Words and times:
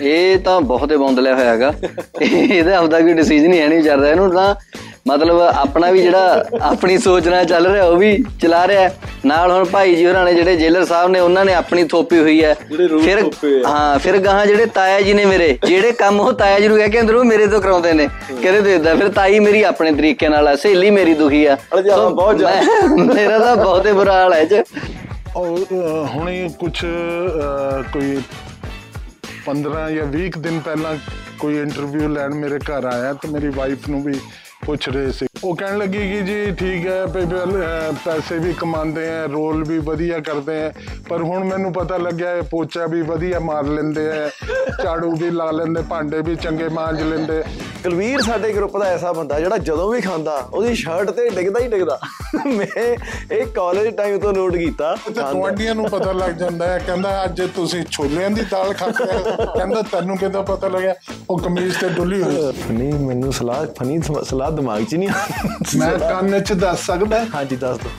ਇਹ 0.00 0.38
ਤਾਂ 0.38 0.60
ਬਹੁਤ 0.60 0.92
ਹੀ 0.92 0.96
ਬੌਂਦਲਿਆ 0.96 1.34
ਹੋਇਆ 1.34 1.50
ਹੈਗਾ 1.50 1.72
ਇਹਦਾ 2.22 2.76
ਆਪਦਾ 2.78 3.00
ਕੋਈ 3.00 3.12
ਡਿਸੀਜਨ 3.12 3.52
ਹੀ 3.52 3.60
ਹੈ 3.60 3.68
ਨਹੀਂ 3.68 3.82
ਚੱਲ 3.82 4.00
ਰਿਹਾ 4.00 4.10
ਇਹਨੂੰ 4.10 4.30
ਤਾਂ 4.32 4.54
ਮਤਲਬ 5.08 5.40
ਆਪਣਾ 5.40 5.90
ਵੀ 5.90 6.02
ਜਿਹੜਾ 6.02 6.44
ਆਪਣੀ 6.62 6.96
ਸੋਚ 6.98 7.28
ਨਾਲ 7.28 7.44
ਚੱਲ 7.44 7.66
ਰਿਹਾ 7.66 7.84
ਉਹ 7.84 7.96
ਵੀ 7.96 8.24
ਚਲਾ 8.42 8.66
ਰਿਹਾ। 8.68 8.90
ਨਾਲ 9.26 9.50
ਹੁਣ 9.52 9.64
ਭਾਈ 9.64 9.94
ਜੀ 9.94 10.06
ਹੋਰਾਂ 10.06 10.24
ਨੇ 10.24 10.34
ਜਿਹੜੇ 10.34 10.56
ਜੇਲਰ 10.56 10.84
ਸਾਹਿਬ 10.84 11.10
ਨੇ 11.10 11.20
ਉਹਨਾਂ 11.20 11.44
ਨੇ 11.44 11.54
ਆਪਣੀ 11.54 11.84
ਥੋਪੀ 11.84 12.18
ਹੋਈ 12.18 12.42
ਹੈ 12.44 12.54
ਫਿਰ। 13.04 13.22
ਹਾਂ 13.66 13.98
ਫਿਰ 13.98 14.18
ਗਾਹਾਂ 14.18 14.44
ਜਿਹੜੇ 14.46 14.66
ਤਾਇਆ 14.66 15.00
ਜੀ 15.00 15.12
ਨੇ 15.14 15.24
ਮੇਰੇ 15.24 15.56
ਜਿਹੜੇ 15.66 15.92
ਕੰਮ 15.92 16.20
ਉਹ 16.20 16.32
ਤਾਇਆ 16.32 16.58
ਜੀ 16.60 16.68
ਨੂੰ 16.68 16.76
ਕਹਿ 16.78 16.88
ਕੇ 16.88 17.00
ਅੰਦਰੋਂ 17.00 17.24
ਮੇਰੇ 17.24 17.46
ਤੋਂ 17.46 17.60
ਕਰਾਉਂਦੇ 17.60 17.92
ਨੇ 17.92 18.08
ਕਹਿੰਦੇ 18.42 18.60
ਤੇ 18.62 18.74
ਇਦਾਂ 18.74 18.94
ਫਿਰ 18.96 19.08
ਤਾਈ 19.08 19.38
ਮੇਰੀ 19.38 19.62
ਆਪਣੇ 19.62 19.92
ਤਰੀਕੇ 19.92 20.28
ਨਾਲ 20.28 20.48
ਆ 20.48 20.54
ਸਹੇਲੀ 20.56 20.90
ਮੇਰੀ 20.90 21.14
ਦੁਖੀ 21.14 21.44
ਆ 21.44 21.56
ਬਹੁਤ 21.74 22.36
ਜ਼ਿਆਦਾ। 22.38 23.04
ਮੇਰਾ 23.14 23.38
ਤਾਂ 23.38 23.56
ਬਹੁਤ 23.56 23.88
ਬੁਰਾ 23.88 24.12
ਹਾਲ 24.12 24.32
ਹੈ 24.32 24.44
ਚ 24.44 24.62
ਔਰ 25.36 25.64
ਹੁਣੇ 26.14 26.48
ਕੁਝ 26.58 26.72
ਕੋਈ 27.92 28.16
15 29.44 29.88
ਜਾਂ 29.90 30.06
20 30.08 30.28
ਕੁ 30.30 30.40
ਦਿਨ 30.40 30.60
ਪਹਿਲਾਂ 30.60 30.96
ਕੋਈ 31.38 31.58
ਇੰਟਰਵਿਊ 31.58 32.08
ਲੈਣ 32.08 32.34
ਮੇਰੇ 32.36 32.58
ਘਰ 32.60 32.84
ਆਇਆ 32.86 33.12
ਤੇ 33.14 33.28
ਮੇਰੀ 33.28 33.48
ਵਾਈਫ 33.54 33.88
ਨੂੰ 33.88 34.02
ਵੀ 34.02 34.18
ਪੁੱਛ 34.64 34.88
ਰਹੇ 34.88 35.12
ਸੀ 35.12 35.26
ਉਹ 35.44 35.54
ਕਹਿਣ 35.56 35.76
ਲੱਗੀ 35.78 35.98
ਕਿ 36.08 36.20
ਜੀ 36.22 36.50
ਠੀਕ 36.50 36.86
ਹੈ 36.86 37.04
ਪੈਸੇ 38.04 38.38
ਵੀ 38.38 38.52
ਕਮਾਉਂਦੇ 38.52 39.06
ਆ 39.10 39.24
ਰੋਲ 39.26 39.62
ਵੀ 39.64 39.78
ਵਧੀਆ 39.78 40.18
ਕਰਦੇ 40.18 40.62
ਆ 40.64 40.72
ਪਰ 41.08 41.22
ਹੁਣ 41.22 41.44
ਮੈਨੂੰ 41.44 41.72
ਪਤਾ 41.72 41.96
ਲੱਗਿਆ 41.96 42.32
ਇਹ 42.36 42.42
ਪੋਚਾ 42.42 42.86
ਵੀ 42.86 43.00
ਵਧੀਆ 43.02 43.38
ਮਾਰ 43.40 43.64
ਲੈਂਦੇ 43.64 44.06
ਆ 44.12 44.28
ਝਾੜੂ 44.82 45.10
ਵੀ 45.12 45.30
ਲਾ 45.30 45.50
ਲੈਂਦੇ 45.50 45.82
ਭਾਂਡੇ 45.82 46.20
ਵੀ 46.22 46.34
ਚੰਗੇ 46.36 46.68
ਮਾਂਜ 46.68 47.00
ਲੈਂਦੇ 47.02 47.42
ਕੁਲਵੀਰ 47.82 48.20
ਸਾਡੇ 48.20 48.52
ਗਰੁੱਪ 48.52 48.76
ਦਾ 48.76 48.86
ਐਸਾ 48.86 49.12
ਬੰਦਾ 49.12 49.38
ਜਿਹੜਾ 49.40 49.56
ਜਦੋਂ 49.58 49.90
ਵੀ 49.92 50.00
ਖਾਂਦਾ 50.00 50.36
ਉਹਦੀ 50.54 50.74
ਸ਼ਰਟ 50.74 51.10
ਤੇ 51.10 51.28
ਡਿੱਗਦਾ 51.30 51.60
ਹੀ 51.60 51.68
ਡਿੱਗਦਾ 51.68 51.98
ਮੈਂ 52.46 52.66
ਇਹ 53.32 53.46
ਕਾਲਜ 53.46 53.88
ਟਾਈਮ 53.96 54.18
ਤੋਂ 54.18 54.32
ਨੋਟ 54.32 54.56
ਕੀਤਾ 54.56 54.94
ਤੁਹਾਡੀਆਂ 55.12 55.74
ਨੂੰ 55.74 55.88
ਪਤਾ 55.90 56.12
ਲੱਗ 56.12 56.34
ਜਾਂਦਾ 56.34 56.66
ਹੈ 56.66 56.78
ਕਹਿੰਦਾ 56.78 57.24
ਅੱਜ 57.24 57.42
ਤੁਸੀਂ 57.56 57.82
ਛੋਲਿਆਂ 57.90 58.30
ਦੀ 58.30 58.42
ਦਾਲ 58.50 58.72
ਖਾਂਦੇ 58.72 59.10
ਆ 59.10 59.44
ਕਹਿੰਦਾ 59.46 59.82
ਤੈਨੂੰ 59.92 60.16
ਕਿਦਾਂ 60.18 60.42
ਪਤਾ 60.42 60.68
ਲੱਗਿਆ 60.68 60.94
ਉਹ 61.30 61.38
ਕਮੀਜ਼ 61.38 61.78
ਤੇ 61.78 61.88
ਡੁੱਲੀ 61.88 62.22
ਹੋਈ। 62.22 62.52
ਨਹੀਂ 62.70 62.92
ਮੈਨੂੰ 63.06 63.32
ਸਲਾਹ 63.32 63.64
ਫਨੀ 63.78 63.98
ਸਲਾਹ 64.24 64.50
ਦਿਮਾਗ 64.50 64.84
'ਚ 64.84 64.94
ਨਹੀਂ 64.94 65.08
ਆਉਂਦੀ। 65.08 65.29
ਮੈਂ 65.76 65.90
ਕੰਨ 65.98 66.40
'ਚ 66.40 66.52
ਦੱਸ 66.52 66.86
ਸਕਦਾ? 66.86 67.24
ਹਾਂਜੀ 67.34 67.56
ਦੱਸ 67.56 67.78
ਦੋ। 67.78 67.90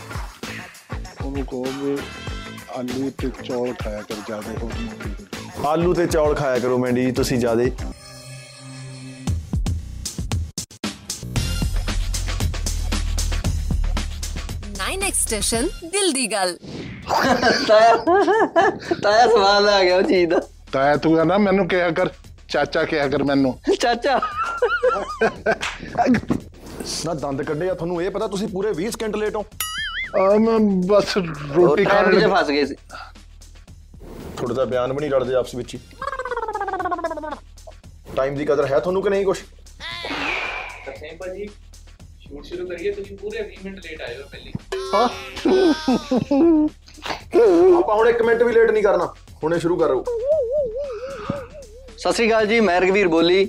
ਉਹਨੂੰ 1.23 1.45
ਕਹੋ 1.45 1.63
ਵੀ 1.63 1.97
ਆਲੂ 2.77 3.09
ਤੇ 3.17 3.29
ਚੌਲ 3.43 3.73
ਖਾਇਆ 3.79 4.01
ਕਰ 4.01 4.15
ਜ਼ਿਆਦਾ 4.27 4.51
ਹੋਰ 4.61 4.71
ਮੋਟੀ 4.81 5.25
ਆਲੂ 5.67 5.93
ਤੇ 5.93 6.05
ਚੌਲ 6.07 6.35
ਖਾਇਆ 6.35 6.59
ਕਰੋ 6.59 6.77
ਮੈਂਡੀ 6.77 7.05
ਜੀ 7.05 7.11
ਤੁਸੀਂ 7.11 7.37
ਜਿਆਦੇ। 7.39 7.71
ਨਾਈਨ 14.77 15.03
ਐਕਸਟੈਸ਼ਨ 15.03 15.67
ਦਿਲ 15.91 16.11
ਦੀ 16.13 16.25
ਗੱਲ। 16.31 16.57
ਤਾਇਆ 17.67 17.95
ਤਾਇਆ 19.03 19.27
ਸਵਾਦ 19.27 19.65
ਆ 19.65 19.83
ਗਿਆ 19.83 19.97
ਉਹ 19.97 20.03
ਚੀਜ਼ 20.03 20.29
ਦਾ। 20.29 20.41
ਤਾਇਆ 20.71 20.95
ਤੂੰ 20.97 21.25
ਨਾ 21.27 21.37
ਮੈਨੂੰ 21.37 21.67
ਕਿਹਾ 21.67 21.89
ਕਰ 21.91 22.09
ਚਾਚਾ 22.49 22.83
ਕਿਹਾ 22.83 23.07
ਕਰ 23.07 23.23
ਮੈਨੂੰ। 23.23 23.57
ਚਾਚਾ। 23.79 24.19
ਨਾ 27.05 27.13
ਦੰਦ 27.13 27.41
ਕੱਢੇ 27.43 27.69
ਆ 27.69 27.73
ਤੁਹਾਨੂੰ 27.73 28.01
ਇਹ 28.03 28.09
ਪਤਾ 28.11 28.27
ਤੁਸੀਂ 28.27 28.47
ਪੂਰੇ 28.47 28.71
20 28.77 28.89
ਸਕਿੰਟ 28.91 29.15
ਲੇਟ 29.15 29.35
ਹੋ। 29.35 29.45
ਆ 30.19 30.37
ਮੈਂ 30.39 30.59
ਬਸ 30.87 31.17
ਰੋਟੀ 31.17 31.83
ਖਾਣ 31.85 32.03
ਟ੍ਰੈਫਿਕ 32.03 32.19
'ਚ 32.19 32.23
ਲੱਗਾ 32.23 32.41
ਫਸ 32.41 32.49
ਗਏ 32.49 32.65
ਸੀ। 32.65 32.75
ਤੁਹਾਡੇ 34.37 34.53
ਦਾ 34.53 34.65
ਬਿਆਨ 34.65 34.93
ਵੀ 34.93 34.99
ਨਹੀਂ 34.99 35.11
ਰਲਦੇ 35.11 35.35
ਆਪਸ 35.35 35.55
ਵਿੱਚ 35.55 35.73
ਹੀ। 35.75 35.79
ਟਾਈਮ 38.15 38.35
ਦੀ 38.35 38.45
ਕਦਰ 38.45 38.65
ਹੈ 38.67 38.79
ਤੁਹਾਨੂੰ 38.79 39.03
ਕਿ 39.03 39.09
ਨਹੀਂ 39.09 39.25
ਕੁਛ? 39.25 39.41
ਤਰਸੇਮ 40.85 41.17
ਭਾਜੀ 41.17 41.47
ਸ਼ੂਟ 42.21 42.45
ਸ਼ੁਰੂ 42.45 42.67
ਕਰੀਏ 42.67 42.91
ਤੁਸੀਂ 42.91 43.17
ਪੂਰੇ 43.17 43.41
20 43.43 43.63
ਮਿੰਟ 43.65 43.85
ਲੇਟ 43.85 44.01
ਆਏ 44.01 44.15
ਹੋ 44.17 44.27
ਪਹਿਲੀ। 44.31 44.51
ਆਪਾਂ 47.77 47.95
ਹੁਣ 47.95 48.07
1 48.09 48.21
ਮਿੰਟ 48.25 48.43
ਵੀ 48.43 48.53
ਲੇਟ 48.53 48.71
ਨਹੀਂ 48.71 48.83
ਕਰਨਾ। 48.83 49.13
ਹੁਣੇ 49.43 49.59
ਸ਼ੁਰੂ 49.59 49.77
ਕਰੋ। 49.77 50.03
ਸਤਿ 51.97 52.13
ਸ਼੍ਰੀ 52.13 52.27
ਅਕਾਲ 52.27 52.47
ਜੀ 52.47 52.59
ਮੈਂ 52.59 52.79
ਰਗਵੀਰ 52.81 53.07
ਬੋਲੀ। 53.07 53.45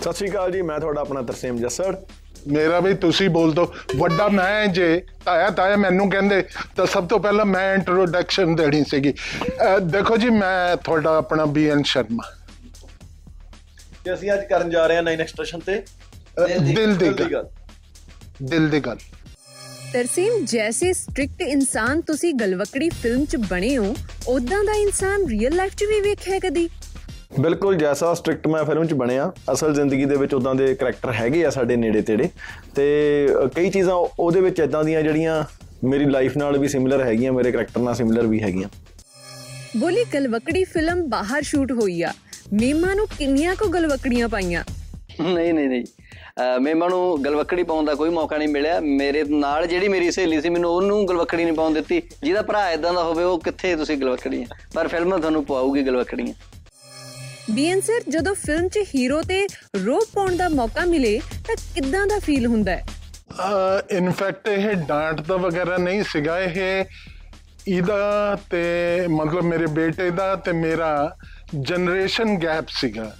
ਸਤਿ 0.00 0.12
ਸ਼੍ਰੀ 0.12 0.30
ਅਕਾਲ 0.30 0.52
ਜੀ 0.52 0.62
ਮੈਂ 0.62 0.78
ਤੁਹਾਡਾ 0.80 1.00
ਆਪਣਾ 1.00 1.22
ਤਰਸੇਮ 1.22 1.56
ਜੱਸੜ। 1.58 1.94
ਮੇਰਾ 2.46 2.80
ਵੀ 2.80 2.92
ਤੁਸੀਂ 2.94 3.28
ਬੋਲ 3.30 3.52
ਦੋ। 3.52 3.64
ਵੱਡਾ 3.96 4.28
ਮੈਂ 4.28 4.66
ਜੇ 4.68 5.02
ਤਾਇਆ 5.24 5.50
ਤਾਇਆ 5.50 5.76
ਮੈਨੂੰ 5.76 6.08
ਕਹਿੰਦੇ 6.10 6.42
ਤਾਂ 6.76 6.86
ਸਭ 6.86 7.08
ਤੋਂ 7.08 7.18
ਪਹਿਲਾਂ 7.20 7.44
ਮੈਂ 7.44 7.72
ਇੰਟਰੋਡਕਸ਼ਨ 7.74 8.54
ਦੇਣੀ 8.56 8.84
ਸੀਗੀ। 8.84 9.12
ਦੇਖੋ 9.84 10.16
ਜੀ 10.16 10.30
ਮੈਂ 10.30 10.76
ਤੁਹਾਡਾ 10.76 11.16
ਆਪਣਾ 11.16 11.44
ਬੀਐਨ 11.46 11.82
ਸ਼ਰਮਾ। 11.82 12.30
ਤੇ 14.04 14.14
ਅਸੀਂ 14.14 14.32
ਅੱਜ 14.32 14.44
ਕਰਨ 14.50 14.70
ਜਾ 14.70 14.86
ਰਹੇ 14.86 14.96
ਹਾਂ 14.96 15.02
9 15.02 15.20
ਐਕਸਟ੍ਰੈਸ਼ਨ 15.20 15.60
ਤੇ। 15.60 15.82
ਦਿਲ 16.74 16.94
ਦੀ 16.94 17.10
ਗੱਲ। 17.32 17.48
ਦਿਲ 18.42 18.68
ਦੀ 18.68 18.80
ਗੱਲ। 18.80 18.98
ਤਰਸੀਮ 19.92 20.44
ਜੈਸੇ 20.44 20.92
ਸਟ੍ਰਿਕਟ 20.92 21.42
ਇਨਸਾਨ 21.42 22.00
ਤੁਸੀਂ 22.00 22.32
ਗਲਵਕੜੀ 22.34 22.88
ਫਿਲਮ 23.02 23.24
'ਚ 23.24 23.36
ਬਣੇ 23.48 23.76
ਹੋ 23.78 23.94
ਉਦਾਂ 24.28 24.62
ਦਾ 24.64 24.72
ਇਨਸਾਨ 24.72 25.26
ਰੀਅਲ 25.28 25.54
ਲਾਈਫ 25.54 25.74
'ਚ 25.74 25.84
ਵੀ 25.84 26.00
ਵੇਖਿਆ 26.00 26.38
ਕਦੀ? 26.38 26.68
ਬਿਲਕੁਲ 27.40 27.76
ਜੈਸਾ 27.76 28.12
ਸਟ੍ਰਿਕਟ 28.14 28.46
ਮੈਂ 28.48 28.64
ਫਿਲਮ 28.64 28.86
'ਚ 28.86 28.94
ਬਣਿਆ 28.94 29.30
ਅਸਲ 29.52 29.74
ਜ਼ਿੰਦਗੀ 29.74 30.04
ਦੇ 30.04 30.16
ਵਿੱਚ 30.16 30.34
ਉਦਾਂ 30.34 30.54
ਦੇ 30.54 30.74
ਕੈਰੈਕਟਰ 30.74 31.12
ਹੈਗੇ 31.12 31.44
ਆ 31.46 31.50
ਸਾਡੇ 31.50 31.76
ਨੇੜੇ 31.76 32.00
ਤੇੜੇ 32.02 32.28
ਤੇ 32.74 32.86
ਕਈ 33.54 33.70
ਚੀਜ਼ਾਂ 33.70 33.94
ਉਹਦੇ 33.94 34.40
ਵਿੱਚ 34.40 34.60
ਇਦਾਂ 34.60 34.82
ਦੀਆਂ 34.84 35.02
ਜਿਹੜੀਆਂ 35.02 35.42
ਮੇਰੀ 35.84 36.04
ਲਾਈਫ 36.04 36.36
ਨਾਲ 36.36 36.58
ਵੀ 36.58 36.68
ਸਿਮਿਲਰ 36.68 37.02
ਹੈਗੀਆਂ 37.04 37.32
ਮੇਰੇ 37.32 37.52
ਕੈਰੈਕਟਰ 37.52 37.80
ਨਾਲ 37.80 37.94
ਸਿਮਿਲਰ 37.94 38.26
ਵੀ 38.26 38.42
ਹੈਗੀਆਂ। 38.42 38.68
ਬੋਲੀ 39.76 40.04
ਗਲਵਕੜੀ 40.14 40.64
ਫਿਲਮ 40.64 41.02
ਬਾਹਰ 41.08 41.42
ਸ਼ੂਟ 41.42 41.72
ਹੋਈ 41.72 42.00
ਆ। 42.02 42.12
ਮੀਮਾ 42.52 42.94
ਨੂੰ 42.94 43.06
ਕਿੰਨੀਆਂ 43.18 43.54
ਕੋ 43.56 43.68
ਗਲਵਕੜੀਆਂ 43.68 44.28
ਪਾਈਆਂ? 44.28 44.64
ਨਹੀਂ 45.20 45.52
ਨਹੀਂ 45.54 45.68
ਨਹੀਂ। 45.68 45.84
ਮੇਮਾ 46.60 46.88
ਨੂੰ 46.88 47.24
ਗਲਵੱਕੜੀ 47.24 47.62
ਪਾਉਣ 47.62 47.84
ਦਾ 47.84 47.94
ਕੋਈ 47.94 48.10
ਮੌਕਾ 48.10 48.36
ਨਹੀਂ 48.36 48.48
ਮਿਲਿਆ। 48.48 48.80
ਮੇਰੇ 48.80 49.24
ਨਾਲ 49.24 49.66
ਜਿਹੜੀ 49.66 49.88
ਮੇਰੀ 49.88 50.10
ਸਹੇਲੀ 50.10 50.40
ਸੀ 50.40 50.48
ਮੈਨੂੰ 50.48 50.70
ਉਹਨੂੰ 50.70 51.06
ਗਲਵੱਕੜੀ 51.08 51.44
ਨਹੀਂ 51.44 51.54
ਪਾਉਣ 51.54 51.74
ਦਿੱਤੀ। 51.74 52.02
ਜਿਹਦਾ 52.22 52.42
ਭਰਾ 52.42 52.70
ਇਦਾਂ 52.70 52.92
ਦਾ 52.94 53.02
ਹੋਵੇ 53.04 53.24
ਉਹ 53.24 53.38
ਕਿੱਥੇ 53.40 53.74
ਤੁਸੀਂ 53.76 53.96
ਗਲਵੱਕੜੀਆਂ 53.98 54.46
ਪਰ 54.74 54.88
ਫਿਲਮ 54.88 55.16
ਤੁਹਾਨੂੰ 55.18 55.44
ਪਵਾਉਗੀ 55.44 55.82
ਗਲਵੱਕੜੀਆਂ। 55.86 56.34
ਬੀਐਨ 57.50 57.80
ਸਰ 57.80 58.10
ਜਦੋਂ 58.10 58.34
ਫਿਲਮ 58.34 58.68
'ਚ 58.68 58.78
ਹੀਰੋ 58.94 59.20
ਤੇ 59.22 59.46
ਰੋਪ 59.84 60.08
ਪਾਉਣ 60.14 60.36
ਦਾ 60.36 60.48
ਮੌਕਾ 60.48 60.84
ਮਿਲੇ, 60.84 61.18
ਤਾਂ 61.46 61.56
ਕਿੱਦਾਂ 61.74 62.06
ਦਾ 62.06 62.18
ਫੀਲ 62.18 62.46
ਹੁੰਦਾ 62.46 62.72
ਹੈ? 62.72 62.84
ਇਨਫੈਕਟ 63.90 64.48
ਇਹ 64.48 64.74
ਡਾਂਟ 64.88 65.20
ਦਾ 65.20 65.36
ਵਗੈਰਾ 65.36 65.76
ਨਹੀਂ 65.76 66.02
ਸੀਗਾ। 66.08 66.38
ਇਹ 66.40 66.84
ਇਹਦਾ 67.68 68.38
ਤੇ 68.50 69.06
ਮਤਲਬ 69.10 69.44
ਮੇਰੇ 69.44 69.66
ਬੇਟੇ 69.66 70.10
ਦਾ 70.10 70.34
ਤੇ 70.36 70.52
ਮੇਰਾ 70.52 71.16
ਜਨਰੇਸ਼ਨ 71.54 72.36
ਗੈਪ 72.42 72.68
ਸੀਗਾ। 72.70 73.10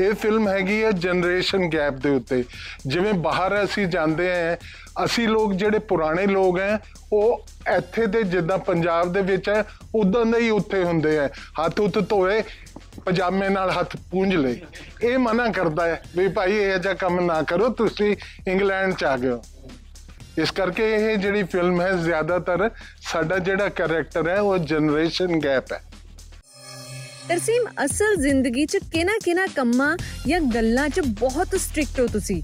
ਇਹ 0.00 0.14
ਫਿਲਮ 0.14 0.48
ਹੈਗੀ 0.48 0.82
ਹੈ 0.84 0.90
ਜਨਰੇਸ਼ਨ 0.92 1.68
ਗੈਪ 1.72 1.94
ਦੇ 2.02 2.10
ਉੱਤੇ। 2.10 2.42
ਜਿਵੇਂ 2.86 3.12
ਬਾਹਰ 3.26 3.62
ਅਸੀਂ 3.64 3.86
ਜਾਂਦੇ 3.86 4.30
ਆ 4.32 4.56
ਅਸੀਂ 5.04 5.28
ਲੋਕ 5.28 5.52
ਜਿਹੜੇ 5.52 5.78
ਪੁਰਾਣੇ 5.90 6.26
ਲੋਕ 6.26 6.58
ਹੈ, 6.60 6.78
ਉਹ 7.12 7.44
ਇੱਥੇ 7.76 8.06
ਦੇ 8.06 8.22
ਜਿੱਦਾਂ 8.24 8.58
ਪੰਜਾਬ 8.58 9.12
ਦੇ 9.12 9.20
ਵਿੱਚ 9.22 9.48
ਹੈ, 9.48 9.64
ਉਦਾਂ 9.94 10.24
ਦੇ 10.26 10.38
ਹੀ 10.38 10.50
ਉੱਥੇ 10.50 10.82
ਹੁੰਦੇ 10.84 11.18
ਆ 11.18 11.28
ਹੱਥ 11.60 11.80
ਉੱਤ 11.80 11.98
ਧੋਏ 12.08 12.42
ਪਜਾਮੇ 13.06 13.48
ਨਾਲ 13.48 13.70
ਹੱਥ 13.70 13.96
ਪੂੰਝ 14.10 14.34
ਲਏ। 14.34 14.60
ਇਹ 15.02 15.18
ਮਨਾ 15.18 15.48
ਕਰਦਾ 15.48 15.86
ਹੈ 15.86 16.02
ਵੀ 16.16 16.28
ਭਾਈ 16.28 16.56
ਇਹ 16.56 16.78
ਜਿਹਾ 16.78 16.94
ਕੰਮ 16.94 17.20
ਨਾ 17.20 17.42
ਕਰੋ, 17.42 17.68
ਤੁਸੀਂ 17.68 18.16
ਇੰਗਲੈਂਡ 18.48 18.94
ਚ 18.94 19.04
ਆ 19.04 19.16
ਗਏ 19.16 19.28
ਹੋ। 19.28 19.42
ਇਸ 20.38 20.50
ਕਰਕੇ 20.50 20.90
ਇਹ 20.92 21.16
ਜਿਹੜੀ 21.16 21.42
ਫਿਲਮ 21.42 21.80
ਹੈ, 21.80 21.92
ਜ਼ਿਆਦਾਤਰ 21.92 22.70
ਸਾਡਾ 23.02 23.38
ਜਿਹੜਾ 23.38 23.68
ਕੈਰੈਕਟਰ 23.68 24.28
ਹੈ, 24.28 24.40
ਉਹ 24.40 24.58
ਜਨਰੇਸ਼ਨ 24.58 25.40
ਗੈਪ 25.44 25.72
ਹੈ। 25.72 25.82
ਤਰਸੀਮ, 27.28 27.66
ਅਸਲ 27.84 28.16
ਜ਼ਿੰਦਗੀ 28.16 28.66
'ਚ 28.66 28.78
ਕਿਹਨਾਂ 28.92 29.18
ਕਿਹਨਾਂ 29.24 29.46
ਕੰਮਾਂ 29.56 29.96
ਜਾਂ 30.26 30.40
ਗੱਲਾਂ 30.40 30.88
'ਚ 30.88 31.00
ਬਹੁਤ 31.20 31.54
ਸਟ੍ਰਿਕਟ 31.56 32.00
ਹੋ 32.00 32.06
ਤੁਸੀਂ? 32.06 32.42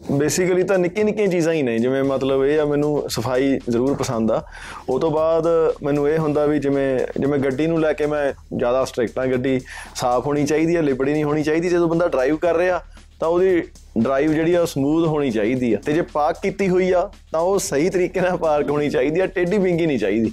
ਬੇਸਿਕਲੀ 0.00 0.62
ਤਾਂ 0.62 0.78
ਨਿੱਕੀਆਂ 0.78 1.04
ਨਿੱਕੀਆਂ 1.04 1.26
ਚੀਜ਼ਾਂ 1.28 1.52
ਹੀ 1.52 1.62
ਨੇ 1.62 1.78
ਜਿਵੇਂ 1.78 2.02
ਮਤਲਬ 2.04 2.44
ਇਹ 2.44 2.60
ਆ 2.60 2.64
ਮੈਨੂੰ 2.64 3.10
ਸਫ਼ਾਈ 3.10 3.58
ਜ਼ਰੂਰ 3.70 3.94
ਪਸੰਦ 3.94 4.30
ਆ। 4.30 4.42
ਉਹ 4.88 5.00
ਤੋਂ 5.00 5.10
ਬਾਅਦ 5.10 5.46
ਮੈਨੂੰ 5.82 6.08
ਇਹ 6.08 6.18
ਹੁੰਦਾ 6.18 6.44
ਵੀ 6.46 6.58
ਜਿਵੇਂ 6.58 6.98
ਜਿਵੇਂ 7.20 7.38
ਗੱਡੀ 7.38 7.66
ਨੂੰ 7.66 7.80
ਲੈ 7.80 7.92
ਕੇ 7.92 8.06
ਮੈਂ 8.06 8.32
ਜ਼ਿਆਦਾ 8.56 8.84
ਸਟ੍ਰਿਕਟ 8.84 9.18
ਆ 9.18 9.26
ਗੱਡੀ 9.26 9.60
ਸਾਫ਼ 9.94 10.26
ਹੋਣੀ 10.26 10.46
ਚਾਹੀਦੀ 10.46 10.76
ਹੈ 10.76 10.82
ਲਿਬੜੀ 10.82 11.12
ਨਹੀਂ 11.12 11.24
ਹੋਣੀ 11.24 11.42
ਚਾਹੀਦੀ। 11.42 11.68
ਜਦੋਂ 11.68 11.88
ਬੰਦਾ 11.88 12.08
ਡਰਾਈਵ 12.08 12.36
ਕਰ 12.36 12.56
ਰਿਹਾ 12.56 12.82
ਤਾਂ 13.20 13.28
ਉਹਦੀ 13.28 13.62
ਡਰਾਈਵ 13.98 14.32
ਜਿਹੜੀ 14.32 14.54
ਆ 14.54 14.64
ਸਮੂਥ 14.64 15.06
ਹੋਣੀ 15.08 15.30
ਚਾਹੀਦੀ 15.30 15.72
ਆ। 15.74 15.78
ਤੇ 15.86 15.92
ਜੇ 15.92 16.02
ਪਾਰਕ 16.02 16.40
ਕੀਤੀ 16.42 16.68
ਹੋਈ 16.68 16.90
ਆ 16.92 17.10
ਤਾਂ 17.32 17.40
ਉਹ 17.40 17.58
ਸਹੀ 17.58 17.90
ਤਰੀਕੇ 17.90 18.20
ਨਾਲ 18.20 18.36
ਪਾਰਕ 18.36 18.70
ਹੋਣੀ 18.70 18.90
ਚਾਹੀਦੀ 18.90 19.20
ਆ 19.20 19.26
ਟੇਢੀ 19.26 19.58
ਬਿੰਗੀ 19.58 19.86
ਨਹੀਂ 19.86 19.98
ਚਾਹੀਦੀ। 19.98 20.32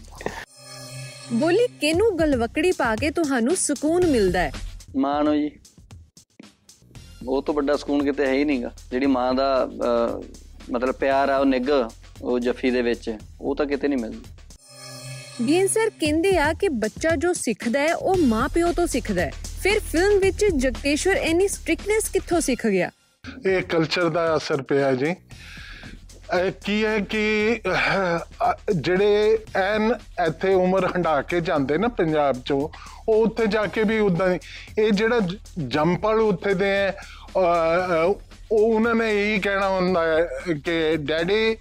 ਬੋਲੀ 1.34 1.68
ਕਿਹਨੂੰ 1.82 2.20
ਗਲਵਕੜੀ 2.20 2.72
ਪਾ 2.72 2.96
ਕੇ 2.96 3.12
ਤੁਹਾਨੂੰ 3.12 3.56
ਸਕੂਨ 3.56 4.06
ਮਿਲਦਾ 4.06 4.40
ਹੈ? 4.40 4.52
ਮਾਂ 4.96 5.24
ਨੂੰ 5.24 5.36
ਜੀ। 5.36 5.52
ਉਹ 7.28 7.42
ਤੋਂ 7.42 7.54
ਵੱਡਾ 7.54 7.76
ਸਕੂਨ 7.78 8.04
ਕਿਤੇ 8.04 8.26
ਹੈ 8.26 8.34
ਹੀ 8.34 8.44
ਨਹੀਂਗਾ। 8.46 8.72
ਜਿਹੜੀ 8.92 9.06
ਮਾਂ 9.06 9.34
ਦਾ 9.34 9.70
ਮਤਲਬ 10.72 10.96
ਪਿਆਰ 10.96 11.30
ਆ 11.30 11.38
ਉਹ 11.38 11.46
ਨਿੱਘ 11.46 11.72
ਉਹ 12.22 12.40
ਜੱਫੀ 12.40 12.72
ਦੇ 12.72 12.82
ਵਿੱਚ 12.82 13.16
ਉਹ 13.42 13.56
ਤਾਂ 13.56 13.66
ਕਿਤੇ 13.66 13.88
ਨਹੀਂ 13.88 14.00
ਮਿਲਦੀ। 14.00 14.20
ਬੀਐਨ 15.42 15.68
ਸਰ 15.68 15.90
ਕਹਿੰਦੇ 15.90 16.38
ਆ 16.38 16.52
ਕਿ 16.54 16.70
ਬੱਚਾ 16.70 17.16
ਜੋ 17.16 17.34
ਸਿੱਖਦਾ 17.34 17.80
ਹੈ 17.80 17.96
ਉਹ 17.96 18.18
ਮਾਪਿਓ 18.18 18.72
ਤੋਂ 18.72 18.88
ਸਿੱਖਦਾ 18.88 19.22
ਹੈ। 19.22 19.32
ਫਿਰ 19.64 19.80
ਫਿਲਮ 19.92 20.20
ਵਿੱਚ 20.20 20.46
ਜਗਤੇਸ਼ਵਰ 20.56 21.16
ਇੰਨੀ 21.16 21.48
ਸਟ੍ਰਿਕਟਨੈਸ 21.48 22.10
ਕਿੱਥੋਂ 22.10 22.40
ਸਿੱਖ 22.42 22.68
ਗਿਆ? 22.68 22.90
ਇਹ 23.48 23.62
ਕਲਚਰ 23.64 24.10
ਦਾ 24.10 24.36
ਅਸਰ 24.38 24.62
ਪਿਆ 24.62 24.94
ਜੀ। 24.94 25.16
ਕੀ 26.66 26.86
ਹੈ 26.86 27.00
ਕਿ 27.00 27.60
ਅਹ, 27.68 28.54
ਜਿਹੜੇ 28.76 29.38
ਐਨ 29.56 29.94
ਇੱਥੇ 30.28 30.54
ਉਮਰ 30.54 30.86
ਹੰਡਾ 30.86 31.22
ਕੇ 31.22 31.42
ਜਾਂਦੇ 31.42 31.78
ਨਾ 31.78 31.88
ਪੰਜਾਬ 31.88 32.36
ਚੋਂ 32.46 32.70
ਉਹ 33.10 33.16
ਉੱਥੇ 33.16 33.48
ਜਾ 33.48 33.66
ਕੇ 33.66 33.84
ਵੀ 33.84 34.00
ਉਦਾਂ 34.00 34.34
ਹੀ 34.34 34.40
ਇਹ 34.78 34.92
ਜਿਹੜਾ 34.92 35.20
ਜ- 35.20 35.36
ਜੰਪਲ 35.68 36.22
ਉੱਥੇ 36.22 36.54
ਦੇ 36.54 36.66
ਹੈ 36.66 36.96
ਅਹ, 37.38 38.14
ਉਹ 38.52 38.76
ਉਹਨਾਂ 38.76 38.96
ਨੇ 38.96 39.32
ਇਹੀ 39.32 39.40
ਕਹਿਣਾ 39.40 39.70
ਹੁੰਦਾ 39.70 40.04
ਹੈ 40.04 40.28
ਕਿ 40.66 40.98
ਡੈਡੀ 40.98 41.58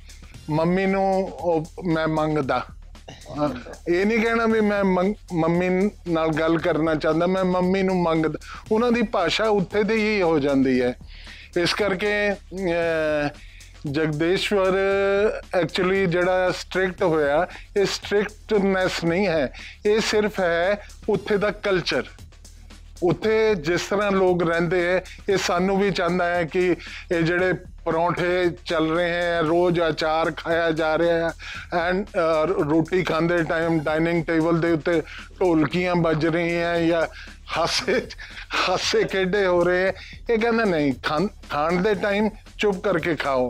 ਮੰਮੀ 0.51 0.87
ਨੂੰ 0.87 1.25
ਉਹ 1.25 1.65
ਮੈਂ 1.85 2.09
ਮੰਗਦਾ। 2.09 2.67
ਹਾਂ, 3.39 3.51
ਇਹ 3.89 4.07
ਨਹੀਂ 4.07 4.19
ਕਹਿਣਾ 4.19 4.47
ਵੀ 4.47 4.61
ਮੈਂ 4.61 4.85
ਮੰਗ- 4.85 5.15
ਮੰਮੀ 5.33 5.69
ਨਾਲ 6.09 6.29
ਗੱਲ 6.29 6.59
ਕਰਨਾ 6.59 6.95
ਚਾਹੁੰਦਾ 6.95 7.27
ਮੈਂ 7.27 7.45
ਮੰਮੀ 7.45 7.83
ਨੂੰ 7.83 8.03
ਮੰਗਦਾ। 8.03 8.39
ਉਹਨਾਂ 8.73 8.93
ਦੀ 8.93 9.03
ਭਾਸ਼ਾ 9.03 9.45
ਉੱਥੇ 9.45 9.83
ਦੀ 9.83 9.95
ਹੀ 9.95 10.23
ਹੋ 10.23 10.39
ਜਾਂਦੀ 10.39 10.83
ਹੈ। 10.83 10.95
ਇਸ 11.57 11.75
ਕਰਕੇ 11.75 12.33
ਅਹ, 12.33 13.29
ਜਗਦੇਸ਼ਵਰ 13.87 14.77
ਐਕਚੁਅਲੀ 15.55 16.05
ਜਿਹੜਾ 16.07 16.51
ਸਟ੍ਰਿਕਟ 16.51 17.03
ਹੋਇਆ, 17.03 17.47
ਇਹ 17.77 17.87
ਸਟ੍ਰਿਕਟਨੈਸ 17.87 19.03
ਨਹੀਂ 19.05 19.27
ਹੈ। 19.27 19.53
ਇਹ 19.87 20.01
ਸਿਰਫ 20.01 20.41
ਹੈ 20.41 20.87
ਉੱਥੇ 21.09 21.37
ਦਾ 21.37 21.51
ਕਲਚਰ 21.63 22.05
ਉੱਥੇ 23.03 23.55
ਜਿਸ 23.55 23.83
ਤਰ੍ਹਾਂ 23.83 24.11
ਲੋਕ 24.13 24.43
ਰਹਿੰਦੇ 24.43 24.85
ਹੈ, 24.87 25.03
ਇਹ 25.29 25.37
ਸਾਨੂੰ 25.37 25.79
ਵੀ 25.79 25.91
ਚਾਹੁੰਦਾ 25.91 26.25
ਹੈ 26.25 26.43
ਕਿ 26.45 26.75
ਇਹ 27.13 27.23
ਜਿਹੜੇ 27.23 27.53
ਪਰੌਂਠੇ 27.85 28.51
ਚੱਲ 28.67 28.91
ਰਹੇ 28.91 29.11
ਹੈ, 29.11 29.41
ਰੋਜ਼ 29.43 29.81
ਅਚਾਰ 29.81 30.31
ਖਾਇਆ 30.37 30.71
ਜਾ 30.71 30.97
ਰਿਹਾ 30.99 31.31
ਹੈ 31.71 31.79
ਐਂਡ 31.79 32.17
ਰੋਟੀ 32.71 33.03
ਖਾਂਦੇ 33.05 33.43
ਟਾਈਮ 33.43 33.79
ਡਾਈਨਿੰਗ 33.81 34.25
ਟੇਬਲ 34.25 34.61
ਦੇ 34.61 34.71
ਉੱਤੇ 34.73 35.01
ਢੋਲਕੀਆਂ 35.41 35.95
ਵੱਜ 35.97 36.27
ਰਹੀਆਂ 36.27 36.79
ਜਾਂ 36.81 37.07
ਹਾਸੇ 37.57 38.01
ਹਾਸੇ 38.69 39.03
ਖੇਡੇ 39.05 39.45
ਹੋ 39.47 39.63
ਰਹੇ 39.65 39.93
ਇਹ 40.31 40.39
ਕਹਿੰਦਾ 40.39 40.65
ਨਹੀਂ 40.65 40.93
ਖਾਣ 41.03 41.27
ਖਾਣ 41.51 41.83
ਦੇ 41.83 41.95
ਟਾਈਮ 41.95 42.29
ਚੁੱਪ 42.59 42.81
ਕਰਕੇ 42.85 43.15
ਖਾਓ। 43.17 43.49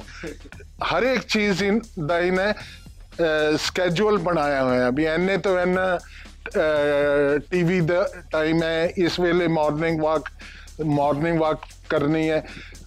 ਹਰ 0.90 1.02
ਇੱਕ 1.02 1.24
ਚੀਜ਼ 1.24 1.62
ਇਨ 1.62 1.80
ਦਾ 2.06 2.18
ਇਹਨੇ 2.18 2.52
ਸਕੇਜੂਲ 3.58 4.18
ਬਣਾਇਆ 4.18 4.62
ਹੋਇਆ 4.64 4.90
ਵੀ 4.90 5.04
ਐਨੇ 5.06 5.36
ਤੋਂ 5.36 5.56
ਐਨਾ 5.58 5.98
ਟੀਵੀ 7.50 7.80
ਦਾ 7.80 8.06
ਟਾਈਮ 8.32 8.62
ਹੈ, 8.62 8.92
ਇਸ 8.98 9.18
ਵੇਲੇ 9.20 9.48
ਮਾਰਨਿੰਗ 9.48 10.00
ਵਾਕ 10.00 10.28
ਮਾਰਨਿੰਗ 10.86 11.38
ਵਾਕ 11.38 11.66
ਕਰਨੀ 11.90 12.28
ਹੈ। 12.30 12.44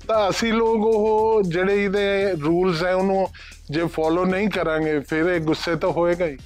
ਤਾਂ 0.07 0.29
ਅਸੀਂ 0.29 0.51
ਲੋਕ 0.53 0.85
ਉਹ 0.85 1.41
ਜਿਹੜੇ 1.44 1.83
ਇਹਦੇ 1.83 2.31
ਰੂਲਸ 2.41 2.83
ਹੈ, 2.83 2.94
ਉਹਨੂੰ 2.94 3.27
ਜੇ 3.71 3.85
ਫੋਲੋ 3.85 4.25
ਨਹੀਂ 4.25 4.50
ਕਰਾਂਗੇ, 4.50 5.00
ਫਿਰ 5.00 5.29
ਇਹ 5.29 5.39
ਗੁੱਸੇ 5.41 5.75
ਤਾਂ 5.75 5.89
ਹੋਏਗਾ 5.91 6.25
ਹੀ। 6.25 6.38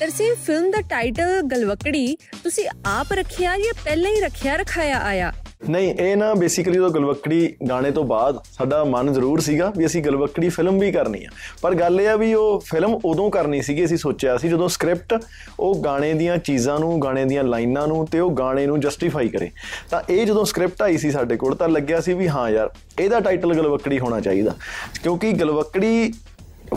ਤਰਸੀਮ 0.00 0.34
ਫਿਲਮ 0.44 0.70
ਦਾ 0.70 0.80
ਟਾਈਟਲ 0.90 1.40
ਗਲਵਕੜੀ 1.42 2.16
ਤੁਸੀਂ 2.42 2.68
ਆਪ 2.86 3.12
ਰੱਖਿਆ 3.12 3.56
ਜਾਂ 3.58 3.74
ਪਹਿਲਾਂ 3.84 4.10
ਹੀ 4.10 4.20
ਰੱਖਿਆ, 4.20 4.56
ਰਖਾਇਆ 4.56 4.98
ਆਇਆ? 5.00 5.32
ਨਹੀਂ, 5.62 5.94
ਇਹ 5.94 6.16
ਨਾ 6.16 6.34
ਬੇਸਿਕਲੀ 6.34 6.78
ਉਹ 6.78 6.90
ਗਲਵੱਕੜੀ 6.90 7.56
ਗਾਣੇ 7.68 7.90
ਤੋਂ 7.90 8.04
ਬਾਅਦ 8.04 8.38
ਸਾਡਾ 8.52 8.82
ਮਨ 8.84 9.12
ਜ਼ਰੂਰ 9.12 9.40
ਸੀਗਾ 9.40 9.72
ਵੀ 9.76 9.86
ਅਸੀਂ 9.86 10.02
ਗਲਵੱਕੜੀ 10.02 10.48
ਫਿਲਮ 10.48 10.78
ਵੀ 10.78 10.90
ਕਰਨੀ 10.92 11.24
ਆ। 11.24 11.30
ਪਰ 11.62 11.74
ਗੱਲ 11.74 12.00
ਇਹ 12.00 12.08
ਆ 12.08 12.14
ਵੀ 12.16 12.32
ਉਹ 12.34 12.60
ਫਿਲਮ 12.66 12.94
ਉਦੋਂ 13.04 13.30
ਕਰਨੀ 13.30 13.62
ਸੀਗੀ, 13.62 13.84
ਅਸੀਂ 13.84 13.96
ਸੋਚਿਆ 13.96 14.36
ਸੀ 14.36 14.48
ਜਦੋਂ 14.48 14.68
ਸਕ੍ਰਿਪਟ 14.68 15.22
ਉਹ 15.60 15.74
ਗਾਣੇ 15.84 16.12
ਦੀਆਂ 16.14 16.36
ਚੀਜ਼ਾਂ 16.38 16.78
ਨੂੰ, 16.78 17.02
ਗਾਣੇ 17.02 17.24
ਦੀਆਂ 17.24 17.44
ਲਾਈਨਾਂ 17.44 17.86
ਨੂੰ 17.88 18.06
ਤੇ 18.06 18.20
ਉਹ 18.20 18.30
ਗਾਣੇ 18.30 18.66
ਨੂੰ 18.66 18.80
ਜਸਟੀਫਾਈ 18.80 19.28
ਕਰੇ। 19.28 19.50
ਤਾਂ 19.90 20.02
ਇਹ 20.10 20.26
ਜਦੋਂ 20.26 20.44
ਸਕ੍ਰਿਪਟ 20.44 20.82
ਆਈ 20.82 20.98
ਸੀ 20.98 21.10
ਸਾਡੇ 21.10 21.36
ਕੋਲ 21.36 21.54
ਤਾਂ 21.54 21.68
ਲੱਗਿਆ 21.68 22.00
ਸੀ 22.00 22.14
ਵੀ 22.14 22.28
ਹਾਂ 22.28 22.50
ਯਾਰ, 22.50 22.70
ਇਹਦਾ 23.00 23.20
ਟਾਈਟਲ 23.20 23.54
ਗਲਵੱਕੜੀ 23.54 23.98
ਹੋਣਾ 23.98 24.20
ਚਾਹੀਦਾ। 24.20 24.54
ਕਿਉਂਕਿ 25.02 25.32
ਗਲਵੱਕੜੀ 25.32 26.12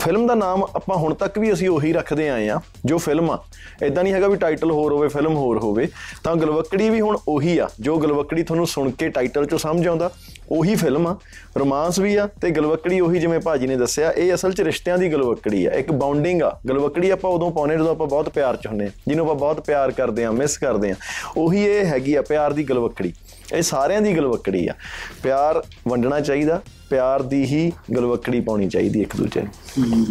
ਫਿਲਮ 0.00 0.26
ਦਾ 0.26 0.34
ਨਾਮ 0.34 0.62
ਆਪਾਂ 0.76 0.96
ਹੁਣ 0.96 1.14
ਤੱਕ 1.14 1.38
ਵੀ 1.38 1.52
ਅਸੀਂ 1.52 1.68
ਉਹੀ 1.68 1.92
ਰੱਖਦੇ 1.92 2.28
ਆਏ 2.30 2.48
ਆ 2.48 2.60
ਜੋ 2.84 2.98
ਫਿਲਮ 2.98 3.30
ਆ। 3.30 3.38
ਇਦਾਂ 3.82 4.02
ਨਹੀਂ 4.04 4.12
ਹੈਗਾ 4.12 4.28
ਵੀ 4.28 4.36
ਟਾਈਟਲ 4.36 4.70
ਹੋਰ 4.70 4.92
ਹੋਵੇ, 4.92 5.08
ਫਿਲਮ 5.08 5.36
ਹੋਰ 5.36 5.58
ਹੋਵੇ। 5.58 5.88
ਤਾਂ 6.24 6.34
ਗਲਵੱਕੜੀ 6.36 6.88
ਵੀ 6.90 7.00
ਹੁਣ 7.00 7.18
ਉਹੀ 7.28 7.56
ਆ, 7.58 7.68
ਜੋ 7.80 7.96
ਗਲਵੱਕੜੀ 7.98 8.42
ਤੁਹਾਨੂੰ 8.42 8.66
ਸੁਣ 8.66 8.90
ਕੇ 8.90 9.08
ਟਾਈਟਲ 9.08 9.46
ਚੋਂ 9.46 9.58
ਸਮਝ 9.58 9.86
ਆਉਂਦਾ, 9.88 10.10
ਉਹੀ 10.50 10.74
ਫਿਲਮ 10.74 11.06
ਆ। 11.06 11.16
ਰੋਮਾਂਸ 11.58 11.98
ਵੀ 11.98 12.14
ਆ 12.16 12.26
ਤੇ 12.40 12.50
ਗਲਵੱਕੜੀ 12.50 13.00
ਉਹੀ 13.00 13.20
ਜਿਵੇਂ 13.20 13.40
ਭਾਜੀ 13.40 13.66
ਨੇ 13.66 13.76
ਦੱਸਿਆ, 13.76 14.10
ਇਹ 14.10 14.34
ਅਸਲ 14.34 14.52
'ਚ 14.52 14.60
ਰਿਸ਼ਤਿਆਂ 14.60 14.98
ਦੀ 14.98 15.12
ਗਲਵੱਕੜੀ 15.12 15.64
ਆ, 15.66 15.72
ਇੱਕ 15.72 15.92
ਬਾਉਂਡਿੰਗ 15.92 16.42
ਆ। 16.42 16.56
ਗਲਵੱਕੜੀ 16.68 17.10
ਆਪਾਂ 17.10 17.30
ਉਦੋਂ 17.30 17.50
ਪਾਉਨੇ 17.50 17.74
ਜਦੋਂ 17.74 17.90
ਆਪਾਂ 17.90 18.06
ਬਹੁਤ 18.06 18.28
ਪਿਆਰ 18.28 18.56
'ਚ 18.56 18.66
ਹੁੰਨੇ 18.66 18.86
ਆ, 18.86 18.90
ਜਿਹਨੂੰ 19.08 19.24
ਆਪਾਂ 19.24 19.34
ਬਹੁਤ 19.36 19.60
ਪਿਆਰ 19.60 19.90
ਕਰਦੇ 19.90 20.24
ਆ, 20.24 20.30
ਮਿਸ 20.30 20.58
ਕਰਦੇ 20.58 20.90
ਆ। 20.90 20.94
ਉਹੀ 21.36 21.64
ਇਹ 21.64 21.84
ਹੈਗੀ 21.84 22.14
ਆ 22.14 22.22
ਪਿਆਰ 22.22 22.52
ਦੀ 22.52 22.64
ਗਲਵੱਕੜੀ। 22.64 23.12
ਇਹ 23.52 23.62
ਸਾਰਿਆਂ 23.62 24.00
ਦੀ 24.02 24.16
ਗਲਵੱਕੜੀ 24.16 24.66
ਆ। 24.68 24.74
ਪਿਆਰ 25.22 25.62
ਵੰਡਣਾ 25.88 26.20
ਚਾਹੀਦਾ 26.20 26.60
ਪਿਆਰ 26.90 27.22
ਦੀ 27.22 27.44
ਹੀ 27.44 27.70
ਗਲਵੱਕੜੀ 27.96 28.40
ਪਾਉਣੀ 28.40 28.68
ਚਾਹੀਦੀ 28.68 29.00
ਇੱਕ 29.00 29.16
ਦੂਜੇ 29.16 29.42
ਨੂੰ। 29.42 30.04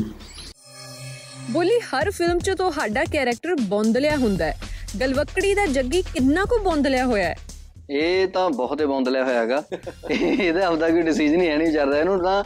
ਬੋਲੀ 1.52 1.80
ਹਰ 1.80 2.12
ਫਿਲਮ 2.12 2.40
'ਚ 2.40 2.52
ਤੁਹਾਡਾ 2.52 3.04
ਕੈਰੈਕਟਰ 3.04 3.56
ਬੌਂਦਲਿਆ 3.62 4.16
ਹੁੰਦਾ 4.16 4.46
ਹੈ। 4.46 4.58
ਗਲਵਕੜੀ 5.00 5.54
ਦਾ 5.54 5.66
ਜੱਗੀ 5.66 6.02
ਕਿੰਨਾ 6.02 6.46
ਕੁ 6.46 6.60
ਬੌਂਦਲਿਆ 6.64 7.06
ਹੋਇਆ 7.06 7.28
ਹੈ? 7.28 7.36
ਇਹ 7.90 8.28
ਤਾਂ 8.28 8.50
ਬਹੁਤ 8.50 8.84
ਬੌਂਦਲਿਆ 8.84 9.24
ਹੋਇਆ 9.24 9.40
ਹੈਗਾ। 9.40 9.64
ਇਹਦਾ 10.10 10.66
ਆਪਦਾ 10.68 10.90
ਕੋਈ 10.90 11.02
ਡਿਸੀਜਨ 11.02 11.42
ਹੀ 11.42 11.48
ਹੈ 11.50 11.58
ਨਹੀਂ 11.58 11.74
ਚੱਲ 11.74 11.90
ਰਿਹਾ 11.90 12.00
ਇਹਨੂੰ 12.00 12.24
ਤਾਂ 12.24 12.44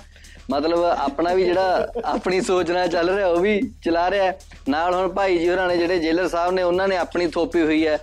ਮਤਲਬ 0.52 0.84
ਆਪਣਾ 0.84 1.34
ਵੀ 1.34 1.44
ਜਿਹੜਾ 1.46 1.88
ਆਪਣੀ 2.06 2.40
ਸੋਚ 2.42 2.72
ਨਾਲ 2.72 2.88
ਚੱਲ 2.88 3.10
ਰਿਹਾ 3.10 3.28
ਉਹ 3.28 3.40
ਵੀ 3.42 3.60
ਚਲਾ 3.86 4.10
ਰਿਹਾ। 4.12 4.32
ਨਾਲ 4.70 4.94
ਹੁਣ 4.94 5.08
ਭਾਈ 5.14 5.38
ਜੀ 5.38 5.50
ਹੋਰਾਂ 5.50 5.68
ਨੇ 5.68 5.78
ਜਿਹੜੇ 5.78 5.98
ਜੇਲਰ 6.00 6.28
ਸਾਹਿਬ 6.28 6.52
ਨੇ 6.54 6.64
ਉਹਨਾਂ 6.64 6.88
ਨੇ 6.88 6.98
ਆਪਣੀ 6.98 7.28
ਥੋਪੀ 7.28 7.62
ਹੋਈ 7.62 7.86
ਹੈ। 7.88 7.98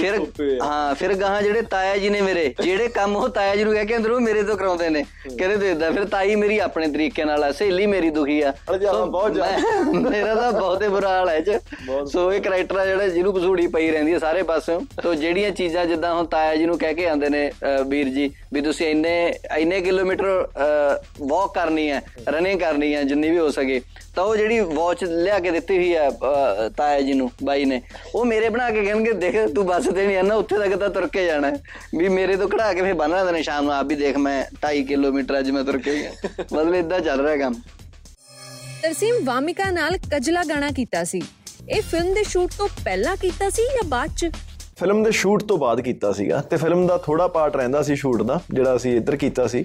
ਫਿਰ 0.00 0.18
ਹਾਂ 0.62 0.94
ਫਿਰ 0.94 1.14
ਗਾਹਾਂ 1.14 1.42
ਜਿਹੜੇ 1.42 1.62
ਤਾਇਆ 1.70 1.96
ਜੀ 1.96 2.08
ਨੇ 2.10 2.20
ਮੇਰੇ 2.20 2.52
ਜਿਹੜੇ 2.62 2.88
ਕੰਮ 2.88 3.16
ਉਹ 3.16 3.28
ਤਾਇਆ 3.28 3.56
ਜੀ 3.56 3.64
ਨੂੰ 3.64 3.74
ਕਹਿ 3.74 3.86
ਕੇ 3.86 3.96
ਅੰਦਰੋਂ 3.96 4.20
ਮੇਰੇ 4.20 4.42
ਤੋਂ 4.42 4.56
ਕਰਾਉਂਦੇ 4.56 4.88
ਨੇ। 4.88 5.02
ਕਹਿੰਦੇ 5.38 5.56
ਤੇ 5.56 5.70
ਇਦਾਂ 5.70 5.90
ਫਿਰ 5.92 6.04
ਤਾਈ 6.04 6.34
ਮੇਰੀ 6.36 6.58
ਆਪਣੇ 6.58 6.86
ਤਰੀਕੇ 6.88 7.24
ਨਾਲ 7.24 7.44
ਆ 7.44 7.50
ਸਹੇਲੀ 7.52 7.86
ਮੇਰੀ 7.86 8.10
ਦੁਖੀ 8.10 8.40
ਆ। 8.42 8.52
ਮੇਰਾ 8.70 8.92
ਤਾਂ 10.34 10.52
ਬਹੁਤ 10.52 10.84
ਬੁਰਾ 10.84 11.08
ਹਾਲ 11.08 11.28
ਹੈ 11.28 11.40
ਚ। 11.40 11.58
ਸੋ 12.12 12.32
ਇਹ 12.32 12.40
ਕਰੈਕਟਰ 12.40 12.78
ਆ 12.78 12.86
ਜਿਹੜਾ 12.86 13.08
ਜਿਹਨੂੰ 13.08 13.34
ਪਸੂੜੀ 13.34 13.66
ਪਈ 13.66 13.90
ਰਹਿੰਦੀ 13.90 14.12
ਹੈ 14.12 14.18
ਸਾਰੇ 14.18 14.42
ਪਾਸਿਓਂ 14.42 14.80
ਸੋ 15.02 15.14
ਜਿਹੜੀਆਂ 15.14 15.50
ਚੀਜ਼ਾਂ 15.50 15.84
ਜਿੱਦਾਂ 15.86 16.14
ਹੁਣ 16.14 16.26
ਤਾਇਆ 16.26 16.56
ਜੀ 16.56 16.66
ਨੂੰ 16.66 16.78
ਕਹਿ 16.78 16.94
ਕੇ 16.94 17.08
ਆਉਂਦੇ 17.08 17.28
ਨੇ 17.28 17.50
ਵੀਰ 17.88 18.08
ਜੀ 18.08 18.30
ਵੀ 18.52 18.60
ਤੁਸੀਂ 18.60 18.86
ਇੰਨੇ 18.86 19.14
ਇੰਨੇ 19.58 19.80
ਕਿਲੋਮੀਟਰ 19.80 20.48
ਵਾਕ 21.20 21.54
ਕਰਨੀ 21.54 21.87
ਹੈ 21.90 22.02
ਰਨਿੰਗ 22.28 22.60
ਕਰਨੀ 22.60 22.94
ਹੈ 22.94 23.02
ਜਿੰਨੀ 23.02 23.30
ਵੀ 23.30 23.38
ਹੋ 23.38 23.50
ਸਕੇ। 23.50 23.80
ਤਾਂ 24.16 24.24
ਉਹ 24.24 24.36
ਜਿਹੜੀ 24.36 24.60
ਵਾਚ 24.60 25.04
ਲਿਆ 25.04 25.38
ਕੇ 25.38 25.50
ਦਿੱਤੀ 25.50 25.76
ਹੋਈ 25.76 25.94
ਹੈ 25.94 26.08
ਅਹ, 26.08 26.68
ਤਾਇਆ 26.76 27.00
ਜੀ 27.00 27.12
ਨੂੰ 27.12 27.30
ਬਾਈ 27.44 27.64
ਨੇ 27.64 27.82
ਉਹ 28.14 28.24
ਮੇਰੇ 28.24 28.48
ਬਣਾ 28.48 28.70
ਕੇ 28.70 28.84
ਕਹਿਣਗੇ 28.84 29.12
ਦੇਖ 29.12 29.36
ਤੂੰ 29.54 29.66
ਬੱਸ 29.66 29.84
ਤੇ 29.84 30.06
ਨਹੀਂ 30.06 30.16
ਆਣਾ 30.16 30.34
ਉੱਥੇ 30.34 30.58
ਤੱਕ 30.58 30.76
ਤਾਂ 30.76 30.90
ਤੁਰ 30.90 31.08
ਕੇ 31.08 31.26
ਜਾਣਾ 31.26 31.48
ਹੈ। 31.48 31.56
ਵੀ 31.98 32.08
ਮੇਰੇ 32.08 32.36
ਤੋਂ 32.36 32.48
ਕਢਾ 32.48 32.72
ਕੇ 32.72 32.82
ਫਿਰ 32.82 32.94
ਬੰਨ੍ਹ 32.94 33.16
ਦਿੰਦੇ 33.16 33.32
ਨੇ 33.32 33.42
ਸ਼ਾਮ 33.42 33.64
ਨੂੰ 33.64 33.72
ਆਪ 33.74 33.86
ਵੀ 33.86 33.94
ਦੇਖ 33.94 34.16
ਮੈਂ 34.16 34.44
2.5 34.54 34.82
ਕਿਲੋਮੀਟਰ 34.84 35.38
ਅੱਜ 35.38 35.50
ਮੈਂ 35.50 35.64
ਤੁਰ 35.64 35.78
ਕੇ 35.78 35.94
ਗਿਆ 35.94 36.12
ਮਤਲਬ 36.52 36.74
ਇਦਾਂ 36.74 37.00
ਚੱਲ 37.00 37.20
ਰਿਹਾ 37.20 37.36
ਕੰਮ। 37.36 37.54
ਤਰਸੀਮ 38.82 39.14
ਵਾਮਿਕਾ 39.24 39.70
ਨਾਲ 39.70 39.98
ਕਜਲਾ 39.98 40.44
ਗਾਣਾ 40.44 40.70
ਕੀਤਾ 40.70 41.04
ਸੀ। 41.04 41.22
ਇਹ 41.70 41.82
ਫਿਲਮ 41.82 42.14
ਦੇ 42.14 42.22
ਸ਼ੂਟ 42.24 42.50
ਤੋਂ 42.58 42.68
ਪਹਿਲਾਂ 42.84 43.16
ਕੀਤਾ 43.16 43.50
ਸੀ 43.50 43.62
ਜਾਂ 43.62 43.84
ਬਾਅਦ 43.84 44.10
'ਚ? 44.16 44.30
ਫਿਲਮ 44.78 45.02
ਦੇ 45.02 45.10
ਸ਼ੂਟ 45.10 45.42
ਤੋਂ 45.42 45.56
ਬਾਅਦ 45.58 45.80
ਕੀਤਾ 45.80 46.12
ਸੀਗਾ 46.12 46.40
ਤੇ 46.40 46.56
ਫਿਲਮ 46.56 46.86
ਦਾ 46.86 46.96
ਥੋੜਾ 46.96 47.26
ਪਾਰਟ 47.28 47.56
ਰਹਿੰਦਾ 47.56 47.82
ਸੀ 47.82 47.94
ਸ਼ੂਟ 47.96 48.22
ਦਾ 48.22 48.40
ਜਿਹੜਾ 48.54 48.74
ਅਸੀਂ 48.76 48.96
ਇੱਧਰ 48.96 49.16
ਕੀਤਾ 49.16 49.46
ਸੀ 49.46 49.64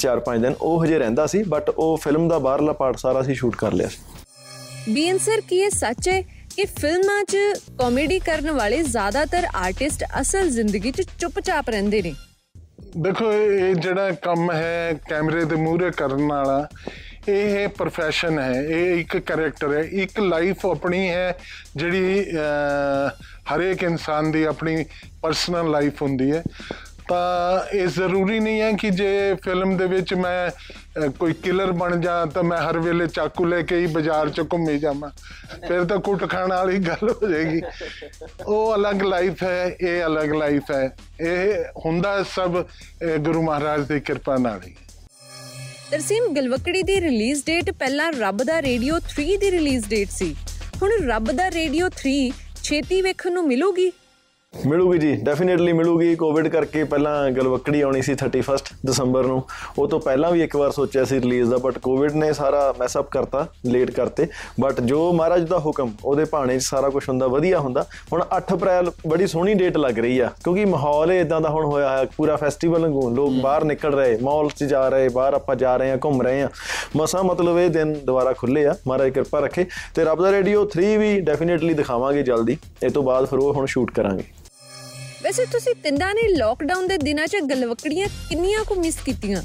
4-5 0.00 0.40
ਦਿਨ 0.40 0.54
ਉਹ 0.60 0.84
ਹਜੇ 0.84 0.98
ਰਹਿੰਦਾ 0.98 1.26
ਸੀ 1.26 1.42
ਬਟ 1.48 1.70
ਉਹ 1.70 1.96
ਫਿਲਮ 1.96 2.28
ਦਾ 2.28 2.38
ਬਾਹਰਲਾ 2.38 2.72
ਪਾਰਟ 2.72 2.98
ਸਾਰਾ 2.98 3.20
ਅਸੀਂ 3.20 3.34
ਸ਼ੂਟ 3.34 3.56
ਕਰ 3.56 3.72
ਲਿਆ 3.72 3.88
ਸੀ। 3.88 4.92
ਬੀਐਨ 4.92 5.18
ਸਰ 5.18 5.40
ਕੀ 5.48 5.58
ਇਹ 5.58 5.70
ਸੱਚ 5.70 6.08
ਹੈ 6.08 6.20
ਕਿ 6.56 6.64
ਫਿਲਮਾਂ 6.78 7.22
'ਚ 7.24 7.36
ਕਾਮੇਡੀ 7.78 8.18
ਕਰਨ 8.18 8.50
ਵਾਲੇ 8.50 8.82
ਜ਼ਿਆਦਾਤਰ 8.82 9.46
ਆਰਟਿਸਟ 9.54 10.04
ਅਸਲ 10.20 10.48
ਜ਼ਿੰਦਗੀ 10.50 10.90
'ਚ 10.92 11.02
ਚੁੱਪਚਾਪ 11.18 11.70
ਰਹਿੰਦੇ 11.70 12.02
ਨੇ? 12.02 12.14
ਦੇਖੋ 12.96 13.32
ਇਹ 13.32 13.58
ਇਹ 13.60 13.74
ਜਿਹੜਾ 13.74 14.10
ਕੰਮ 14.22 14.50
ਹੈ 14.52 14.92
ਕੈਮਰੇ 15.08 15.44
ਦੇ 15.44 15.56
ਮੂਹਰੇ 15.56 15.90
ਕਰਨ 15.96 16.26
ਵਾਲਾ 16.28 16.66
ਇਹ 17.28 17.68
ਪ੍ਰੋਫੈਸ਼ਨ 17.68 18.38
ਹੈ 18.38 18.62
ਇਹ 18.62 19.00
ਇੱਕ 19.00 19.16
ਕੈਰੈਕਟਰ 19.16 19.72
ਹੈ 19.72 19.80
ਇੱਕ 19.92 20.20
ਲਾਈਫ 20.20 20.66
ਆਪਣੀ 20.66 21.08
ਹੈ 21.10 21.38
ਜਿਹੜੀ 21.76 22.20
ਅਹ, 22.22 23.08
ਹਰੇਕ 23.54 23.82
ਇਨਸਾਨ 23.82 24.32
ਦੀ 24.32 24.44
ਆਪਣੀ 24.44 24.84
ਪਰਸਨਲ 25.22 25.70
ਲਾਈਫ 25.70 26.02
ਹੁੰਦੀ 26.02 26.32
ਹੈ। 26.32 26.42
ਤਾਂ 27.08 27.76
ਇਹ 27.76 27.86
ਜ਼ਰੂਰੀ 27.86 28.40
ਨਹੀਂ 28.40 28.60
ਹੈ 28.60 28.72
ਕਿ 28.72 28.90
ਜੇ 28.90 29.34
ਫਿਲਮ 29.34 29.76
ਦੇ 29.76 29.86
ਵਿੱਚ 29.86 30.14
ਮੈਂ 30.14 30.50
ਅਹ, 30.50 31.08
ਕੋਈ 31.08 31.32
ਕਿਲਰ 31.32 31.72
ਬਣ 31.72 32.00
ਜਾ 32.00 32.26
ਤਾਂ 32.26 32.42
ਮੈਂ 32.42 32.58
ਹਰ 32.58 32.78
ਵੇਲੇ 32.78 33.06
ਚਾਕੂ 33.06 33.44
ਲੈ 33.44 33.62
ਕੇ 33.62 33.76
ਹੀ 33.76 33.86
ਬਾਜ਼ਾਰ 33.86 34.30
'ਚ 34.30 34.40
ਘੁੰਮੀ 34.40 34.78
ਜਾਵਾਂ। 34.78 35.10
ਫਿਰ 35.68 35.84
ਤਾਂ 35.84 35.98
ਕੁੱਟ 35.98 36.30
ਖਾਣ 36.30 36.48
ਵਾਲੀ 36.48 36.78
ਗੱਲ 36.78 37.10
ਹੋ 37.10 37.28
ਜਾਏਗੀ। 37.28 37.62
ਉਹ 38.46 38.74
ਅਲੱਗ 38.74 39.02
ਲਾਈਫ 39.02 39.42
ਹੈ 39.42 39.76
ਇਹ 39.80 40.04
ਅਲੱਗ 40.04 40.32
ਲਾਈਫ 40.32 40.62
ਹੈ। 40.70 40.96
ਇਹ 41.20 41.64
ਹੁੰਦਾ 41.86 42.22
ਸਭ 42.22 42.64
ਅਹ, 42.64 43.16
ਗੁਰੂ 43.18 43.42
ਮਹਾਰਾਜ 43.42 43.88
ਦੀ 43.88 44.00
ਕਿਰਪਾ 44.00 44.36
ਨਾਲ 44.36 44.60
ਹੀ। 44.66 44.74
ਤਰਸੀਮ 45.90 46.34
ਗਲਵਕੜੀ 46.34 46.82
ਦੀ 46.82 47.00
ਰਿਲੀਜ਼ 47.00 47.42
ਡੇਟ 47.46 47.70
ਪਹਿਲਾਂ 47.70 48.12
ਰੱਬ 48.12 48.42
ਦਾ 48.42 48.62
ਰੇਡੀਓ 48.62 48.96
3 48.96 49.36
ਦੀ 49.36 49.50
ਰਿਲੀਜ਼ 49.50 49.86
ਡੇਟ 49.88 50.08
ਸੀ। 50.10 50.36
ਹੁਣ 50.82 50.90
ਰੱਬ 51.06 51.30
ਦਾ 51.32 51.50
ਰੇਡੀਓ 51.50 51.88
3 51.88 52.30
ਛੇਤੀ 52.62 53.02
ਵੇਖਣ 53.02 53.32
ਨੂੰ 53.32 53.46
ਮਿਲੂਗੀ? 53.46 53.90
ਮਿਲੂਗੀ 54.66 54.98
ਜੀ 54.98 55.12
ਡੈਫੀਨਿਟਲੀ 55.24 55.72
ਮਿਲੂਗੀ। 55.72 56.14
ਕੋਵਿਡ 56.16 56.46
ਕਰਕੇ 56.48 56.82
ਪਹਿਲਾਂ 56.84 57.30
ਗਲਵੱਕੜੀ 57.30 57.80
ਆਉਣੀ 57.80 58.00
ਸੀ 58.02 58.14
31 58.14 58.62
ਦਸੰਬਰ 58.86 59.26
ਨੂੰ। 59.26 59.42
ਉਹ 59.78 59.86
ਤੋਂ 59.88 60.00
ਪਹਿਲਾਂ 60.00 60.30
ਵੀ 60.32 60.42
ਇੱਕ 60.42 60.56
ਵਾਰ 60.56 60.70
ਸੋਚਿਆ 60.70 61.04
ਸੀ 61.04 61.20
ਰਿਲੀਜ਼ 61.20 61.50
ਦਾ 61.50 61.56
ਬਟ 61.56 61.78
ਕੋਵਿਡ 61.78 62.14
ਨੇ 62.14 62.32
ਸਾਰਾ 62.32 62.72
ਮੈਸ 62.78 62.96
ਅਪ 62.98 63.08
ਕਰਤਾ 63.10 63.46
ਲੇਟ 63.66 63.90
ਕਰਤੇ। 63.90 64.26
ਬਟ 64.60 64.80
ਜੋ 64.80 65.12
ਮਹਾਰਾਜ 65.12 65.44
ਦਾ 65.48 65.58
ਹੁਕਮ 65.58 65.92
ਉਹਦੇ 66.04 66.24
ਭਾਣੇ 66.24 66.58
'ਚ 66.58 66.62
ਸਾਰਾ 66.62 66.88
ਕੁਝ 66.88 67.02
ਹੁੰਦਾ 67.08 67.26
ਵਧੀਆ 67.26 67.58
ਹੁੰਦਾ। 67.60 67.84
ਹੁਣ 68.12 68.22
8 68.30 68.54
ਅਪ੍ਰੈਲ 68.54 68.90
ਬੜੀ 69.06 69.26
ਸੋਹਣੀ 69.26 69.54
ਡੇਟ 69.54 69.76
ਲੱਗ 69.76 69.98
ਰਹੀ 69.98 70.18
ਆ 70.18 70.30
ਕਿਉਂਕਿ 70.44 70.64
ਮਾਹੌਲ 70.64 71.12
ਇਦਾਂ 71.12 71.40
ਦਾ 71.40 71.48
ਹੁਣ 71.48 71.64
ਹੋਇਆ 71.64 71.88
ਹੈ 71.90 72.04
ਪੂਰਾ 72.16 72.36
ਫੈਸਟੀਵਲ 72.36 72.80
ਵਾਂਗੂ 72.80 73.08
ਲੋਕ 73.14 73.40
ਬਾਹਰ 73.42 73.64
ਨਿਕਲ 73.64 73.94
ਰਹੇ 73.94 74.18
ਮਾਲ 74.22 74.48
'ਚ 74.48 74.64
ਜਾ 74.64 74.88
ਰਹੇ 74.88 75.08
ਬਾਹਰ 75.08 75.34
ਆਪਾਂ 75.34 75.56
ਜਾ 75.56 75.76
ਰਹੇ 75.76 75.90
ਆ 75.90 75.98
ਘੁੰਮ 76.04 76.22
ਰਹੇ 76.22 76.42
ਆ। 76.42 76.48
ਮਸਾ 76.96 77.22
ਮਤਲਬ 77.22 77.58
ਇਹ 77.58 77.70
ਦਿਨ 77.70 77.94
ਦੁਬਾਰਾ 78.04 78.32
ਖੁੱਲੇ 78.32 78.66
ਆ 78.66 78.74
ਮਹਾਰਾਜ 78.86 79.10
ਕਿਰਪਾ 79.10 79.40
ਰੱਖੇ। 79.40 79.66
ਤੇ 79.94 80.04
ਰੱਬ 80.04 80.22
ਦਾ 80.22 80.32
ਰੇਡੀਓ 80.32 80.64
3 80.76 80.96
ਵੀ 80.98 81.18
ਡੈਫੀਨਿਟਲੀ 81.20 81.74
ਦਿਖਾਵਾਂਗੇ 81.74 82.22
ਜਲਦੀ। 82.22 82.58
ਇਹ 82.82 82.90
ਤੋਂ 82.90 83.02
ਬਾਅਦ 83.02 83.26
ਫਿਰ 83.26 83.38
ਉਹ 83.38 83.52
ਹੁਣ 83.54 83.66
ਸ਼ੂਟ 83.66 83.90
ਕਰਾਂਗੇ। 83.90 84.24
ਵੈਸੇ 85.22 85.44
ਤੁਸੀਂ 85.46 85.74
ਤਿੰਨਾਂ 85.74 86.14
ਨੇ 86.14 86.28
ਲੋਕਡਾਊਨ 86.28 86.86
ਦੇ 86.88 86.96
ਦਿਨਾਂ 86.98 87.26
'ਚ 87.26 87.36
ਗਲਵਕੜੀਆਂ 87.50 88.06
ਕਿੰਨੀਆਂ 88.28 88.64
ਕੁ 88.64 88.74
ਮਿਸ 88.74 88.96
ਕੀਤੀਆਂ? 89.04 89.42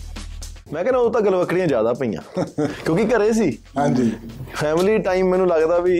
ਮੈਂ 0.74 0.84
ਕਹਿੰਦਾ 0.84 1.00
ਉਹ 1.00 1.12
ਤਾਂ 1.12 1.22
ਗਲਵਕੜੀਆਂ 1.22 1.68
ਜ਼ਿਆਦਾ 1.68 1.94
ਪਈਆਂ 1.94 2.22
ਕਿਉਂਕਿ 2.86 3.06
ਘਰੇ 3.06 3.32
ਸੀ। 3.34 3.58
ਹਾਂਜੀ। 3.78 4.12
ਫੈਮਿਲੀ 4.56 4.98
ਟਾਈਮ 4.98 5.30
ਮੈਨੂੰ 5.30 5.48
ਲੱਗਦਾ 5.48 5.80
ਵੀ 5.80 5.98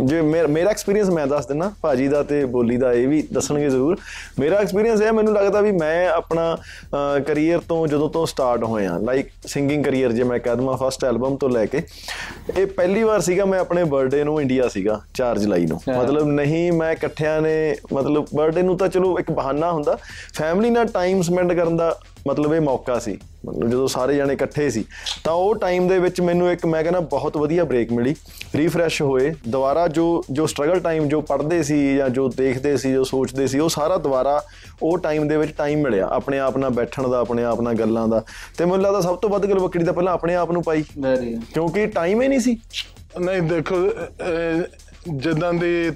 ਜੇ 0.00 0.20
ਮੇਰਾ 0.22 0.46
ਮੇਰਾ 0.46 0.70
ਐਕਸਪੀਰੀਅੰਸ 0.70 1.08
ਮੈਂ 1.10 1.26
ਦੱਸ 1.26 1.46
ਦਿੰਨਾ 1.46 1.70
ਭਾਜੀ 1.82 2.08
ਦਾ 2.08 2.22
ਤੇ 2.22 2.44
ਬੋਲੀ 2.46 2.76
ਦਾ 2.76 2.92
ਇਹ 2.92 3.06
ਵੀ 3.08 3.20
ਦੱਸਣਗੇ 3.32 3.68
ਜ਼ਰੂਰ। 3.70 3.96
ਮੇਰਾ 4.38 4.58
ਐਕਸਪੀਰੀਅੰਸ 4.58 5.00
ਇਹ 5.02 5.12
ਮੈਨੂੰ 5.12 5.34
ਲੱਗਦਾ 5.34 5.60
ਵੀ 5.60 5.72
ਮੈਂ 5.72 6.08
ਆਪਣਾ 6.08 6.56
ਕੈਰੀਅਰ 7.26 7.60
ਤੋਂ 7.68 7.86
ਜਦੋਂ 7.86 8.08
ਤੋਂ 8.10 8.24
ਸਟਾਰਟ 8.26 8.64
ਹੋਇਆ 8.64 8.96
ਲਾਈਕ 8.98 9.30
ਸਿੰਗਿੰਗ 9.46 9.84
ਕੈਰੀਅਰ 9.84 10.12
ਜੇ 10.12 10.24
ਮੈਂ 10.24 10.38
ਕਹਿ 10.38 10.56
ਦਵਾਂ 10.56 10.76
ਫਸਟ 10.76 11.04
ਐਲਬਮ 11.04 11.36
ਤੋਂ 11.36 11.50
ਲੈ 11.50 11.64
ਕੇ। 11.66 11.82
ਇਹ 12.56 12.66
ਪਹਿਲੀ 12.66 13.02
ਵਾਰ 13.02 13.20
ਸੀਗਾ 13.20 13.44
ਮੈਂ 13.44 13.60
ਆਪਣੇ 13.60 13.84
ਬਰਥਡੇ 13.84 14.22
ਨੂੰ 14.24 14.40
ਇੰਡੀਆ 14.40 14.68
ਸੀਗਾ 14.68 15.00
4 15.14 15.38
ਜੁਲਾਈ 15.38 15.66
ਨੂੰ। 15.66 15.80
ਮਤਲਬ 15.88 16.28
ਨਹੀਂ 16.28 16.70
ਮੈਂ 16.72 16.92
ਇਕੱਠਿਆਂ 16.92 17.40
ਨੇ 17.42 17.74
ਮਤਲਬ 17.92 18.26
ਬਰਥਡੇ 18.34 18.62
ਨੂੰ 18.62 18.76
ਤਾਂ 18.78 18.88
ਚਲੋ 18.88 19.18
ਇੱਕ 19.18 19.30
ਬਹਾਨਾ 19.30 19.72
ਹੁੰਦਾ। 19.72 19.98
ਫੈਮਿਲੀ 20.34 20.70
ਨਾਲ 20.70 20.86
ਟਾਈਮ 20.88 21.22
ਸਪੈਂਡ 21.22 21.52
ਕਰਨ 21.52 21.76
ਦਾ 21.76 21.96
ਮਤਲਬ 22.28 22.54
ਇਹ 22.54 22.60
ਮੌਕਾ 22.60 22.98
ਸੀ। 22.98 23.16
ਮਤਲਬ 23.46 23.68
ਜਦੋਂ 23.70 23.86
ਸਾਰੇ 23.88 24.16
ਜਣੇ 24.16 24.34
ਇਕੱਠੇ 24.34 24.68
ਸੀ 24.70 24.84
ਤਾਂ 25.24 25.32
ਉਹ 25.32 25.54
ਟਾਈਮ 25.54 25.88
ਦੇ 25.88 25.98
ਵਿੱਚ 25.98 26.20
ਮੈਨੂੰ 26.20 26.50
ਇੱਕ 26.52 26.64
ਮੈਂ 26.66 26.82
ਕਹਿੰਦਾ 26.82 27.00
ਬਹੁਤ 27.10 27.36
ਵਧੀਆ 27.36 27.64
ਬ੍ਰੇਕ 27.64 27.92
ਮਿਲੀ। 27.92 28.14
ਰੀਫਰੈਸ਼ 28.54 29.00
ਹੋਏ। 29.02 29.32
ਦੁਬਾਰਾ 29.48 29.86
ਜੋ 29.88 30.06
ਜੋ 30.30 30.46
ਸਟਰਗਲ 30.46 30.80
ਟਾਈਮ 30.80 31.08
ਜੋ 31.08 31.20
ਪੜ੍ਹਦੇ 31.20 31.62
ਸੀ 31.62 31.96
ਜਾਂ 31.96 32.08
ਜੋ 32.08 32.28
ਦੇਖਦੇ 32.28 32.76
ਸੀ 32.76 32.92
ਜੋ 32.92 33.04
ਸੋਚਦੇ 33.04 33.46
ਸੀ 33.46 33.58
ਉਹ 33.58 33.68
ਸਾਰਾ 33.68 33.96
ਦੁਬਾਰਾ 33.98 34.42
ਉਹ 34.82 34.98
ਟਾਈਮ 34.98 35.28
ਦੇ 35.28 35.36
ਵਿੱਚ 35.36 35.52
ਟਾਈਮ 35.52 35.82
ਮਿਲਿਆ। 35.82 36.08
ਆਪਣੇ 36.08 36.38
ਆਪ 36.38 36.56
ਨਾਲ 36.58 36.70
ਬੈਠਣ 36.70 37.08
ਦਾ 37.08 37.20
ਆਪਣੇ 37.20 37.44
ਆਪ 37.44 37.60
ਨਾਲ 37.60 37.74
ਗੱਲਾਂ 37.74 38.06
ਦਾ। 38.08 38.22
ਤੇ 38.58 38.64
ਮੈਨੂੰ 38.64 38.82
ਲੱਗਦਾ 38.82 39.00
ਸਭ 39.00 39.16
ਤੋਂ 39.16 39.30
ਵੱਧ 39.30 39.46
ਗਲਵਕੜੀ 39.46 39.84
ਦਾ 39.84 39.92
ਪਹਿਲਾਂ 39.92 40.12
ਆਪਣੇ 40.12 40.34
ਆਪ 40.34 40.50
ਨੂੰ 40.50 40.62
ਪਾਈ। 40.62 40.84
ਕਿਉਂਕਿ 41.52 41.86
ਟਾਈਮ 41.86 42.22
ਹੀ 42.22 42.28
ਨਹੀਂ 42.28 42.40
ਸੀ। 42.40 42.58
ਨਹੀਂ 43.20 43.42
ਦੇਖੋ 43.42 43.76
ਜਿੱਦਾਂ 45.16 45.52
ਦੀ 45.52 45.90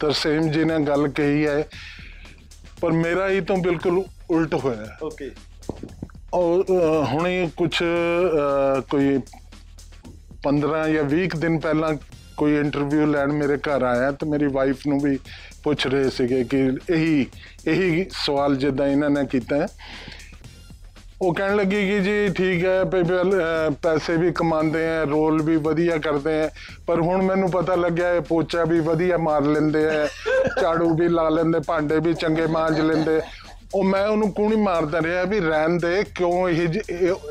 ਤਰਸੇਮ 0.00 0.48
ਜੀ 0.48 0.64
ਨੇ 0.64 0.78
ਗੱਲ 0.78 1.08
ਕਹੀ 1.08 1.46
ਹੈ 1.46 1.62
ਪਰ 2.80 2.92
ਮੇਰਾ 2.92 3.28
ਹੀ 3.28 3.40
ਤਾਂ 3.40 3.56
ਬਿਲਕੁਲ 3.56 4.02
ਉਲਟ 4.30 4.54
ਹੋਇਆ। 4.54 4.86
ਓਕੇ 5.02 5.30
ਔਰ 6.34 6.62
ਅਹ, 6.62 7.04
ਹੁਣੇ 7.04 7.48
ਕੁਝ 7.56 7.70
ਕੋਈ 8.90 9.18
15 10.42 10.88
ਜਾਂ 10.88 11.04
20 11.10 11.26
ਕੁ 11.28 11.38
ਦਿਨ 11.38 11.58
ਪਹਿਲਾਂ 11.58 11.92
ਕੋਈ 12.36 12.56
ਇੰਟਰਵਿਊ 12.58 13.06
ਲੈਣ 13.06 13.32
ਮੇਰੇ 13.32 13.56
ਘਰ 13.58 13.82
ਆਇਆ 13.82 14.10
ਤੇ 14.12 14.26
ਮੇਰੀ 14.26 14.46
ਵਾਈਫ 14.52 14.86
ਨੂੰ 14.86 14.98
ਵੀ 15.00 15.18
ਪੁੱਛ 15.64 15.86
ਰਹੇ 15.86 16.08
ਸੀਗੇ 16.10 16.42
ਕਿ 16.44 16.58
ਇਹੀ 16.90 17.26
ਇਹੀ 17.66 18.04
ਸਵਾਲ 18.24 18.56
ਜਿੱਦਾਂ 18.56 18.86
ਇਹਨਾਂ 18.86 19.10
ਨੇ 19.10 19.24
ਕੀਤਾ 19.26 19.56
ਹੈ। 19.56 19.66
ਉਹ 21.22 21.34
ਕਹਿਣ 21.34 21.54
ਲੱਗੀ 21.56 21.86
ਕਿ 21.86 21.98
ਜੀ 22.00 22.28
ਠੀਕ 22.36 22.64
ਹੈ 22.64 22.82
ਪੇ- 22.84 23.04
ਪਹਿਲ- 23.04 23.34
ਅਹ 23.34 23.70
ਪੈਸੇ 23.82 24.16
ਵੀ 24.16 24.32
ਕਮਾਉਂਦੇ 24.32 24.86
ਆ 24.88 25.02
ਰੋਲ 25.04 25.42
ਵੀ 25.42 25.56
ਵਧੀਆ 25.56 25.96
ਕਰਦੇ 25.98 26.40
ਆ 26.42 26.48
ਪਰ 26.86 27.00
ਹੁਣ 27.00 27.22
ਮੈਨੂੰ 27.22 27.50
ਪਤਾ 27.50 27.74
ਲੱਗਿਆ 27.74 28.12
ਇਹ 28.14 28.20
ਪੋਚਾ 28.20 28.64
ਵੀ 28.64 28.80
ਵਧੀਆ 28.80 29.16
ਮਾਰ 29.18 29.42
ਲੈਂਦੇ 29.42 29.84
ਆ 29.90 30.06
ਝਾੜੂ 30.60 30.94
ਵੀ 30.94 31.08
ਲਾ 31.08 31.28
ਲੈਂਦੇ 31.28 31.60
ਭਾਂਡੇ 31.66 31.98
ਵੀ 32.00 32.14
ਚੰਗੇ 32.14 32.46
ਮਾਂਜ 32.46 32.80
ਲੈਂਦੇ 32.80 33.20
ਉਹ 33.74 33.84
ਮੈਂ 33.84 34.06
ਉਹਨੂੰ 34.06 34.32
ਕੂਣੀ 34.32 34.56
ਮਾਰਦਾ 34.56 35.00
ਰਿਹਾ 35.02 35.22
ਵੀ 35.24 35.40
ਰਹਿਣ 35.40 35.78
ਦੇ, 35.78 36.02
ਕਿਉਂ 36.14 36.48
ਇਹ 36.48 36.68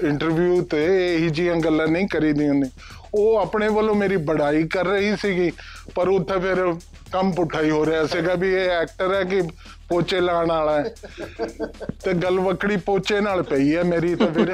ਇੰਟਰਵਿਊ 0.03 0.61
ਤੇ 0.61 0.83
ਇਹੀ 1.15 1.29
ਜੀਆਂ 1.29 1.55
ਗੱਲਾਂ 1.55 1.87
ਨਹੀਂ 1.87 2.07
ਕਰੀਦੀਆਂ 2.07 2.53
ਨੇ। 2.53 2.69
ਉਹ 3.13 3.37
ਆਪਣੇ 3.37 3.67
ਵੱਲੋਂ 3.67 3.95
ਮੇਰੀ 3.95 4.17
ਬੜਾਈ 4.27 4.67
ਕਰ 4.67 4.85
ਰਹੀ 4.85 5.15
ਸੀਗੀ, 5.15 5.51
ਪਰ 5.95 6.07
ਉੱਥੇ 6.07 6.39
ਫਿਰ 6.39 6.65
ਕੰਮ 7.11 7.31
ਪੁੱਠਾ 7.31 7.61
ਹੀ 7.61 7.69
ਹੋ 7.69 7.85
ਰਿਹਾ 7.85 8.05
ਸੀਗਾ 8.05 8.33
ਵੀ 8.33 8.53
ਇਹ 8.53 8.69
ਐਕਟਰ 8.69 9.13
ਹੈ 9.13 9.23
ਕਿ 9.23 9.41
ਪੋਚੇ 9.89 10.19
ਲਾਉਣ 10.21 10.47
ਵਾਲਾ 10.47 10.77
ਹੈ। 10.77 10.93
ਤੇ 12.03 12.13
ਗੱਲ 12.13 12.39
ਵਕੜੀ 12.39 12.77
ਪੋਚੇ 12.77 13.19
ਨਾਲ 13.21 13.43
ਪਈ 13.43 13.75
ਹੈ 13.75 13.83
ਮੇਰੀ 13.83 14.15
ਤਾਂ 14.15 14.27
ਫਿਰ। 14.27 14.53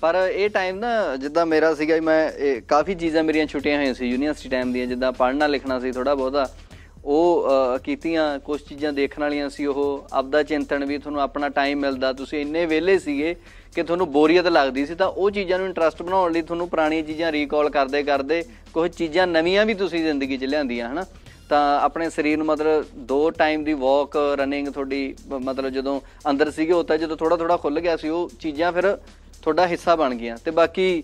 ਪਰ 0.00 0.14
ਇਹ 0.32 0.48
ਟਾਈਮ 0.50 0.78
ਨਾ 0.78 1.16
ਜਿੱਦਾਂ 1.16 1.46
ਮੇਰਾ 1.46 1.74
ਸੀਗਾ 1.74 1.94
ਵੀ 1.94 2.00
ਮੈਂ, 2.00 2.30
ਇਹ 2.30 2.62
ਕਾਫੀ 2.68 2.94
ਚੀਜ਼ਾਂ 2.94 3.22
ਮੇਰੀਆਂ 3.24 3.46
ਛੁੱਟੀਆਂ 3.46 3.78
ਹੋਈਆਂ 3.78 3.94
ਸੀ, 3.94 4.06
ਯੂਨੀਵਰਸਿਟੀ 4.06 4.48
ਟਾਈਮ 4.48 4.72
ਦੀਆਂ, 4.72 4.86
ਜਿੱਦਾਂ 4.86 5.12
ਪੜ੍ਹਨਾ 5.12 5.46
ਲਿਖਣਾ 5.46 5.80
ਸੀ 5.80 5.92
ਥੋੜਾ 5.92 6.14
ਬਹੁਤਾ। 6.14 6.48
ਉਹ 7.08 7.44
ਅਹ, 7.48 7.78
ਕੀਤੀਆਂ 7.78 8.38
ਕੁਝ 8.38 8.60
ਚੀਜ਼ਾਂ 8.60 8.92
ਦੇਖਣ 8.92 9.22
ਵਾਲੀਆਂ 9.22 9.48
ਸੀ 9.50 9.66
ਉਹ 9.66 10.04
ਆਪਦਾ 10.12 10.42
ਚਿੰਤਨ 10.42 10.84
ਵੀ 10.84 10.98
ਤੁਹਾਨੂੰ 10.98 11.20
ਆਪਣਾ 11.22 11.48
ਟਾਈਮ 11.48 11.78
ਮਿਲਦਾ। 11.80 12.12
ਤੁਸੀਂ 12.12 12.40
ਇੰਨੇ 12.40 12.66
ਵਿਹਲੇ 12.66 12.98
ਸੀਗੇ 12.98 13.34
ਕਿ 13.74 13.82
ਤੁਹਾਨੂੰ 13.82 14.12
ਬੋਰੀਅਤ 14.12 14.46
ਲੱਗਦੀ 14.46 14.86
ਸੀ 14.86 14.94
ਤਾਂ 14.94 15.06
ਉਹ 15.06 15.30
ਚੀਜ਼ਾਂ 15.30 15.58
ਨੂੰ 15.58 15.66
ਇੰਟਰਸਟ 15.66 16.02
ਬਣਾਉਣ 16.02 16.32
ਲਈ 16.32 16.42
ਤੁਹਾਨੂੰ 16.42 16.68
ਪੁਰਾਣੀਆਂ 16.68 17.02
ਚੀਜ਼ਾਂ 17.02 17.32
ਰੀਕਾਲ 17.32 17.70
ਕਰਦੇ 17.70 18.02
ਕਰਦੇ 18.02 18.44
ਕੁਝ 18.72 18.90
ਚੀਜ਼ਾਂ 18.90 19.26
ਨਵੀਆਂ 19.26 19.66
ਵੀ 19.66 19.74
ਤੁਸੀਂ 19.74 20.00
ਜ਼ਿੰਦਗੀ 20.00 20.36
'ਚ 20.36 20.44
ਲਿਆਂਦੀਆਂ 20.44 20.92
ਹਨਾ? 20.92 21.04
ਤਾਂ 21.48 21.80
ਆਪਣੇ 21.80 22.10
ਸਰੀਰ 22.10 22.36
ਨੂੰ 22.38 22.46
ਮਤਲਬ 22.46 22.84
ਦੋ 22.96 23.30
ਟਾਈਮ 23.30 23.64
ਦੀ 23.64 23.72
ਵਾਕ 23.72 24.16
ਰਨਿੰਗ 24.16 24.68
ਤੁਹਾਡੀ 24.68 25.14
ਬ- 25.26 25.40
ਮਤਲਬ 25.40 25.68
ਜਦੋਂ 25.68 26.00
ਅੰਦਰ 26.30 26.50
ਸੀਗੇ 26.50 26.72
ਉਹ 26.72 26.84
ਤਾਂ 26.84 26.98
ਜਦੋਂ 26.98 27.16
ਥੋੜਾ 27.16 27.36
ਥੋੜਾ 27.36 27.56
ਖੁੱਲ 27.56 27.80
ਗਿਆ 27.80 27.96
ਸੀ 27.96 28.08
ਉਹ 28.08 28.30
ਚੀਜ਼ਾਂ 28.40 28.72
ਫਿਰ 28.72 28.98
ਤੁਹਾਡਾ 29.42 29.66
ਹਿੱਸਾ 29.66 29.94
ਬਣ 29.96 30.14
ਗਈਆਂ। 30.14 30.36
ਤੇ 30.44 30.50
ਬਾਕੀ 30.50 31.02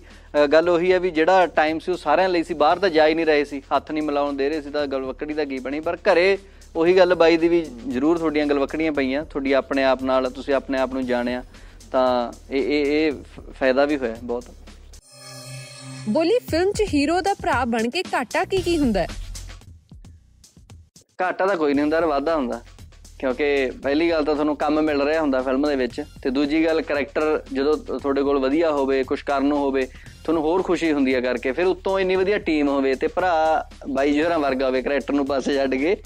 ਗੱਲ 0.52 0.68
ਉਹੀ 0.68 0.92
ਹੈ 0.92 0.98
ਵੀ 1.00 1.10
ਜਿਹੜਾ 1.10 1.46
ਟਾਈਮ 1.56 1.78
ਸੀ 1.78 1.92
ਉਹ 1.92 1.96
ਸਾਰਿਆਂ 1.96 2.28
ਲਈ 2.28 2.42
ਸੀ 2.42 2.54
ਬਾਹਰ 2.54 2.78
ਤਾਂ 2.78 2.88
ਜਾ 2.90 3.06
ਹੀ 3.06 3.14
ਨਹੀਂ 3.14 3.26
ਰਹੇ 3.26 3.44
ਸੀ। 3.44 3.62
ਹੱਥ 3.76 3.90
ਨਹੀਂ 3.90 4.02
ਮਿਲਾਉਣ 4.02 4.36
ਦੇ 4.36 4.48
ਰਹੇ 4.48 4.62
ਸੀ 4.62 4.70
ਤਾਂ 4.70 4.86
ਗਲਵੱਕੜੀ 4.86 5.34
ਦਾ 5.34 5.44
ਕੀ 5.44 5.58
ਬਣੀ? 5.58 5.80
ਪਰ 5.80 5.96
ਘਰੇ 6.12 6.36
ਉਹੀ 6.76 6.96
ਗੱਲ 6.96 7.14
ਬਾਈ 7.14 7.36
ਦੀ 7.36 7.48
ਵੀ 7.48 7.60
ਜ਼ਰੂਰ 7.88 8.18
ਤੁਹਾਡੀਆਂ 8.18 8.46
ਗਲਵੱਕੜੀਆਂ 8.46 8.92
ਪਈਆਂ। 8.92 9.24
ਤੁਹਾਡੀ 9.24 9.52
ਆਪਣੇ 9.52 9.84
ਆਪ 9.84 10.02
ਨਾਲ 10.02 10.30
ਤੁਸੀਂ 10.30 10.54
ਆਪਣੇ 10.54 10.78
ਆਪ 10.78 10.94
ਨੂੰ 10.94 11.04
ਜਾਣਿਆ 11.06 11.42
ਤਾਂ 11.92 12.32
ਇਹ 12.50 12.62
ਇਹ 12.62 12.86
ਇਹ 12.86 13.12
ਫਾਇਦਾ 13.52 13.84
ਵੀ 13.84 13.96
ਹੋਇਆ 13.98 14.16
ਬਹੁਤ। 14.22 14.44
ਬੋਲੀ 16.08 16.38
ਫਿਲਮ 16.50 16.72
'ਚ 16.72 16.82
ਹੀਰੋ 16.94 17.20
ਦਾ 17.20 17.34
ਭਰਾ 17.34 17.64
ਬਣ 17.64 17.88
ਕੇ 17.90 18.02
ਘਾਟਾ 18.14 18.44
ਕੀ 18.44 18.62
ਕੀ 18.62 18.78
ਹੁੰਦਾ 18.78 19.00
ਹੈ? 19.00 19.06
ਘਾਟਾ 21.22 21.46
ਤਾਂ 21.46 21.56
ਕੋਈ 21.56 21.74
ਨਹੀਂ 21.74 21.82
ਹੁੰਦਾ 21.82 22.00
ਵਾਧਾ 22.06 22.36
ਹੁੰਦਾ। 22.36 22.60
ਕਿਉਂਕਿ 23.20 23.70
ਪਹਿਲੀ 23.82 24.10
ਗੱਲ 24.10 24.24
ਤਾਂ 24.24 24.34
ਤੁਹਾਨੂੰ 24.34 24.56
ਕੰਮ 24.56 24.80
ਮਿਲ 24.80 25.02
ਰਿਹਾ 25.02 25.20
ਹੁੰਦਾ 25.20 25.40
ਫਿਲਮ 25.42 25.66
ਦੇ 25.68 25.76
ਵਿੱਚ 25.76 26.00
ਤੇ 26.22 26.30
ਦੂਜੀ 26.30 26.64
ਗੱਲ 26.64 26.80
ਕੈਰੈਕਟਰ 26.82 27.40
ਜਦੋਂ 27.52 27.76
ਤੁਹਾਡੇ 27.76 28.22
ਕੋਲ 28.22 28.38
ਵਧੀਆ 28.38 28.70
ਹੋਵੇ 28.70 29.02
ਕੁਝ 29.04 29.20
ਕਰਨ 29.22 29.46
ਨੂੰ 29.46 29.58
ਹੋਵੇ 29.58 29.86
ਤੁਹਾਨੂੰ 30.24 30.42
ਹੋਰ 30.42 30.62
ਖੁਸ਼ੀ 30.62 30.92
ਹੁੰਦੀ 30.92 31.14
ਹੈ 31.14 31.20
ਕਰਕੇ 31.20 31.52
ਫਿਰ 31.52 31.66
ਉੱਤੋਂ 31.66 31.98
ਇੰਨੀ 32.00 32.16
ਵਧੀਆ 32.16 32.38
ਟੀਮ 32.38 32.68
ਹੋਵੇ 32.68 32.94
ਤੇ 32.94 33.06
ਭਰਾ 33.06 33.32
ਬਾਈ 33.88 34.12
ਜੋਹਰਾਂ 34.12 34.38
ਵਰਗਾ 34.38 34.66
ਹੋਵੇ 34.66 34.82
ਕੈਰੈਕਟਰ 34.82 35.14
ਨੂੰ 35.14 35.26
ਪਾਸੇ 35.26 35.54
ਛੱਡ 35.56 35.74
ਕੇ 35.74 35.96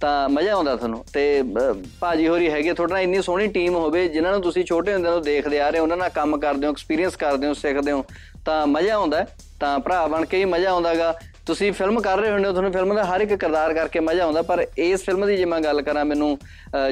ਤਾਂ 0.00 0.28
ਮਜ਼ਾ 0.28 0.52
ਆਉਂਦਾ 0.52 0.74
ਤੁਹਾਨੂੰ 0.76 1.04
ਤੇ 1.12 1.22
ਅਹ, 1.40 1.74
ਭਾਜੀ 2.00 2.28
ਹੋਰੀ 2.28 2.50
ਹੈਗੇ 2.50 2.72
ਤੁਹਾਡੇ 2.72 2.92
ਨਾਲ 2.92 3.02
ਇੰਨੀ 3.02 3.22
ਸੋਹਣੀ 3.22 3.46
ਟੀਮ 3.46 3.74
ਹੋਵੇ 3.74 4.06
ਜਿਨ੍ਹਾਂ 4.08 4.32
ਨੂੰ 4.32 4.42
ਤੁਸੀਂ 4.42 4.64
ਛੋਟੇ 4.64 4.92
ਹੁੰਦਿਆਂ 4.92 5.12
ਤੋਂ 5.12 5.20
ਦੇਖਦੇ 5.20 5.60
ਆ 5.60 5.68
ਰਹੇ 5.70 5.78
ਹੋ 5.78 5.84
ਉਹਨਾਂ 5.84 5.96
ਨਾਲ 5.96 6.10
ਕੰਮ 6.10 6.38
ਕਰਦੇ 6.38 6.66
ਹੋ 6.66 6.72
ਐਕਸਪੀਰੀਅੰਸ 6.72 7.16
ਕਰਦੇ 7.16 7.46
ਹੋ 7.46 7.54
ਸਿੱਖਦੇ 7.54 7.92
ਹੋ 7.92 8.04
ਤਾਂ 8.44 8.66
ਮਜ਼ਾ 8.66 8.94
ਆਉਂਦਾ 8.94 9.18
ਹੈ। 9.18 9.26
ਤਾਂ 9.60 9.78
ਭਰਾ 9.78 10.06
ਬਣ 10.06 10.24
ਕੇ 10.24 10.36
ਹੀ 10.38 10.44
ਮਜ਼ਾ 10.44 10.70
ਆਉਂਦਾਗਾ 10.70 11.12
ਤੁਸੀਂ 11.46 11.72
ਫਿਲਮ 11.72 12.00
ਕਰ 12.00 12.18
ਰਹੇ 12.18 12.30
ਹੁੰਦੇ 12.30 12.46
ਹੋ 12.48 12.52
ਤੁਹਾਨੂੰ 12.52 12.72
ਫਿਲਮ 12.72 12.94
ਦਾ 12.94 13.04
ਹਰ 13.04 13.20
ਇੱਕ 13.20 13.32
ਕਿਰਦਾਰ 13.34 13.72
ਕਰਕੇ 13.74 14.00
ਮਜ਼ਾ 14.00 14.24
ਆਉਂਦਾ 14.24 14.42
ਪਰ 14.42 14.64
ਇਸ 14.78 15.02
ਫਿਲਮ 15.02 15.26
ਦੀ 15.26 15.36
ਜੇ 15.36 15.44
ਮੈਂ 15.44 15.60
ਗੱਲ 15.60 15.82
ਕਰਾਂ 15.82 16.04
ਮੈਨੂੰ 16.04 16.38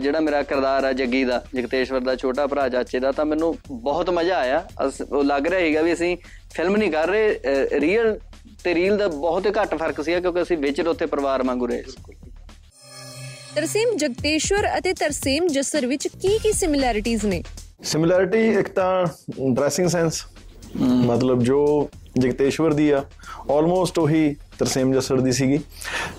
ਜਿਹੜਾ 0.03 0.21
ਮੇਰਾ 0.21 0.43
ਕਿਰਦਾਰ 0.43 0.85
ਆ 0.85 0.93
ਜੱਗੀ 0.93 1.25
ਦਾ 1.25 1.43
ਜਗਤੇਸ਼ਵਰ 1.55 2.01
ਦਾ 2.01 2.15
ਛੋਟਾ 2.17 2.47
ਭਰਾ 2.47 2.69
ਚਾਚੇ 2.69 2.99
ਦਾ 3.01 3.13
ਤਾਂ 3.13 3.25
ਮੈਨੂੰ 3.25 3.55
ਬਹੁਤ 3.71 4.11
ਮਜ਼ਾ 4.11 4.37
ਆਇਆ। 4.39 4.63
ਉਹ 5.13 5.25
ਲੱਗ 5.25 5.47
ਰਿਹਾ 5.47 5.61
ਹੈਗਾ 5.61 5.83
ਵੀ 5.83 5.93
ਅਸੀਂ 5.93 6.17
ਫਿਲਮ 6.55 6.77
ਨਹੀਂ 6.77 6.91
ਕਰ 6.93 7.09
ਰਹੇ 7.09 7.39
ਰੀਅਲ 7.81 8.19
ਤੇ 8.65 8.75
ਰੀਲ 8.75 8.97
ਦਾ 8.97 9.09
ਬਹੁਤ 9.09 9.47
ਹੀ 9.47 9.53
ਘੱਟ 9.63 9.75
ਫ਼ਰਕ 9.75 10.01
ਸੀਗਾ 10.05 10.21
ਕਿਉਂਕਿ 10.21 10.43
ਅਸੀਂ 10.43 10.59
ਵਿੱਚ 10.59 10.81
ਉੱਥੇ 10.81 11.07
ਪਰਿਵਾਰ 11.07 11.43
ਵਾਂਗੂ 11.43 11.67
ਰਹੇ 11.67 11.83
ਤਰਸੇਮ 13.55 13.97
ਜਗਤੇਸ਼ਵਰ 13.97 14.67
ਅਤੇ 14.79 14.93
ਤਰਸੇਮ 14.93 15.47
ਜੱਸਰ 15.47 15.87
ਵਿੱਚ 15.87 16.09
ਕੀ 16.09 16.39
ਕੀ 16.39 16.53
ਸਿਮਿਲੈਰਿਟੀਜ਼ 16.53 17.25
ਨੇ? 17.27 17.43
ਸਿਮਿਲੈਰਿਟੀ 17.83 18.39
ਇੱਕ 18.49 18.69
ਤਾਂ 18.69 19.07
ਡਰੈਸਿੰਗ 19.53 19.89
ਸੈਂਸ 19.89 20.23
ਮਤਲਬ 20.77 21.43
ਜੋ 21.43 21.89
ਜਗਤੇਸ਼ਵਰ 22.19 22.73
ਦੀ 22.73 22.91
ਆ 22.91 23.05
ਆਲਮੋਸਟ 23.51 23.99
ਉਹੀ 23.99 24.37
ਤਰਸੇਮ 24.59 24.93
ਜੱਸੜ 24.93 25.21
ਦੀ 25.21 25.33
ਸੀਗੀ। 25.33 25.59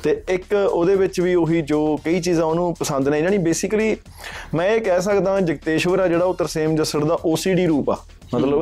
ਤੇ 0.04 0.22
ਇੱਕ 0.30 0.54
ਉਹਦੇ 0.72 0.96
ਵਿੱਚ 0.96 1.20
ਵੀ 1.22 1.36
ਉਹੀ 1.36 1.62
ਜੋ 1.62 1.98
ਕਈ 2.06 2.20
ਚੀਜ਼ਾਂ 2.22 2.46
ਉਹਨੂੰ 2.46 2.76
ਪਸੰਦ 2.76 3.10
ਨੇ, 3.10 3.20
ਯਾਨੀ 3.20 3.38
ਬੇਸਿਕਲੀ 3.38 3.98
ਮੈਂ 4.54 4.68
ਇਹ 4.68 4.82
ਕਹਿ 4.82 5.02
ਸਕਦਾ 5.02 5.40
ਜਗਤੇਸ਼ਵਰ 5.40 6.00
ਆ 6.00 6.08
ਜਿਹੜਾ 6.08 6.26
ਉਹ 6.26 6.34
ਤਰਸੇਮ 6.34 6.76
ਜੱਸੜ 6.76 7.04
ਦਾ 7.04 7.18
OCD 7.28 7.68
ਰੂਪ 7.68 7.90
ਆ। 7.90 7.98
ਮਤਲਬ 8.34 8.62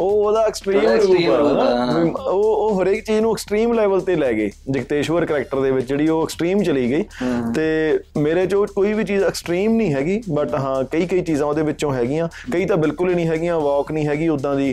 ਉਹ 0.00 0.10
ਉਹਦਾ 0.10 0.42
ਐਕਸਟ੍ਰੀਮ 0.46 0.80
ਉਹ 2.18 2.42
ਉਹ 2.44 2.82
ਹਰੇਕ 2.82 3.04
ਚੀਜ਼ 3.04 3.20
ਨੂੰ 3.20 3.30
ਐਕਸਟ੍ਰੀਮ 3.32 3.72
ਲੈਵਲ 3.72 4.00
ਤੇ 4.00 4.16
ਲੈ 4.16 4.32
ਗਏ 4.32 4.50
ਜਗਤੇਸ਼ਵਰ 4.70 5.26
ਕੈਰੈਕਟਰ 5.26 5.60
ਦੇ 5.60 5.70
ਵਿੱਚ 5.70 5.86
ਜਿਹੜੀ 5.88 6.08
ਉਹ 6.08 6.22
ਐਕਸਟ੍ਰੀਮ 6.22 6.62
ਚਲੀ 6.62 6.88
ਗਈ। 6.90 7.04
ਤੇ 7.54 7.98
ਮੇਰੇ 8.18 8.46
ਜੋ 8.46 8.64
ਕੋਈ 8.74 8.92
ਵੀ 8.92 9.04
ਚੀਜ਼ 9.04 9.22
ਐਕਸਟ੍ਰੀਮ 9.24 9.74
ਨਹੀਂ 9.76 9.94
ਹੈਗੀ 9.94 10.20
ਬਟ 10.30 10.54
ਹਾਂ 10.54 10.82
ਕਈ 10.92 11.06
ਕਈ 11.06 11.20
ਚੀਜ਼ਾਂ 11.20 11.46
ਉਹਦੇ 11.46 11.62
ਵਿੱਚੋਂ 11.62 11.92
ਹੈਗੀਆਂ। 11.94 12.28
ਕਈ 12.52 12.64
ਤਾਂ 12.66 12.76
ਬਿਲਕੁਲ 12.76 13.10
ਹੀ 13.10 13.14
ਨਹੀਂ 13.14 13.26
ਹੈਗੀਆਂ 13.28 13.58
ਵਾਕ 13.60 13.92
ਨਹੀਂ 13.92 14.06
ਹੈਗੀ 14.06 14.28
ਉਦਾਂ 14.28 14.54
ਦੀ। 14.56 14.72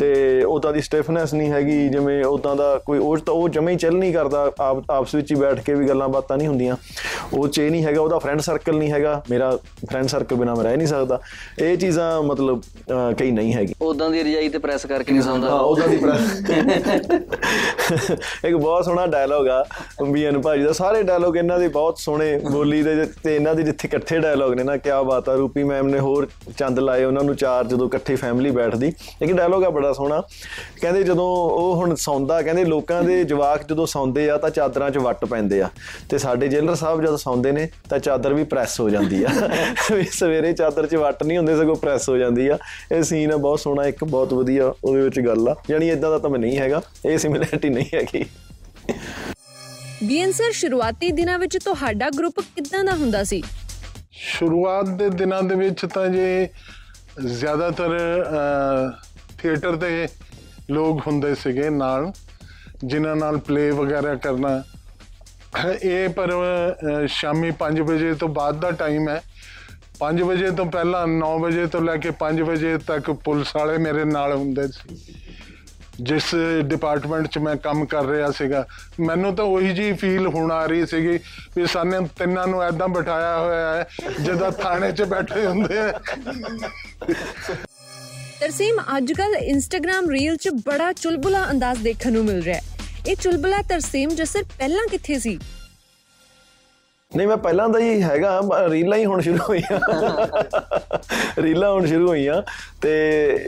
ਤੇ 0.00 0.42
ਉਦਾਂ 0.44 0.72
ਦੀ 0.72 0.80
ਸਟਿਫਨੈਸ 0.80 1.34
ਨਹੀਂ 1.34 1.50
ਹੈਗੀ 1.50 1.88
ਜਿਵੇਂ 1.88 2.24
ਉਦਾਂ 2.24 2.54
ਦਾ 2.56 2.74
ਕੋਈ 2.86 2.98
ਉਹ 2.98 3.16
ਤਾਂ 3.16 3.34
ਉਹ 3.34 3.48
ਜਮੇ 3.48 3.72
ਹੀ 3.72 3.78
ਚੱਲ 3.78 3.96
ਨਹੀਂ 3.96 4.12
ਕਰਦਾ 4.14 4.50
ਆਪ 4.60 4.90
ਆਪਸ 4.90 5.14
ਵਿੱਚ 5.14 5.30
ਹੀ 5.32 5.36
ਬੈਠ 5.40 5.60
ਕੇ 5.64 5.74
ਵੀ 5.74 5.88
ਗੱਲਾਂ 5.88 6.08
ਬਾਤਾਂ 6.08 6.36
ਨਹੀਂ 6.36 6.48
ਹੁੰਦੀਆਂ। 6.48 6.76
ਉਹ 7.32 7.48
ਚ 7.48 7.60
ਨਹੀਂ 7.60 7.84
ਹੈਗਾ 7.84 8.00
ਉਹਦਾ 8.00 8.18
ਫਰੈਂਡ 8.18 8.40
ਸਰਕਲ 8.40 8.76
ਨਹੀਂ 8.78 8.92
ਹੈਗਾ। 8.92 9.22
ਮੇਰਾ 9.30 9.50
ਫਰੈਂਡ 9.90 10.06
ਸਰਕਲ 10.08 10.36
ਬਿਨਾ 10.36 10.54
ਮੈਂ 10.54 10.64
ਰਹਿ 10.64 10.76
ਨਹੀਂ 10.76 10.86
ਸਕਦਾ। 10.86 11.20
ਇਹ 11.58 11.76
ਚੀਜ਼ਾਂ 11.76 12.22
ਮਤਲਬ 12.22 12.62
ਕਈ 13.18 13.30
ਨਹੀਂ 13.30 13.54
ਹੈਗੀ 13.54 13.73
ਉਦਾਂ 13.82 14.10
ਦੀ 14.10 14.22
ਰਜਾਈ 14.22 14.48
ਤੇ 14.48 14.58
ਪ੍ਰੈਸ 14.58 14.86
ਕਰਕੇ 14.86 15.12
ਨਹੀਂ 15.12 15.22
ਸੌਂਦਾ। 15.22 15.48
ਹਾਂ 15.48 15.60
ਉਹਦਾ 15.60 15.86
ਦੀ 15.86 15.96
ਇੱਕ 18.44 18.56
ਬਹੁਤ 18.56 18.84
ਸੋਹਣਾ 18.84 19.06
ਡਾਇਲੋਗ 19.06 19.48
ਆ 19.48 19.64
ਬੀਐਨ 20.10 20.40
ਭਾਜੀ 20.40 20.62
ਦਾ। 20.62 20.72
ਸਾਰੇ 20.72 21.02
ਡਾਇਲੋਗ 21.02 21.36
ਇਹਨਾਂ 21.36 21.58
ਦੇ 21.58 21.68
ਬਹੁਤ 21.68 21.98
ਸੋਹਣੇ 21.98 22.40
ਬੋਲੀ 22.50 22.82
ਦੇ 22.82 23.06
ਤੇ 23.24 23.36
ਇਹਨਾਂ 23.36 23.54
ਦੇ 23.54 23.62
ਜਿੱਥੇ 23.62 23.88
ਇਕੱਠੇ 23.88 24.18
ਡਾਇਲੋਗ 24.18 24.54
ਨੇ 24.54 24.62
ਨਾ 24.62 24.76
ਕਿਆ 24.76 25.02
ਬਾਤ 25.02 25.28
ਆ 25.28 25.34
ਰੂਪੀ 25.34 25.64
ਮੈਮ 25.64 25.88
ਨੇ 25.88 25.98
ਹੋਰ 25.98 26.28
ਚੰਦ 26.58 26.78
ਲਾਏ 26.78 27.04
ਉਹਨਾਂ 27.04 27.24
ਨੂੰ 27.24 27.36
ਚਾਰ 27.36 27.64
ਜਦੋਂ 27.64 27.86
ਇਕੱਠੀ 27.86 28.14
ਫੈਮਿਲੀ 28.14 28.50
ਬੈਠਦੀ। 28.50 28.92
ਇੱਕ 29.22 29.32
ਡਾਇਲੋਗ 29.32 29.64
ਆ 29.64 29.70
ਬੜਾ 29.70 29.92
ਸੋਹਣਾ। 29.92 30.22
ਕਹਿੰਦੇ 30.80 31.02
ਜਦੋਂ 31.02 31.26
ਉਹ 31.26 31.76
ਹੁਣ 31.76 31.94
ਸੌਂਦਾ 31.94 32.42
ਕਹਿੰਦੇ 32.42 32.64
ਲੋਕਾਂ 32.64 33.02
ਦੇ 33.02 33.24
ਜਵਾਕ 33.24 33.68
ਜਦੋਂ 33.68 33.86
ਸੌਂਦੇ 33.86 34.30
ਆ 34.30 34.36
ਤਾਂ 34.36 34.50
ਚਾਦਰਾਂ 34.50 34.90
'ਚ 34.90 34.98
ਵੱਟ 34.98 35.24
ਪੈਂਦੇ 35.24 35.62
ਆ। 35.62 35.68
ਤੇ 36.10 36.18
ਸਾਡੇ 36.18 36.48
ਜੇਲਰ 36.48 36.74
ਸਾਹਿਬ 36.74 37.02
ਜਦੋਂ 37.02 37.18
ਸੌਂਦੇ 37.18 37.52
ਨੇ 37.52 37.68
ਤਾਂ 37.90 37.98
ਚਾਦਰ 37.98 38.34
ਵੀ 38.34 38.44
ਪ੍ਰੈਸ 38.44 38.80
ਹੋ 38.80 38.90
ਜਾਂਦੀ 38.90 39.24
ਆ। 39.24 39.28
ਸਵੇਰੇ 40.12 40.52
ਚਾਦਰ 40.52 40.86
'ਚ 40.86 40.94
ਵੱਟ 40.94 41.22
ਨਹੀਂ 41.22 41.38
ਹੁੰਦੇ 41.38 41.56
ਸਗੋਂ 41.56 41.76
ਪ੍ਰੈਸ 41.76 42.08
ਹੋ 42.08 42.16
ਜਾਂਦੀ 42.16 42.48
ਆ। 42.48 42.58
ਇਹ 42.92 43.02
ਸੀਨ 43.02 43.32
ਆ 43.32 43.36
ਬਹੁਤ 43.36 43.60
ਸੋਹਣਾ 43.64 43.84
ਇੱਕ 43.86 44.04
ਬਹੁਤ 44.06 44.32
ਵਧੀਆ 44.34 44.72
ਉਹਦੇ 44.84 45.00
ਵਿੱਚ 45.00 45.20
ਗੱਲ 45.20 45.48
ਆ। 45.48 45.54
ਯਾਨੀ 45.70 45.88
ਇਦਾਂ 45.90 46.10
ਦਾ 46.10 46.18
ਤਾਂ 46.18 46.30
ਮੈਂ 46.30 46.38
ਨਹੀਂ 46.38 46.58
ਹੈਗਾ 46.58 46.82
ਇਹ 47.06 47.18
ਸਿਮਿਲੈਰਿਟੀ 47.18 47.68
ਨਹੀਂ 47.68 47.86
ਹੈਗੀ। 47.94 48.24
ਬੀਐਨ 50.04 50.32
ਸਰ 50.32 50.52
ਸ਼ੁਰੂਆਤੀ 50.52 51.10
ਦਿਨਾਂ 51.12 51.38
ਵਿੱਚ 51.38 51.56
ਤੁਹਾਡਾ 51.58 52.08
ਗਰੁੱਪ 52.18 52.40
ਕਿੱਦਾਂ 52.56 52.84
ਦਾ 52.84 52.92
ਹੁੰਦਾ 52.94 53.22
ਸੀ? 53.24 53.42
ਸ਼ੁਰੂਆਤ 54.12 54.88
ਦੇ 54.98 55.08
ਦਿਨਾਂ 55.10 55.42
ਦੇ 55.42 55.54
ਵਿੱਚ 55.54 55.84
ਤਾਂ 55.94 56.06
ਜੇ 56.08 56.48
ਜ਼ਿਆਦਾਤਰ 57.30 57.98
ਥੀਏਟਰ 59.38 59.76
ਦੇ 59.76 60.08
ਲੋਕ 60.70 61.00
ਹੁੰਦੇ 61.06 61.34
ਸੀਗੇ 61.34 61.70
ਨਾਲ 61.70 62.12
ਜਿਨ੍ਹਾਂ 62.84 63.16
ਨਾਲ 63.16 63.36
ਪਲੇ 63.38 63.70
ਵਗੈਰਾ 63.70 64.14
ਕਰਨਾ। 64.14 64.62
ਇਹ 65.82 66.08
ਪਰ 66.08 66.30
ਸ਼ਾਮੀ 67.08 67.50
5 67.58 67.80
ਵਜੇ 67.82 68.12
ਤੋਂ 68.14 68.28
ਬਾਅਦ 68.30 68.60
ਦਾ 68.60 68.70
ਟਾਈਮ 68.70 69.08
ਹੈ। 69.08 69.20
5 70.00 70.22
ਵਜੇ 70.22 70.50
ਤੋਂ 70.50 70.66
ਪਹਿਲਾਂ 70.66 71.06
9 71.08 71.32
ਵਜੇ 71.40 71.66
ਤੋਂ 71.66 71.80
ਲੈ 71.80 71.96
ਕੇ 71.96 72.10
5 72.20 72.40
ਵਜੇ 72.44 72.76
ਤੱਕ 72.86 73.10
ਪੁਲਿਸ 73.24 73.54
ਵਾਲੇ 73.56 73.76
ਮੇਰੇ 73.78 74.04
ਨਾਲ 74.04 74.32
ਹੁੰਦੇ 74.32 74.66
ਸੀ। 74.68 74.96
ਜਿਸ 76.00 76.34
ਡਿਪਾਰਟਮੈਂਟ 76.64 77.26
'ਚ 77.26 77.38
ਮੈਂ 77.38 77.54
ਕੰਮ 77.56 77.84
ਕਰ 77.86 78.04
ਰਿਹਾ 78.06 78.30
ਸੀਗਾ, 78.30 78.64
ਮੈਨੂੰ 79.00 79.34
ਤਾਂ 79.36 79.44
ਉਹੀ 79.44 79.72
ਜੀ 79.74 79.92
ਫੀਲ 79.92 80.26
ਹੁਣ 80.26 80.52
ਆ 80.52 80.64
ਰਹੀ 80.66 80.86
ਸੀਗੀ 80.86 81.18
ਵੀ 81.56 81.66
ਸਾਨੂੰ 81.66 82.08
ਤਿੰਨਾਂ 82.18 82.46
ਨੂੰ 82.46 82.62
ਐਦਾਂ 82.62 82.88
ਬਿਠਾਇਆ 82.88 83.38
ਹੋਇਆ 83.38 83.74
ਹੈ, 83.74 83.86
ਜਿੱਦਾਂ 84.20 84.50
ਥਾਣੇ 84.52 84.90
'ਚ 84.92 85.02
ਬੈਠੇ 85.12 85.46
ਹੁੰਦੇ 85.46 85.78
ਆ। 85.78 86.00
ਤਰਸੀਮ 88.40 88.80
ਅੱਜਕੱਲ 88.96 89.34
ਇੰਸਟਾਗ੍ਰam 89.34 90.10
ਰੀਲ 90.10 90.36
'ਚ 90.36 90.48
ਬੜਾ 90.66 90.92
ਚੁਲਬੁਲਾ 90.92 91.50
ਅੰਦਾਜ਼ 91.50 91.82
ਦੇਖਣ 91.82 92.12
ਨੂੰ 92.12 92.24
ਮਿਲ 92.24 92.42
ਰਿਹਾ 92.42 92.56
ਹੈ। 92.56 92.62
ਇਹ 93.06 93.16
ਚੁਲਬੁਲਾ 93.16 93.62
ਤਰਸੀਮ 93.68 94.10
ਜਸਰ 94.10 94.42
ਪਹਿਲਾਂ 94.58 94.86
ਕਿੱਥੇ 94.90 95.18
ਸੀ? 95.18 95.38
ਨਹੀਂ 97.16 97.28
ਮੈਂ 97.28 97.36
ਪਹਿਲਾਂ 97.36 97.68
ਦਾ 97.68 97.78
ਹੀ 97.78 98.02
ਹੈਗਾ 98.02 98.40
ਬ- 98.40 98.54
ਰੀਲਾਂ 98.70 98.98
ਹੀ 98.98 99.04
ਹੁਣ 99.04 99.20
ਸ਼ੁਰੂ 99.20 99.38
ਹੋਈਆਂ। 99.48 99.78
ਰੀਲਾਂ 101.38 101.72
ਹੁਣ 101.72 101.86
ਸ਼ੁਰੂ 101.86 102.08
ਹੋਈਆਂ। 102.08 102.42
ਤੇ 102.80 102.92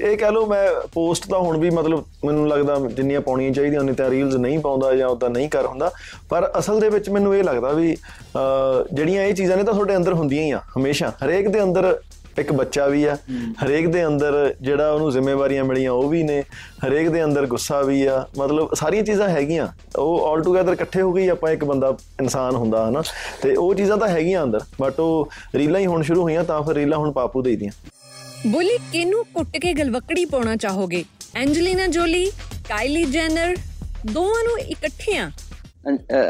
ਇਹ 0.03 0.19
ਕਹਿ 0.19 0.31
ਲਓ 0.31 0.47
ਮੈਂ 0.47 0.69
ਪੋਸਟ 0.95 1.31
ਤਾਂ 1.31 1.39
ਹੁਣ 1.39 1.59
ਵੀ 1.59 1.71
ਮਤਲਬ 1.71 2.05
ਮੈਨੂੰ 2.25 2.49
ਲੱਗਦਾ 2.49 2.77
ਜਿੰਨੀਆਂ 2.93 3.21
ਪਾਉਣੀਆਂ 3.21 3.51
ਚਾਹੀਦੀਆਂ 3.51 3.81
ਉਨੀ 3.81 3.93
ਤਾਂ 3.93 4.11
ਰੀਲਸ 4.11 4.35
ਨਹੀਂ 4.35 4.59
ਪਾਉਂਦਾ 4.59 4.95
ਜਾਂ 4.95 5.09
ਉਦਾਂ 5.09 5.31
ਨਹੀਂ 5.31 5.49
ਕਰ 5.49 5.67
ਹੁੰਦਾ। 5.67 5.91
ਪਰ 6.29 6.53
ਅਸਲ 6.59 6.81
ਦੇ 6.81 6.89
ਵਿੱਚ 6.89 7.11
ਮੈਨੂੰ 7.11 7.37
ਇਹ 7.37 7.45
ਲੱਗਦਾ 7.45 7.69
ਵੀ 7.69 7.97
ਅਹ, 8.37 8.85
ਜਿਹੜੀਆਂ 8.93 9.25
ਇਹ 9.25 9.35
ਚੀਜ਼ਾਂ 9.35 9.57
ਨੇ 9.57 9.63
ਤਾਂ 9.63 9.75
ਤੁਹਾਡੇ 9.75 9.97
ਅੰਦਰ 9.97 10.13
ਹੁੰਦੀਆਂ 10.13 10.43
ਹੀ 10.43 10.51
ਆ 10.51 10.61
ਹਮੇਸ਼ਾ। 10.79 11.13
ਹਰੇਕ 11.25 11.49
ਦੇ 11.49 11.63
ਅੰਦਰ 11.63 12.01
ਇੱਕ 12.39 12.53
ਬੱਚਾ 12.53 12.87
ਵੀ 12.87 13.05
ਆ 13.05 13.17
ਹਰੇਕ 13.65 13.87
ਦੇ 13.87 14.07
ਅੰਦਰ 14.07 14.55
ਜਿਹੜਾ 14.61 14.91
ਉਹਨੂੰ 14.93 15.11
ਜ਼ਿੰਮੇਵਾਰੀਆਂ 15.13 15.65
ਮਿਲੀਆਂ 15.65 15.93
ਉਹ 15.93 16.09
ਵੀ 16.09 16.23
ਨੇ 16.23 16.43
ਹਰੇਕ 16.87 17.09
ਦੇ 17.09 17.25
ਅੰਦਰ 17.25 17.47
ਗੁੱਸਾ 17.47 17.81
ਵੀ 17.83 18.05
ਆ 18.07 18.27
ਮਤਲਬ 18.39 18.75
ਸਾਰੀਆਂ 18.75 19.03
ਚੀਜ਼ਾਂ 19.03 19.29
ਹੈਗੀਆਂ 19.29 19.69
ਉਹ 19.99 20.27
ਆਲ 20.27 20.43
ਟੂਗੇਦਰ 20.43 20.73
ਇਕੱਠੇ 20.73 21.03
ਹੋ 21.03 21.17
ਹੀ 21.17 21.29
ਆਪਾਂ 21.29 21.51
ਇੱਕ 21.51 21.65
ਬੰਦਾ 21.65 21.97
ਇਨਸਾਨ 22.21 22.55
ਹੁੰਦਾ 22.55 22.89
ਹਨਾ? 22.89 23.03
ਤੇ 23.43 23.55
ਉਹ 23.57 23.75
ਚੀਜ਼ਾਂ 23.75 23.97
ਤਾਂ 23.97 24.09
ਹੈਗੀਆਂ 24.09 24.43
ਅੰਦਰ 24.43 24.61
ਬਟ 24.81 25.01
ਉਹ 25.01 25.29
ਰੀਲਾਂ 25.55 25.81
ਹੀ 25.81 25.87
ਹੁਣ 25.87 26.03
ਸ਼ੁਰੂ 26.03 26.23
ਹੋਈਆਂ 26.23 26.45
ਤਾਂ 26.45 26.63
ਫਿਰ 26.63 26.75
ਰੀਲਾਂ 26.75 26.99
ਹੁਣ 26.99 27.13
ਪਾਪੂ 27.13 27.43
ਦੇ 27.43 27.57
ਦੀਆਂ। 27.57 27.73
ਬੋਲੀ 28.47 28.79
ਕਿਹਨੂੰ 28.93 29.25
ਕੁੱਟ 29.35 29.57
ਕੇ 29.57 29.73
ਗਲਵਕੜੀ 29.73 30.25
ਪਾਉਣਾ 30.25 30.57
ਚਾਹੋਗੇ? 30.57 31.05
ਐਂਜਲੀਨਾ 31.35 31.87
ਜੋਲੀ 31.87 32.25
ਕਾਈਲੀ 32.69 33.05
ਜੈਨਰ 33.05 33.57
ਦੋਵਾਂ 34.13 34.43
ਨੂੰ 34.45 34.59
ਇਕੱਠਿਆਂ 34.59 35.31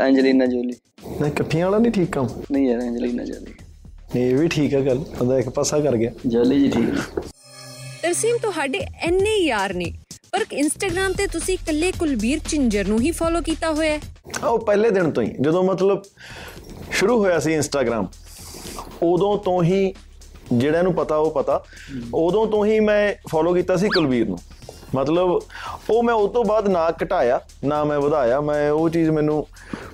ਐਂਜਲੀਨਾ 0.06 0.46
ਜੋਲੀ। 0.46 0.72
ਨਹੀਂ 1.20 1.32
ਇਕੱਠੀਆਂ 1.32 1.66
ਵਾਲਾ 1.66 1.78
ਨਹੀਂ 1.78 1.92
ਠੀਕ 1.92 2.10
ਕੰਮ। 2.12 2.28
ਨਹੀਂ 2.52 2.68
ਯਾਰ 2.70 2.80
ਐਂਜਲੀਨਾ 2.80 3.25
ਜੋਲੀ। 3.25 3.52
ਇਹ 4.14 4.36
ਵੀ 4.36 4.48
ਠੀਕ 4.48 4.75
ਆ 4.75 4.80
ਗੱਲ 4.80 4.98
ਬੰਦਾ 5.20 5.38
ਇੱਕ 5.38 5.48
ਪਾਸਾ 5.48 5.78
ਕਰ 5.80 5.96
ਗਿਆ। 5.96 6.10
ਜੋਲੀ 6.26 6.58
ਜੀ 6.60 6.68
ਠੀਕ। 6.70 6.88
ਹੈ 6.90 7.22
ਤਰਸੀਮ 8.02 8.36
ਤੁਹਾਡੇ 8.38 8.78
ਐਨੇ 9.02 9.36
ਯਾਰ 9.36 9.75
ਨੇ 9.75 9.92
ਪਰ 10.32 10.44
ਇੰਸਟਾਗ੍ਰam 10.52 11.14
ਤੇ 11.16 11.26
ਤੁਸੀਂ 11.26 11.54
ਇਕੱਲੇ 11.54 11.90
ਕੁਲਬੀਰ 11.98 12.38
ਚਿੰਜਰ 12.48 12.86
ਨੂੰ 12.88 13.00
ਹੀ 13.00 13.10
ਫੋਲੋ 13.10 13.40
ਕੀਤਾ 13.40 13.72
ਹੋਇਆ 13.72 13.98
ਹੈ। 13.98 14.48
ਉਹ 14.48 14.58
ਪਹਿਲੇ 14.58 14.90
ਦਿਨ 14.90 15.10
ਤੋਂ 15.10 15.22
ਹੀ 15.22 15.34
ਜਦੋਂ 15.40 15.62
ਮਤਲਬ 15.64 16.02
ਸ਼ੁਰੂ 16.92 17.18
ਹੋਇਆ 17.18 17.38
ਸੀ 17.38 17.54
ਇੰਸਟਾਗ੍ਰam 17.54 18.06
ਉਦੋਂ 19.02 19.36
ਤੋਂ 19.38 19.62
ਹੀ 19.62 19.94
ਜਿਹੜਾ 20.52 20.82
ਨੂੰ 20.82 20.94
ਪਤਾ 20.94 21.16
ਉਹ 21.16 21.30
ਪਤਾ 21.30 21.64
ਉਦੋਂ 22.14 22.46
ਤੋਂ 22.46 22.64
ਹੀ 22.66 22.80
ਮੈਂ 22.80 23.14
ਫੋਲੋ 23.30 23.54
ਕੀਤਾ 23.54 23.76
ਸੀ 23.76 23.88
ਕੁਲਵੀਰ 23.88 24.28
ਨੂੰ। 24.28 24.38
ਮਤਲਬ 24.94 25.38
ਉਹ 25.90 26.02
ਮੈਂ 26.02 26.14
ਉਸ 26.14 26.30
ਤੋਂ 26.32 26.44
ਬਾਅਦ 26.44 26.68
ਨਾ 26.68 26.90
ਘਟਾਇਆ, 27.02 27.40
ਨਾ 27.64 27.82
ਮੈਂ 27.84 27.98
ਵਧਾਇਆ, 28.00 28.40
ਮੈਂ 28.40 28.70
ਉਹ 28.70 28.88
ਚੀਜ਼ 28.88 29.10
ਮੈਨੂੰ 29.10 29.46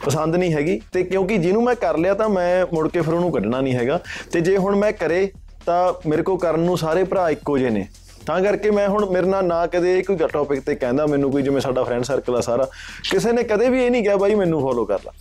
ਪਸੰਦ 0.04 0.36
ਨਹੀਂ 0.36 0.52
ਹੈਗੀ 0.54 0.80
ਤੇ 0.92 1.02
ਕਿਉਂਕਿ 1.04 1.38
ਜਿਹਨੂੰ 1.38 1.62
ਮੈਂ 1.64 1.74
ਕਰ 1.74 1.98
ਲਿਆ 1.98 2.14
ਤਾਂ 2.14 2.28
ਮੈਂ 2.28 2.66
ਮੁੜ 2.74 2.88
ਕੇ 2.88 3.00
ਫਿਰ 3.00 3.14
ਉਹਨੂੰ 3.14 3.32
ਕੱਢਣਾ 3.32 3.60
ਨਹੀਂ 3.60 3.74
ਹੈਗਾ 3.74 4.00
ਤੇ 4.32 4.40
ਜੇ 4.40 4.56
ਹੁਣ 4.56 4.76
ਮੈਂ 4.76 4.92
ਕਰੇ 4.92 5.30
ਤਾਂ 5.66 5.92
ਮੇਰੇ 6.08 6.22
ਕੋ 6.22 6.36
ਕਰਨ 6.36 6.60
ਨੂੰ 6.60 6.78
ਸਾਰੇ 6.78 7.04
ਭਰਾ 7.04 7.28
ਇੱਕੋ 7.30 7.58
ਜਿਹੇ 7.58 7.70
ਨੇ। 7.70 7.86
ਤਾਂ 8.26 8.40
ਕਰਕੇ 8.40 8.70
ਮੈਂ 8.70 8.88
ਹੁਣ 8.88 9.04
ਮੇਰੇ 9.10 9.26
ਨਾਲ 9.26 9.44
ਨਾ 9.44 9.66
ਕਦੇ 9.66 10.02
ਕੋਈ 10.02 10.16
ਟੌਪਿਕ 10.32 10.60
ਤੇ 10.60 10.74
ਕਹਿੰਦਾ 10.74 11.06
ਮੈਨੂੰ 11.06 11.30
ਕੋਈ 11.32 11.42
ਜਿਵੇਂ 11.42 11.60
ਸਾਡਾ 11.60 11.84
ਫਰੈਂਡ 11.84 12.04
ਸਰਕਲ 12.04 12.36
ਆ 12.36 12.40
ਸਾਰਾ, 12.40 12.66
ਕਿਸੇ 13.10 13.32
ਨੇ 13.32 13.42
ਕਦੇ 13.42 13.68
ਵੀ 13.68 13.84
ਇਹ 13.84 13.90
ਨਹੀਂ 13.90 14.02
ਕਿਹਾ 14.02 14.16
ਬਾਈ 14.16 14.34
ਮੈਨੂੰ 14.34 14.60
ਫੋਲੋ 14.60 14.84
ਕਰ 14.84 14.98
ਲੈ। 15.06 15.12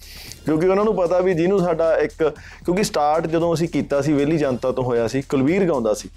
ਕਿਉਂਕਿ 0.45 0.67
ਉਹਨਾਂ 0.67 0.85
ਨੂੰ 0.85 0.95
ਪਤਾ 0.95 1.19
ਵੀ 1.19 1.33
ਜਿਹਨੂੰ 1.33 1.59
ਸਾਡਾ 1.59 1.95
ਇੱਕ 1.97 2.23
ਕਿਉਂਕਿ 2.65 2.83
ਸਟਾਰਟ 2.83 3.27
ਜਦੋਂ 3.27 3.53
ਅਸੀਂ 3.53 3.69
ਕੀਤਾ 3.69 4.01
ਸੀ 4.01 4.13
ਵੇਲੀ 4.13 4.37
ਜਨਤਾ 4.37 4.71
ਤੋਂ 4.71 4.83
ਹੋਇਆ 4.83 5.07
ਸੀ, 5.07 5.21
ਕੁਲਵੀਰ 5.21 5.67
ਗਾਉਂਦਾ 5.67 5.93
ਸੀ। 5.93 6.09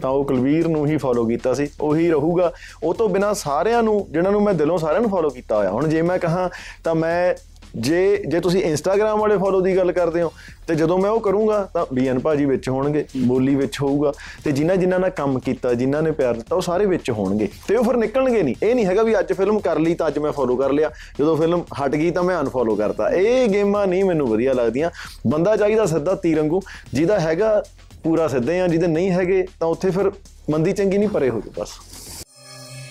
ਤਾਂ 0.00 0.10
ਉਹ 0.10 0.24
ਕੁਲਵੀਰ 0.24 0.68
ਨੂੰ 0.68 0.86
ਹੀ 0.86 0.96
ਫੋਲੋ 0.96 1.24
ਕੀਤਾ 1.26 1.54
ਸੀ, 1.54 1.68
ਉਹੀ 1.80 2.10
ਰਹੂਗਾ। 2.10 2.52
ਉਹ 2.82 2.94
ਤੋਂ 2.94 3.08
ਬਿਨਾ 3.08 3.32
ਸਾਰਿਆਂ 3.34 3.82
ਨੂੰ, 3.82 4.06
ਜਿਨ੍ਹਾਂ 4.10 4.32
ਨੂੰ 4.32 4.42
ਮੈਂ 4.42 4.54
ਦਿਲੋਂ 4.54 4.78
ਸਾਰਿਆਂ 4.78 5.00
ਨੂੰ 5.00 5.10
ਫੋਲੋ 5.10 5.30
ਕੀਤਾ 5.30 5.56
ਹੋਇਆ, 5.56 5.70
ਹੁਣ 5.70 5.88
ਜੇ 5.88 6.02
ਮੈਂ 6.02 6.18
ਕਹਾਂ 6.18 6.48
ਤਾਂ 6.84 6.94
ਮੈਂ 6.94 7.34
ਜੇ 7.76 8.22
ਜੇ 8.26 8.40
ਤੁਸੀਂ 8.40 8.62
ਇੰਸਟਾਗ੍ਰam 8.62 9.18
ਵਾਲੇ 9.18 9.36
ਫੋਲੋ 9.36 9.60
ਦੀ 9.60 9.76
ਗੱਲ 9.76 9.92
ਕਰਦੇ 9.92 10.22
ਹੋ, 10.22 10.32
ਤੇ 10.66 10.74
ਜਦੋਂ 10.74 10.98
ਮੈਂ 10.98 11.10
ਉਹ 11.10 11.20
ਕਰੂੰਗਾ 11.20 11.60
ਤਾਂ 11.74 11.84
ਬੀਐਨ 11.92 12.18
ਭਾਜੀ 12.18 12.44
ਵਿੱਚ 12.44 12.68
ਹੋਣਗੇ, 12.68 13.04
ਬੋਲੀ 13.16 13.54
ਵਿੱਚ 13.54 13.80
ਹੋਊਗਾ, 13.82 14.12
ਤੇ 14.44 14.52
ਜਿਨ੍ਹਾਂ 14.52 14.76
ਜਿਨ੍ਹਾਂ 14.76 14.98
ਨਾਲ 15.00 15.10
ਕੰਮ 15.10 15.38
ਕੀਤਾ, 15.38 15.72
ਜਿਨ੍ਹਾਂ 15.74 16.02
ਨੇ 16.02 16.10
ਪਿਆਰ 16.10 16.34
ਦਿੱਤਾ, 16.34 16.56
ਉਹ 16.56 16.60
ਸਾਰੇ 16.60 16.86
ਵਿੱਚ 16.86 17.10
ਹੋਣਗੇ, 17.10 17.48
ਤੇ 17.68 17.76
ਉਹ 17.76 17.84
ਫਿਰ 17.84 17.96
ਨਿਕਲਣਗੇ 17.96 18.42
ਨਹੀਂ। 18.42 18.54
ਇਹ 18.62 18.74
ਨਹੀਂ 18.74 18.86
ਹੈਗਾ 18.86 19.02
ਵੀ 19.02 19.18
ਅੱਜ 19.18 19.32
ਫਿਲਮ 19.32 19.58
ਕਰ 19.58 19.78
ਲਈ 19.78 19.94
ਤਾਂ 19.94 20.08
ਅੱਜ 20.08 20.18
ਮੈਂ 20.18 20.32
ਫੋਲੋ 20.32 20.56
ਕਰ 20.56 20.72
ਲਿਆ, 20.72 20.90
ਜਦੋਂ 21.18 21.36
ਫਿਲਮ 21.36 21.62
ਹਟ 21.80 21.96
ਗਈ 21.96 22.10
ਤਾਂ 22.10 22.22
ਮੈਂ 22.22 22.40
ਅਨਫੋਲੋ 22.40 22.74
ਕਰਤਾ। 22.76 23.08
ਇਹ 23.08 23.48
ਗੇਮਾਂ 23.48 23.86
ਨਹੀਂ 23.86 24.04
ਮੈਨੂੰ 24.04 24.28
ਵਧੀਆ 24.28 24.52
ਲੱਗਦੀਆਂ। 24.52 24.90
ਬੰਦਾ 25.26 25.56
ਚਾਹੀਦਾ 25.56 25.86
ਸਿੱਧਾ 25.86 26.14
ਤੀਰੰਗੂ, 26.14 26.60
ਜਿਹਦਾ 26.94 27.18
ਹੈਗਾ 27.20 27.62
ਪੂਰਾ 28.02 28.28
ਸਿੱਧੇ 28.28 28.60
ਆ 28.60 28.66
ਜਿਹਦੇ 28.68 28.86
ਨਹੀਂ 28.86 29.10
ਹੈਗੇ 29.10 29.46
ਤਾਂ 29.60 29.68
ਉੱਥੇ 29.68 29.90
ਫਿਰ 29.90 30.10
ਮੰਦੀ 30.50 30.72
ਚੰਗੀ 30.72 30.98
ਨਹੀਂ 30.98 31.08
ਪਰੇ 31.08 31.30
ਹੋ 31.30 31.40
ਜਾਓ 31.40 31.62
ਬਸ। 31.62 31.70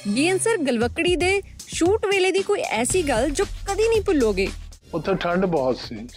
ਬੀਐਨ 0.07 0.37
ਸਰ 0.37 0.57
ਗਲਵਕੜੀ 0.57 1.15
ਦੇ 1.15 1.41
ਸ਼ੂਟ 1.67 2.05
ਵੇਲੇ 2.05 2.31
ਦੀ 2.31 2.41
ਕੋਈ 2.43 2.61
ਐਸੀ 2.61 3.01
ਗੱਲ 3.03 3.29
ਜੋ 3.29 3.45
ਕਦੀ 3.45 3.87
ਨਹੀਂ 3.89 4.01
ਭੁੱਲੋਗੇ? 4.01 4.47
ਉੱਥੇ 4.93 5.15
ਠੰਡ 5.15 5.45
ਬਹੁਤ 5.45 5.77
ਸੀ। 5.77 6.07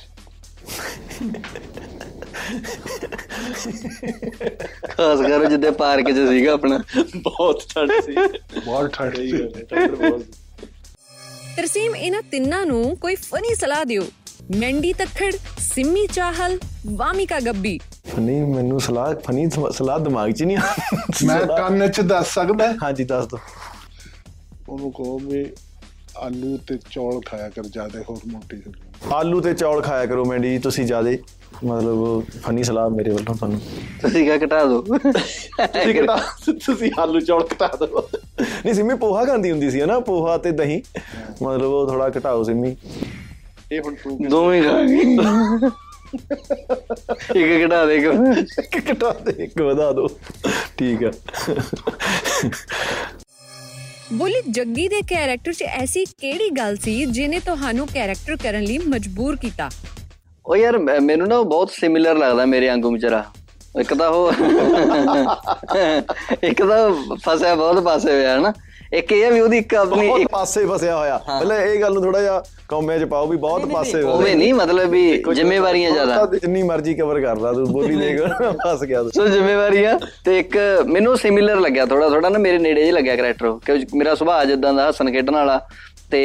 ਖਾਸ 4.91 5.21
ਕਰ 5.21 5.45
ਜਿੱਦੇ 5.45 5.71
ਪਾਰਕ 5.71 6.11
'ਚ 6.11 6.29
ਸੀਗਾ 6.29 6.53
ਆਪਣਾ 6.53 6.79
ਬਹੁਤ 7.17 7.63
ਠੰਡ 7.75 7.93
ਸੀ। 8.05 8.15
ਬਹੁਤ 8.65 8.93
ਠੰਡ 8.93 9.17
ਸੀ। 9.17 9.33
ਤਰਸੀਮ 11.57 11.97
ਇਹਨਾਂ 11.97 12.23
ਤਿੰਨਾਂ 12.23 12.67
ਨੂੰ 12.67 12.97
ਕੋਈ 12.97 13.15
ਫਨੀ 13.15 13.55
ਸਲਾਹ 13.55 13.85
ਦਿਓ। 13.85 14.03
ਮੈਂਡੀ 14.51 14.93
ਤੱਖੜ 14.93 15.31
ਸਿੰਮੀ 15.61 16.07
ਚਾਹਲ 16.07 16.59
ਵਾਮਿਕਾ 16.89 17.39
ਗੱਬੀ 17.41 17.79
ਫਨੀ 18.09 18.41
ਮੈਨੂੰ 18.45 18.81
ਸਲਾਹ 18.81 19.15
ਫਨੀ 19.25 19.49
ਸਲਾਹ 19.73 19.99
ਦਿਮਾਗ 19.99 20.31
'ਚ 20.31 20.43
ਨਹੀਂ 20.43 20.57
ਆ 20.57 20.75
ਮੈਂ 21.25 21.41
ਕੰਨ 21.49 21.87
'ਚ 21.89 22.01
ਦੱਸ 22.03 22.33
ਸਕਦਾ 22.35 22.71
ਹਾਂਜੀ 22.83 23.05
ਦੱਸ 23.05 23.27
ਦੋ 23.27 23.39
ਉਹਨੂੰ 24.69 24.91
ਕਹੋ 24.93 25.19
ਵੀ 25.21 25.45
ਆਲੂ 26.19 26.57
ਤੇ 26.69 26.79
ਚੌਲ 26.91 27.21
ਖਾਇਆ 27.27 27.49
ਕਰ 27.49 27.63
ਜ਼ਿਆਦਾ 27.65 28.01
ਹੋਰ 28.01 28.19
ਮੋਟੀ 28.27 28.57
ਹੋ। 28.59 28.73
ਆਲੂ 29.15 29.41
ਤੇ 29.41 29.55
ਚੌਲ 29.55 29.81
ਖਾਇਆ 29.83 30.07
ਕਰੋ 30.07 30.25
ਮੈਂਡੀ 30.25 30.51
ਜੀ 30.51 30.59
ਤੁਸੀਂ 30.59 30.85
ਜਿਆਦੇ 30.87 31.19
ਮਤਲਬ 31.65 32.23
ਫਨੀ 32.43 32.63
ਸਲਾਹ 32.63 32.89
ਮੇਰੇ 32.91 33.11
ਵੱਲੋਂ 33.11 33.35
ਤੁਹਾਨੂੰ 33.35 33.61
ਤੁਸੀਂ 34.03 34.25
ਕਿਆ 34.25 34.37
ਘਟਾ 34.39 34.65
ਦਿਓ 34.65 34.81
ਤੁਸੀਂ 34.83 35.95
ਘਟਾ 35.95 36.17
ਤੁਸੀਂ 36.59 36.91
ਆਲੂ 36.99 37.21
ਚੌਲ 37.21 37.45
ਘਟਾ 37.53 37.67
ਦਿਓ 37.79 38.07
ਨਹੀਂ 38.37 38.75
ਸਿੰਮੀ 38.75 38.95
ਪੋਹਾ 38.97 39.25
ਖਾਂਦੀ 39.25 39.51
ਹੁੰਦੀ 39.51 39.71
ਸੀ 39.71 39.85
ਨਾ 39.85 39.99
ਪੋਹਾ 40.03 40.37
ਤੇ 40.39 40.51
ਦਹੀਂ 40.53 40.81
ਮਤਲਬ 41.43 41.65
ਉਹ 41.65 41.87
ਥੋੜਾ 41.89 42.09
ਘਟਾਓ 42.11 42.43
ਸਿੰਮੀ 42.45 42.75
ਇਹ 43.75 43.81
ਹੁਣ 43.81 43.95
ਤੂੰ 43.95 44.19
ਦੋਵੇਂ 44.29 44.63
ਖਾ 44.63 44.83
ਗਏ। 44.83 45.01
ਇੱਕ 47.37 47.67
ਘਟਾ 47.67 47.85
ਦੇ 47.87 47.95
ਇੱਕ 47.97 48.05
ਇੱਕ 48.75 48.91
ਘਟਾ 48.93 49.11
ਦੇ 49.13 49.45
ਇੱਕ 49.45 49.63
ਵਧਾ 49.63 49.93
ਦਿਓ 49.93 50.09
ਠੀਕ 50.79 51.05
ਆ। 51.05 51.11
ਬੋਲੀ 54.13 54.41
ਜੱਗੀ 54.51 54.89
ਦੇ 54.89 55.01
ਕੈਰੈਕਟਰ 55.03 55.53
'ਚ 55.53 55.63
ਐਸੀ 55.63 56.05
ਕਿਹੜੀ 56.05 56.51
ਗੱਲ 56.51 56.77
ਸੀ 56.77 57.05
ਜਿਹਨੇ 57.05 57.39
ਤੁਹਾਨੂੰ 57.39 57.87
ਕੈਰੈਕਟਰ 57.87 58.37
ਕਰਨ 58.37 58.63
ਲਈ 58.65 58.79
ਮਜਬੂਰ 58.79 59.37
ਕੀਤਾ? 59.37 59.71
ਉਹ 60.47 60.57
ਯਾਰ 60.57 60.79
ਮੈਨੂੰ 60.79 61.29
ਨਾ 61.29 61.43
ਬਹੁਤ 61.43 61.71
ਸਿਮਿਲਰ 61.71 62.19
ਲੱਗਦਾ 62.19 62.45
ਮੇਰੇ 62.47 62.69
ਵਾਂਗੂ 62.69 62.93
ਵਿਚਾਰਾ। 62.93 63.25
ਇੱਕ 63.81 63.95
ਤਾਂ 63.95 64.09
ਉਹ 64.09 64.33
ਇੱਕ 66.43 66.63
ਤਾਂ 66.63 66.91
ਫਸਿਆ 67.25 67.55
ਬਹੁਤ 67.55 67.85
ਪਾਸੇ 67.85 68.13
ਹੋਇਆ 68.13 68.39
ਹਨਾ? 68.39 68.53
ਇੱਕ 68.93 69.13
ਇਹ 69.13 69.31
ਵੀ 69.33 69.41
ਉਹਦੀ 69.41 69.59
ਇੱਕ 69.59 69.75
ਆਪਣੀ 69.75 70.07
ਬਹੁਤ 70.07 70.21
ਇੱਕ 70.21 70.29
ਪਾਸੇ 70.33 70.65
ਫਸਿਆ 70.67 70.97
ਹੋਇਆ। 70.97 71.17
ਪਹਿਲਾਂ 71.29 71.59
ਇਹ 71.59 71.81
ਗੱਲ 71.81 71.95
ਨੂੰ 71.95 72.03
ਥੋੜਾ 72.03 72.21
ਜਿਹਾ 72.21 72.43
ਕੌਮੇ 72.69 72.99
'ਚ 72.99 73.05
ਪਾਓ 73.05 73.27
ਵੀ 73.27 73.37
ਬਹੁਤ 73.37 73.65
ਪਾਸੇ 73.73 74.03
ਉਵੇਂ 74.03 74.35
ਨਹੀਂ 74.37 74.53
ਮਤਲਬ 74.55 74.91
ਵੀ 74.91 75.23
ਜ਼ਿੰਮੇਵਾਰੀਆਂ 75.35 75.91
ਜ਼ਿਆਦਾ। 75.91 76.27
ਜਿੰਨੀ 76.35 76.63
ਮਰਜ਼ੀ 76.63 76.95
ਕਵਰ 76.95 77.21
ਕਰ 77.21 77.41
ਲਾ 77.41 77.53
ਤੂੰ 77.53 77.67
ਬੋਲੀ 77.73 77.97
ਦੇਖ 77.97 78.21
ਫਸ 78.67 78.85
ਗਿਆ 78.85 79.03
ਤੂੰ। 79.03 79.11
ਸੋ 79.13 79.27
ਜ਼ਿੰਮੇਵਾਰੀਆਂ 79.29 79.99
ਤੇ 80.25 80.39
ਇੱਕ 80.39 80.57
ਮੈਨੂੰ 80.87 81.17
ਸਿਮਿਲਰ 81.19 81.61
ਲੱਗਿਆ 81.61 81.87
ਥੋੜਾ 81.87 82.09
ਥੋੜਾ 82.09 82.29
ਨਾ 82.29 82.39
ਮੇਰੇ 82.39 82.59
ਨੇੜੇ 82.59 82.81
ਜਿਹਾ 82.81 82.95
ਲੱਗਿਆ 82.95 83.17
ਕਰੈਕਟਰ 83.17 83.59
ਕਿਉਂਕਿ 83.67 83.99
ਮੇਰਾ 83.99 84.15
ਸੁਭਾਅ 84.15 84.45
ਜਿੱਦਾਂ 84.45 84.73
ਦਾ 84.75 84.89
ਹੱਸਣ 84.89 85.11
ਖੇਡਣ 85.13 85.35
ਵਾਲਾ 85.35 85.61
ਤੇ 86.11 86.23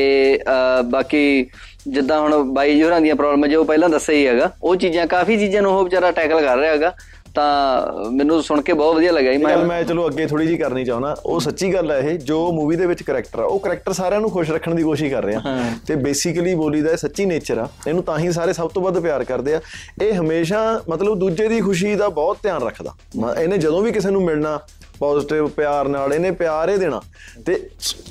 ਬਾਕੀ 0.86 1.46
ਜਿੱਦਾਂ 1.88 2.20
ਹੁਣ 2.20 2.36
ਬਾਈ 2.54 2.76
ਜੀ 2.76 2.84
ਹੋਰਾਂ 2.84 3.00
ਦੀਆਂ 3.02 3.16
ਪ੍ਰੋਬਲਮ 3.16 3.46
ਜੋ 3.48 3.64
ਪਹਿਲਾਂ 3.64 3.90
ਦੱਸਿਆ 3.90 4.16
ਹੀ 4.16 4.26
ਹੈਗਾ 4.28 4.50
ਉਹ 4.64 4.76
ਚੀਜ਼ਾਂ 4.76 5.06
ਕਾਫੀ 5.08 5.38
ਚੀਜ਼ਾਂ 5.38 5.62
ਨੂੰ 5.62 5.72
ਉਹ 5.74 5.84
ਵਿਚਾਰਾ 5.84 6.12
ਟੈਕਲ 6.12 6.42
ਕਰ 6.42 6.58
ਰਿਹਾ 6.58 6.72
ਹੈਗਾ। 6.72 6.94
ਤਾਂ 7.40 8.12
ਮੈਨੂੰ 8.12 8.42
ਸੁਣ 8.44 8.62
ਕੇ 8.62 8.74
ਬਹੁਤ 8.74 8.96
ਵਧੀਆ 8.96 9.12
ਲੱਗਿਆ 9.12 9.32
ਜੀ 9.32 9.38
ਮੈਂ 9.38 9.58
ਮੈਂ 9.66 9.84
ਚਲੋ 9.84 10.08
ਅੱਗੇ 10.08 10.26
ਥੋੜੀ 10.28 10.48
ਜੀ 10.48 10.58
ਕਰਨੀ 10.58 10.84
ਚਾਹੁੰਦਾ 10.86 11.16
ਉਹ 11.26 11.40
ਸੱਚੀ 11.40 11.74
ਗੱਲ 11.74 11.92
ਹੈ 11.92 11.98
ਇਹ 12.00 12.18
ਜੋ 12.20 12.40
ਮੂਵੀ 12.52 12.76
ਦੇ 12.76 12.86
ਵਿੱਚ 12.86 13.04
ਕਰੈਕਟਰ 13.04 13.40
ਆ 13.40 13.44
ਉਹ 13.46 13.60
ਕਰੈਕਟਰ 13.60 13.94
ਸਾਰਿਆਂ 13.94 14.22
ਨੂੰ 14.22 14.30
ਖੁਸ਼ 14.32 14.52
ਰੱਖਣ 14.52 14.76
ਦੀ 14.76 14.84
ਕੋਸ਼ਿਸ਼ 14.84 15.14
ਕਰ 15.14 15.26
ਰਿਹਾ 15.26 15.58
ਤੇ 15.88 15.96
ਬੇਸਿਕਲੀ 15.96 16.56
ਬੋਲੀ 16.56 16.82
ਦਾ 16.82 16.92
ਇਹ 16.92 16.98
ਸੱਚੀ 16.98 17.26
ਨੇਚਰ 17.26 17.58
ਆ 17.58 17.68
ਇਹਨੂੰ 17.88 18.04
ਤਾਂ 18.04 18.18
ਹੀ 18.20 18.32
ਸਾਰੇ 18.32 18.54
ਸਭ 18.54 18.70
ਤੋਂ 18.70 18.82
ਵੱਧ 18.84 19.00
ਪਿਆਰ 19.00 19.24
ਕਰਦੇ 19.24 19.54
ਆ। 19.56 19.62
ਇਹ 20.02 20.14
ਹਮੇਸ਼ਾ 20.14 20.60
ਮਤਲਬ 20.90 21.20
ਦੂਜੇ 21.20 21.48
ਦੀ 21.48 21.60
ਖੁਸ਼ੀ 21.62 21.96
ਦਾ 21.96 22.10
ਬਹੁਤ 22.10 22.38
ਧਿਆਨ 22.44 22.64
ਰੱਖਦਾ। 22.64 22.96
ਇਹਨੇ 23.42 23.58
ਜਦੋਂ 23.58 23.82
ਵੀ 23.82 23.92
ਕਿਸੇ 23.92 24.10
ਨੂੰ 24.10 24.24
ਮਿਲਣਾ 24.24 24.60
ਪੋਜ਼ਿਟਿਵ 25.00 25.48
ਪਿਆਰ 25.48 25.88
ਨਾਲ 25.88 26.14
ਇਹਨੇ 26.14 26.32
ਪਿਆਰ 26.32 26.70
ਹੀ 26.70 26.78
ਦੇਣਾ। 26.78 27.02
ਤੇ 27.46 27.56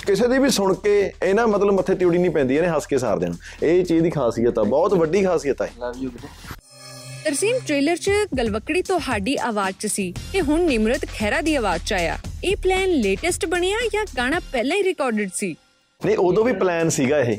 ਕਿਸੇ 0.07 0.29
ਦੀ 0.29 0.39
ਵੀ 0.39 0.51
ਸੁਣ 0.51 0.75
ਕੇ 0.75 1.01
ਇਹ 1.23 1.35
ਨਾ 1.35 1.47
ਮਤਲਬ 1.47 1.75
ਮੱਥੇ 1.75 1.95
ਤਿਉੜੀ 1.95 2.19
ਨਹੀਂ 2.19 2.31
ਪੈਂਦੀ 2.31 2.57
ਇਹਨੇ 2.57 2.69
ਹੱਸ 2.69 2.87
ਕੇ 2.87 2.99
ਸਾਰ 2.99 3.19
ਦੇਣਾ। 3.19 3.67
ਇਹ 3.67 3.85
ਚੀਜ਼ 3.85 4.03
ਦੀ 4.03 4.11
ਖਾਸੀਅਤ 4.11 4.59
ਆ 4.59 4.63
ਬਹੁਤ 4.65 4.95
ਵੱਡੀ 4.95 5.25
ਖਾਸੀਅਤ 5.25 5.63
ਆ। 5.63 5.67
ਲਵ 5.81 6.03
ਯੂ 6.03 6.11
ਤਰਸੀਮ 7.29 7.57
ਟ੍ਰੇਲਰ 7.67 7.97
'ਚ 7.97 8.11
ਗਲਵਕੜੀ 8.39 8.83
ਤੁਹਾਡੀ 8.83 9.37
ਆਵਾਜ਼ 9.37 9.77
'ਚ 9.81 9.87
ਸੀ 9.87 10.15
ਤੇ 10.33 10.41
ਹੁਣ 10.41 10.61
ਨਿਮਰਤ 10.61 11.05
ਖਹਿਰਾ 11.05 11.41
ਦੀ 11.41 11.55
ਆਵਾਜ਼ 11.55 11.83
'ਚ 11.85 11.93
ਆਇਆ। 11.93 12.19
ਇਹ 12.45 12.57
ਪਲਾਨ 12.57 12.89
ਲੇਟੈਸਟ 12.89 13.47
ਬਣਿਆ 13.47 13.77
ਜਾਂ 13.93 14.07
ਗਾਣਾ 14.17 14.39
ਪਹਿਲਾਂ 14.39 14.77
ਹੀ 14.77 14.85
ਰਿਕਾਰਡਡ 14.85 15.29
ਸੀ? 15.35 15.55
ਨਹੀਂ 16.07 16.17
ਉਦੋਂ 16.19 16.45
ਵੀ 16.45 16.53
ਪਲਾਨ 16.53 16.89
ਸੀਗਾ 16.89 17.19
ਇਹ। 17.19 17.37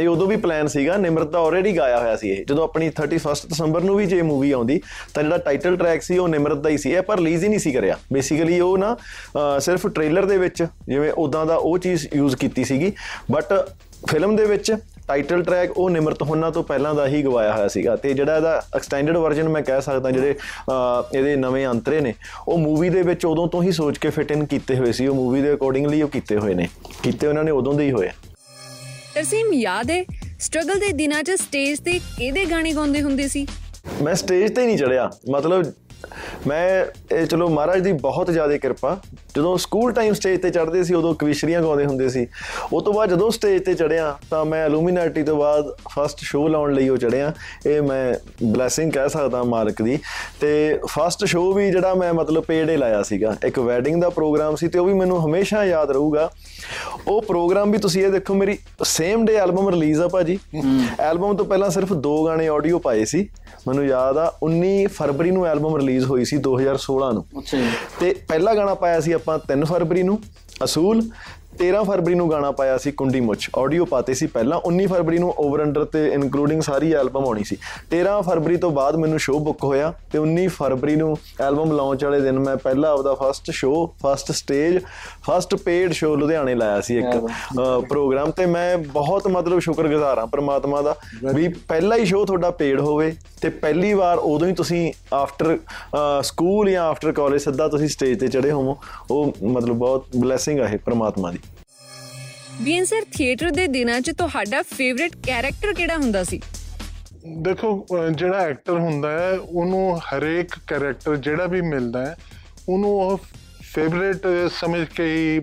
ਇਹ 0.00 0.08
ਉਦੋਂ 0.08 0.26
ਵੀ 0.26 0.36
ਪਲਾਨ 0.36 0.66
ਸੀਗਾ 0.66 0.96
ਨਿਮਰਤ 0.96 1.30
ਦਾ 1.30 1.38
ਆਲਰੇਡੀ 1.38 1.76
ਗਾਇਆ 1.76 2.00
ਹੋਇਆ 2.00 2.16
ਸੀ 2.16 2.28
ਇਹ। 2.30 2.46
ਜਦੋਂ 2.46 2.64
ਆਪਣੀ 2.64 2.90
31 2.90 3.46
ਦਸੰਬਰ 3.46 3.80
ਨੂੰ 3.80 3.96
ਵੀ 3.96 4.06
ਜੇ 4.06 4.22
ਮੂਵੀ 4.22 4.52
ਆਉਂਦੀ 4.52 4.80
ਤਾਂ 5.14 5.22
ਜਿਹੜਾ 5.22 5.38
ਟਾਈਟਲ 5.38 5.76
ਟਰੈਕ 5.76 6.02
ਸੀ 6.02 6.18
ਉਹ 6.18 6.28
ਨਿਮਰਤ 6.28 6.58
ਦਾ 6.58 6.70
ਹੀ 6.70 6.78
ਸੀ। 6.78 6.90
ਇਹ 6.90 7.02
ਪਰ 7.02 7.16
ਰਿਲੀਜ਼ 7.16 7.44
ਹੀ 7.44 7.48
ਨਹੀਂ 7.48 7.58
ਸੀ 7.58 7.72
ਕਰਿਆ। 7.72 7.98
ਬੇਸਿਕਲੀ 8.12 8.60
ਉਹ 8.60 8.78
ਨਾ 8.78 8.94
ਅਹ, 8.94 9.60
ਸਿਰਫ 9.60 9.86
ਟ੍ਰੇਲਰ 9.86 10.24
ਦੇ 10.24 10.38
ਵਿੱਚ 10.38 10.66
ਜਿਵੇਂ 10.88 11.12
ਉਦਾਂ 11.12 11.46
ਦਾ 11.46 11.54
ਉਹ 11.54 11.78
ਚੀਜ਼ 11.78 12.06
ਯੂਜ਼ 12.16 12.36
ਕੀਤੀ 12.36 12.64
ਸੀਗੀ। 12.64 12.92
ਬਟ 13.30 13.68
ਫਿਲਮ 14.08 14.36
ਦੇ 14.36 14.44
ਵਿੱਚ 14.44 14.76
ਟਾਈਟਲ 15.08 15.42
ਟਰੈਕ 15.42 15.78
ਉਹ 15.78 15.90
ਨਿਮਰਤ 15.90 16.22
ਹੋਣਾ 16.22 16.50
ਤੋਂ 16.50 16.62
ਪਹਿਲਾਂ 16.62 16.94
ਦਾ 16.94 17.06
ਹੀ 17.06 17.22
ਗਵਾਇਆ 17.22 17.52
ਹੋਇਆ 17.52 17.68
ਸੀਗਾ 17.68 17.96
ਤੇ 17.96 18.12
ਜਿਹੜਾ 18.14 18.36
ਇਹਦਾ 18.36 18.62
ਐਕਸਟੈਂਡਡ 18.76 19.16
ਵਰਜ਼ਨ 19.16 19.48
ਮੈਂ 19.48 19.62
ਕਹਿ 19.62 19.82
ਸਕਦਾ 19.82 20.10
ਜਿਹੜੇ 20.10 20.34
ਇਹਦੇ 21.14 21.36
ਨਵੇਂ 21.36 21.66
ਅੰਤਰੇ 21.66 22.00
ਨੇ 22.00 22.14
ਉਹ 22.48 22.58
ਮੂਵੀ 22.58 22.88
ਦੇ 22.88 23.02
ਵਿੱਚ 23.02 23.26
ਉਦੋਂ 23.26 23.46
ਤੋਂ 23.48 23.62
ਹੀ 23.62 23.72
ਸੋਚ 23.72 23.98
ਕੇ 23.98 24.10
ਫਿਟ 24.10 24.32
ਇਨ 24.32 24.44
ਕੀਤੇ 24.46 24.76
ਹੋਏ 24.76 24.92
ਸੀ 24.92 25.06
ਉਹ 25.06 25.14
ਮੂਵੀ 25.14 25.42
ਦੇ 25.42 25.54
ਅਕੋਰਡਿੰਗਲੀ 25.54 26.02
ਉਹ 26.02 26.08
ਕੀਤੇ 26.08 26.38
ਹੋਏ 26.38 26.54
ਨੇ 26.54 26.68
ਕੀਤੇ 27.02 27.26
ਉਹਨਾਂ 27.26 27.44
ਨੇ 27.44 27.50
ਉਦੋਂ 27.50 27.74
ਦੇ 27.74 27.84
ਹੀ 27.84 27.92
ਹੋਏ। 27.92 28.10
ਤਰਸੀਮ 29.14 29.52
ਯਾਦ 29.52 29.90
ਹੈ 29.90 30.04
ਸਟਰਗਲ 30.40 30.78
ਦੇ 30.78 30.92
ਦਿਨਾਂ 30.92 31.22
'ਚ 31.22 31.30
ਸਟੇਜ 31.30 31.80
ਤੇ 31.80 31.98
ਕਿਹਦੇ 32.18 32.44
ਗਾਣੇ 32.44 32.72
ਗਾਉਂਦੇ 32.72 33.02
ਹੁੰਦੇ 33.02 33.28
ਸੀ 33.28 33.46
ਮੈਂ 34.02 34.14
ਸਟੇਜ 34.14 34.54
ਤੇ 34.54 34.66
ਨਹੀਂ 34.66 34.78
ਚੜਿਆ 34.78 35.10
ਮਤਲਬ 35.30 35.72
ਮੈਂ 36.46 36.84
ਇਹ 37.14 37.26
ਚਲੋ 37.26 37.48
ਮਹਾਰਾਜ 37.48 37.80
ਦੀ 37.80 37.92
ਬਹੁਤ 37.92 38.30
ਜ਼ਿਆਦਾ 38.30 38.56
ਕਿਰਪਾ। 38.56 38.96
ਜਦੋਂ 39.36 39.58
ਸਕੂਲ 39.58 39.92
ਟਾਈਮ 39.92 40.14
ਸਟੇਜ 40.14 40.42
ਤੇ 40.42 40.50
ਚੜ੍ਹਦੇ 40.50 40.84
ਸੀ 40.84 40.94
ਉਦੋਂ 40.94 41.14
ਕਵਿਸ਼ਰੀਆਂ 41.14 41.62
ਗਾਉਂਦੇ 41.62 41.84
ਹੁੰਦੇ 41.84 42.08
ਸੀ। 42.08 42.26
ਉਸ 42.72 42.82
ਤੋਂ 42.82 42.92
ਬਾਅਦ 42.92 43.10
ਜਦੋਂ 43.10 43.30
ਸਟੇਜ 43.30 43.64
ਤੇ 43.64 43.74
ਚੜਿਆ 43.74 44.18
ਤਾਂ 44.30 44.44
ਮੈਂ 44.44 44.64
ਐਲੂਮੀਨਾਟੀ 44.64 45.22
ਤੋਂ 45.22 45.36
ਬਾਅਦ 45.36 45.64
ਫਸਟ 45.88 46.18
ਸ਼ੋਅ 46.18 46.48
ਲਾਉਣ 46.48 46.72
ਲਈ 46.72 46.88
ਉਹ 46.88 46.96
ਚੜਿਆ 46.96 47.32
ਇਹ 47.66 47.82
ਮੈਂ 47.82 48.14
ਬਲੇਸਿੰਗ 48.44 48.92
ਕਹਿ 48.92 49.08
ਸਕਦਾ 49.08 49.42
ਮਾਲਕ 49.42 49.82
ਦੀ। 49.82 49.98
ਤੇ 50.40 50.80
ਫਸਟ 50.86 51.24
ਸ਼ੋਅ 51.24 51.54
ਵੀ 51.54 51.70
ਜਿਹੜਾ 51.70 51.94
ਮੈਂ 51.94 52.14
ਮਤਲਬ 52.14 52.44
ਹੀ 52.50 52.76
ਲਾਇਆ 52.76 53.02
ਸੀਗਾ। 53.02 53.36
ਇੱਕ 53.44 53.58
ਵੈਡਿੰਗ 53.58 54.02
ਦਾ 54.02 54.10
ਪ੍ਰੋਗਰਾਮ 54.10 54.56
ਸੀ 54.56 54.68
ਤੇ 54.68 54.78
ਉਹ 54.78 54.86
ਵੀ 54.86 54.94
ਮੈਨੂੰ 54.94 55.26
ਹਮੇਸ਼ਾ 55.26 55.64
ਯਾਦ 55.64 55.90
ਰਹੂਗਾ। 55.90 56.30
ਉਹ 57.08 57.22
ਪ੍ਰੋਗਰਾਮ 57.22 57.70
ਵੀ 57.70 57.78
ਤੁਸੀਂ 57.78 58.04
ਇਹ 58.04 58.10
ਦੇਖੋ 58.10 58.34
ਮੇਰੀ 58.34 58.58
ਸੇਮ 58.84 59.24
ਡੇ 59.24 59.34
ਐਲਬਮ 59.34 59.68
ਰਿਲੀਜ਼ 59.68 60.00
ਆ 60.00 60.08
ਭਾਜੀ। 60.08 60.38
ਐਲਬਮ 61.00 61.36
ਤੋਂ 61.36 61.46
ਪਹਿਲਾਂ 61.46 61.70
ਸਿਰਫ 61.70 61.92
ਦੋ 61.92 62.26
ਗਾਣੇ 62.26 62.48
ਆਡੀਓ 62.48 62.78
ਪਾਏ 62.78 63.04
ਸੀ। 63.04 63.28
ਮੈਨੂੰ 63.68 63.86
ਯਾਦ 63.86 64.18
ਆ 64.18 64.32
19 64.42 64.86
ਫਰਵਰੀ 64.86 65.30
ਨੂੰ 65.30 65.46
ਐਲਬਮ 65.46 65.76
ਰਿਲੀਜ਼ 65.92 66.10
ਹੋਈ 66.10 66.24
ਸੀ 66.24 66.36
2016 66.36 67.12
ਨੂੰ। 67.12 67.24
ਅੱਛਾ 67.38 67.58
ਜੀ। 67.58 67.70
ਤੇ 68.00 68.14
ਪਹਿਲਾ 68.28 68.54
ਗਾਣਾ 68.54 68.74
ਪਾਇਆ 68.74 69.00
ਸੀ 69.00 69.12
ਆਪਾਂ 69.12 69.38
3 69.38 69.64
ਫਰਵਰੀ 69.64 70.02
ਨੂੰ 70.02 70.20
ਅਸੂਲ। 70.64 71.02
13 71.60 71.82
ਫਰਵਰੀ 71.84 72.14
ਨੂੰ 72.14 72.30
ਗਾਣਾ 72.30 72.50
ਪਾਇਆ 72.50 72.76
ਸੀ 72.78 72.90
ਕੁੰਡੀ 72.90 73.20
ਮੁੱਛ 73.20 73.50
ਆਡੀਓ 73.58 73.84
ਪਾਤੇ 73.84 74.14
ਸੀ 74.14 74.26
ਪਹਿਲਾਂ 74.26 74.60
19 74.68 74.86
ਫਰਵਰੀ 74.86 75.18
ਨੂੰ 75.18 75.34
ਓਵਰ 75.38 75.62
ਅੰਡਰ 75.62 75.84
ਤੇ 75.84 76.06
ਇਨਕਲੂਡਿੰਗ 76.08 76.62
ਸਾਰੀ 76.62 76.92
ਐਲਬਮ 76.92 77.24
ਆਉਣੀ 77.24 77.44
ਸੀ। 77.44 77.56
13 77.94 78.20
ਫਰਵਰੀ 78.20 78.56
ਤੋਂ 78.56 78.70
ਬਾਅਦ 78.70 78.96
ਮੈਨੂੰ 78.96 79.18
ਸ਼ੋਅ 79.18 79.40
ਬੁੱਕ 79.40 79.64
ਹੋਇਆ 79.64 79.92
ਤੇ 80.12 80.18
19 80.18 80.46
ਫਰਵਰੀ 80.48 80.96
ਨੂੰ 80.96 81.16
ਐਲਬਮ 81.40 81.72
ਲਾਂਚ 81.72 82.04
ਵਾਲੇ 82.04 82.20
ਦਿਨ 82.20 82.38
ਮੈਂ 82.38 82.56
ਪਹਿਲਾ 82.56 82.90
ਆਪਦਾ 82.90 83.14
first 83.14 83.50
show 83.50 83.88
first 84.06 84.32
stage 84.32 84.78
first 85.30 85.54
paid 85.54 85.92
show 85.92 86.16
ਲੁਧਿਆਣੇ 86.16 86.54
ਲਾਇਆ 86.54 86.80
ਸੀ 86.80 86.98
ਇੱਕ 86.98 87.26
ਪ੍ਰੋਗਰਾਮ 87.88 88.30
ਤੇ 88.30 88.46
ਮੈਂ 88.46 88.78
ਬਹੁਤ 88.78 89.28
ਮਤਲਬ 89.28 89.58
ਸ਼ੁਕਰਗੁਜ਼ਾਰ 89.58 90.18
ਹਾਂ 90.18 90.26
ਪ੍ਰਮਾਤਮਾ 90.26 90.82
ਦਾ 90.82 90.96
ਵੀ 91.34 91.48
ਪਹਿਲਾ 91.48 91.96
ਹੀ 91.96 92.04
ਸ਼ੋਅ 92.04 92.26
ਤੁਹਾਡਾ 92.26 92.50
ਪੇਡ 92.50 92.80
ਹੋਵੇ 92.80 93.14
ਤੇ 93.40 93.48
ਪਹਿਲੀ 93.48 93.94
ਵਾਰ 93.94 94.18
ਉਦੋਂ 94.18 94.48
ਹੀ 94.48 94.52
ਤੁਸੀਂ 94.52 94.92
ਆਫਟਰ 95.14 95.58
ਸਕੂਲ 96.22 96.70
ਜਾਂ 96.70 96.84
ਆਫਟਰ 96.84 97.12
ਕਾਲਜ 97.12 97.40
ਸਿੱਧਾ 97.40 97.68
ਤੁਸੀਂ 97.68 97.88
ਸਟੇਜ 97.88 98.20
ਤੇ 98.20 98.28
ਚੜੇ 98.28 98.50
ਹੋਵੋ। 98.50 98.76
ਉਹ 99.10 99.32
ਮਤਲਬ 99.44 99.76
ਬਹੁਤ 99.76 100.04
ਬਲੇਸਿੰਗ 100.16 100.60
ਆ 100.60 100.68
ਇਹ 100.68 100.78
ਪ੍ਰਮਾਤਮਾ 100.78 101.30
ਦੀ। 101.30 101.38
ਬੀਐਨ 102.60 102.84
ਸਰ 102.84 103.00
ਥੀਏਟਰ 103.16 103.50
ਦੇ 103.50 103.66
ਦਿਨਾਂ 103.66 104.00
'ਚ 104.00 104.10
ਤੁਹਾਡਾ 104.10 104.62
ਫੇਵਰਿਟ 104.62 105.16
ਕੈਰੈਕਟਰ 105.26 105.72
ਕਿਹੜਾ 105.72 105.96
ਹੁੰਦਾ 105.96 106.24
ਸੀ? 106.24 106.40
ਦੇਖੋ 107.38 107.86
ਅਹ 107.90 108.12
ਜਿਹੜਾ 108.12 108.38
ਐਕਟਰ 108.38 108.72
ਹੁੰਦਾ 108.72 109.10
ਹੈ 109.10 109.32
ਉਹਨੂੰ 109.32 109.98
ਹਰੇਕ 109.98 110.48
ਕੈਰੈਕਟਰ 110.66 111.16
ਜਿਹੜਾ 111.16 111.46
ਵੀ 111.46 111.60
ਮਿਲਦਾ 111.60 112.06
ਹੈ 112.06 112.16
ਉਹਨੂੰ 112.68 112.90
ਉਹ 112.90 113.18
ਫੇਵਰੇਟ 113.62 114.26
ਸਮਝ 114.60 114.86
ਕੇ 114.86 115.04
ਹੀ 115.04 115.40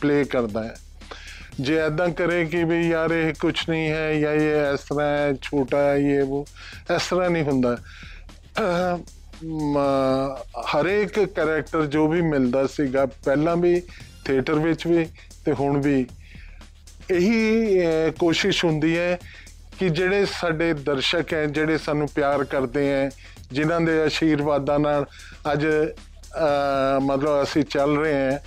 ਪਲੇ 0.00 0.24
ਕਰਦਾ 0.24 0.64
ਹੈ। 0.64 0.74
ਜੇ 1.60 1.76
ਐਦਾਂ 1.76 2.08
ਕਰੇ 2.08 2.44
ਕਿ 2.44 2.64
ਵੀ 2.64 2.88
ਯਾਰ 2.88 3.10
ਇਹ 3.10 3.34
ਕੁਝ 3.40 3.70
ਨਹੀਂ 3.70 3.90
ਹੈ 3.90 4.14
ਜਾਂ 4.14 4.32
ਇਹ 4.32 4.74
ਇਸ 4.74 4.80
ਤਰ੍ਹਾਂ 4.80 5.08
ਹੈ 5.08 5.34
ਛੋਟਾ 5.42 5.78
ਹੈ 5.78 5.96
ਇਹ 5.96 6.22
ਉਹ 6.22 6.46
ਇਸ 6.96 7.02
ਤਰ੍ਹਾਂ 7.10 7.30
ਨਹੀਂ 7.30 7.42
ਹੁੰਦਾ। 7.42 7.76
ਅਹ, 7.76 8.98
ਮ- 9.44 10.36
ਹਰੇਕ 10.60 11.24
ਕੈਰੈਕਟਰ 11.24 11.86
ਜੋ 11.86 12.08
ਵੀ 12.08 12.22
ਮਿਲਦਾ 12.22 12.66
ਸੀਗਾ 12.66 13.06
ਪਹਿਲਾਂ 13.06 13.56
ਵੀ 13.56 13.80
ਥੀਏਟਰ 14.24 14.54
ਵਿੱਚ 14.54 14.86
ਵੀ 14.86 15.06
ਤੇ 15.44 15.52
ਹੁਣ 15.52 15.80
ਵੀ 15.80 16.06
ਇਹੀ 17.10 17.80
ਅਹ, 17.80 18.10
ਕੋਸ਼ਿਸ਼ 18.18 18.64
ਹੁੰਦੀ 18.64 18.98
ਹੈ 18.98 19.18
ਕਿ 19.78 19.88
ਜਿਹੜੇ 19.88 20.26
ਸਾਡੇ 20.26 20.72
ਦਰਸ਼ਕ 20.72 21.34
ਹੈ 21.34 21.46
ਜਿਹੜੇ 21.46 21.78
ਸਾਨੂੰ 21.78 22.08
ਪਿਆਰ 22.14 22.44
ਕਰਦੇ 22.44 22.88
ਹੈ 22.88 23.10
ਜਿਨ੍ਹਾਂ 23.52 23.80
ਦੇ 23.80 24.02
ਆਸ਼ੀਰਵਾਦਾਂ 24.02 24.78
ਨਾਲ 24.78 25.06
ਅੱਜ 25.52 25.66
ਅਹ, 25.66 27.00
ਮਤਲਬ 27.00 27.42
ਅਸੀਂ 27.42 27.64
ਚੱਲ 27.64 27.96
ਰਹੇ 27.98 28.32
ਹਾਂ 28.32 28.38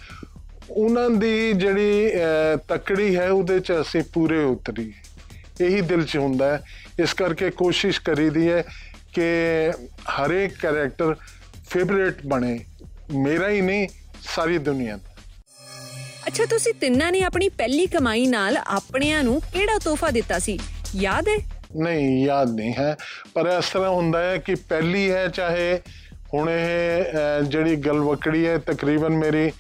ਉਹਨਾਂ 0.70 1.10
ਦੀ 1.10 1.54
ਜਿਹੜੀ 1.54 2.12
ਅਹ, 2.14 2.58
ਤਕੜੀ 2.68 3.16
ਹੈ 3.16 3.30
ਉਹਦੇ 3.30 3.60
ਚ 3.60 3.72
ਅਸੀਂ 3.82 4.04
ਪੂਰੇ 4.14 4.44
ਉਤਰੀ। 4.44 4.94
ਇਹੀ 5.62 5.82
ਦਿਲ 5.82 6.04
ਚ 6.06 6.18
ਹੁੰਦਾ 6.18 6.58
ਹੈ। 6.58 6.64
ਇਸ 7.00 7.14
ਕਰਕੇ 7.14 7.50
ਕੋਸ਼ਿਸ਼ 7.50 8.02
ਕਰੀਦੀ 8.02 8.52
ਹੈ 8.52 8.64
ਕਿ 9.14 9.24
ਹਰੇਕ 9.92 10.54
ਕੈਰੈਕਟਰ 10.62 11.16
ਫੇਵਰੇਟ 11.70 12.16
ਬਣੇ। 12.26 12.60
ਮੇਰਾ 13.16 13.50
ਹੀ 13.50 13.62
ਨਹੀਂ 13.62 13.88
ਸਾਰੀ 14.36 14.58
ਦੁਨੀਆ 14.58 14.98
ਦਾ। 14.98 15.17
ਅੱਛਾ 16.28 16.46
ਤੁਸੀਂ 16.46 16.74
ਤਿੰਨਾਂ 16.74 17.12
ਨੇ 17.12 17.22
ਆਪਣੀ 17.22 17.50
ਪਹਿਲੀ 17.50 17.86
ਕਮਾਈ 17.88 18.26
ਨਾਲ 18.28 18.58
ਆਪਣਿਆਂ 18.58 19.24
ਨੂੰ 19.24 19.42
ਕਿਹੜਾ 19.42 19.78
ਤੋਹਫਾ 19.78 20.12
ਦਿੱਤਾ 20.12 20.40
ਸੀ? 20.40 20.60
ਯਾਦ 20.96 21.28
ਹੈ? 21.28 21.38
ਨਹੀਂ 21.76 22.26
ਯਾਦ 22.26 22.50
ਨਹੀਂ 22.50 22.74
ਹੈ। 22.80 22.98
ਪਰ 23.34 23.46
ਇਸ 23.60 23.70
ਤਰ੍ਹਾਂ 23.70 23.90
ਹੁੰਦਾ 23.90 24.20
ਹੈ 24.24 24.38
ਕਿ 24.38 24.56
ਪਹਿਲੀ 24.56 25.12
ਹੈ 25.12 25.28
ਚਾਹੇ 25.28 25.82
ਹੁਣ 26.34 26.50
ਇਹ 26.50 27.04
ਅਹ, 27.04 27.44
ਜਿਹੜੀ 27.44 27.76
ਗਲਵਕੜੀ 27.76 28.48
ਹੈ 28.48 28.58
ਤਕਰੀਬਨ 28.58 29.10
ਮੇਰੀ 29.10 29.52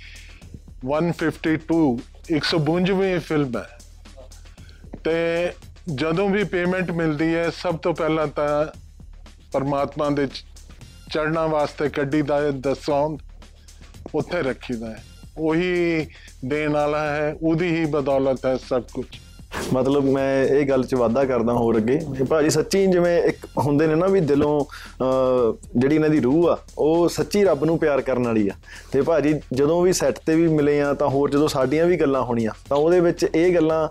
152 0.87 1.97
152ਵੀਂ 2.31 3.19
ਫਿਲਮ 3.19 3.57
ਹੈ। 3.57 3.77
ਤੇ 5.03 5.51
ਜਦੋਂ 5.95 6.29
ਵੀ 6.29 6.43
ਪੇਮੈਂਟ 6.43 6.91
ਮਿਲਦੀ 6.91 7.35
ਹੈ 7.35 7.49
ਸਭ 7.49 7.77
ਤੋਂ 7.77 7.93
ਪਹਿਲਾਂ 7.93 8.27
ਤਾਂ 8.27 8.65
ਪਰਮਾਤਮਾ 9.51 10.09
ਦੇ 10.09 10.27
ਚੜਨਾ 11.11 11.45
ਵਾਸਤੇ 11.47 11.89
ਕੱਢੀ 11.89 12.21
ਦਾ 12.21 12.51
ਦਸਾਂ 12.51 13.17
ਉੱਥੇ 14.15 14.41
ਰੱਖੀਦਾ 14.41 14.89
ਹੈ। 14.89 15.03
ਉਹੀ 15.37 16.07
ਦੇਣ 16.45 16.73
ਵਾਲਾ 16.73 17.15
ਹੈ 17.15 17.37
ਉਹਦੀ 17.41 17.75
ਹੀ 17.75 17.85
ਬਦੌਲਤ 17.85 18.45
ਹੈ 18.45 18.57
ਸਭ 18.69 18.83
ਕੁਝ 18.93 19.05
ਮਤਲਬ 19.73 20.03
ਮੈਂ 20.05 20.45
ਇਹ 20.45 20.69
ਗੱਲ 20.69 20.83
'ਚ 20.83 20.95
ਵਾਅਦਾ 20.95 21.25
ਕਰਦਾ 21.25 21.53
ਹੋਰ 21.53 21.77
ਅੱਗੇ। 21.77 21.99
ਕਿ 22.17 22.23
ਭਾਜੀ 22.23 22.49
ਸੱਚੀ 22.49 22.87
ਜਿਵੇਂ 22.87 23.23
ਇੱਕ 23.23 23.37
ਹੁੰਦੇ 23.57 23.87
ਨੇ 23.87 23.95
ਨਾ 23.95 24.07
ਵੀ 24.07 24.19
ਦਿਲੋਂ 24.19 24.65
ਅਹ, 25.03 25.79
ਜਿਹੜੀ 25.79 25.95
ਇਹਨਾਂ 25.95 26.09
ਦੀ 26.09 26.19
ਰੂਹ 26.19 26.49
ਆ 26.49 26.57
ਉਹ 26.77 27.09
ਸੱਚੀ 27.09 27.43
ਰੱਬ 27.43 27.65
ਨੂੰ 27.65 27.79
ਪਿਆਰ 27.79 28.01
ਕਰਨ 28.01 28.25
ਵਾਲੀ 28.25 28.47
ਆ। 28.47 28.51
ਤੇ 28.91 29.01
ਭਾਜੀ 29.01 29.41
ਜਦੋਂ 29.53 29.81
ਵੀ 29.81 29.93
ਸੈੱਟ 29.93 30.19
ਤੇ 30.25 30.35
ਵੀ 30.35 30.47
ਮਿਲੇ 30.47 30.81
ਆ 30.81 30.93
ਤਾਂ 30.93 31.07
ਹੋਰ 31.07 31.29
ਜਦੋਂ 31.29 31.47
ਸਾਡੀਆਂ 31.47 31.85
ਵੀ 31.85 31.97
ਗੱਲਾਂ 31.97 32.21
ਹੋਣੀਆਂ 32.21 32.51
ਤਾਂ 32.69 32.77
ਉਹਦੇ 32.77 32.99
ਵਿੱਚ 32.99 33.25
ਇਹ 33.35 33.55
ਗੱਲਾਂ 33.55 33.89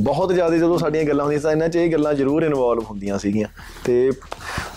ਬਹੁਤ 0.00 0.32
ਜ਼ਿਆਦਾ 0.34 0.56
ਜਦੋਂ 0.56 0.78
ਸਾਡੀਆਂ 0.78 1.04
ਗੱਲਾਂ 1.04 1.24
ਹੁੰਦੀਆਂ 1.24 1.40
ਤਾਂ 1.40 1.52
ਇਹਨਾਂ 1.52 1.68
'ਚ 1.68 1.76
ਇਹ 1.76 1.92
ਗੱਲਾਂ 1.92 2.14
ਜ਼ਰੂਰ 2.14 2.42
ਇਨਵੋਲਵ 2.42 2.82
ਹੁੰਦੀਆਂ 2.82 3.18
ਸੀਗੀਆਂ। 3.18 3.48
ਤੇ 3.84 4.10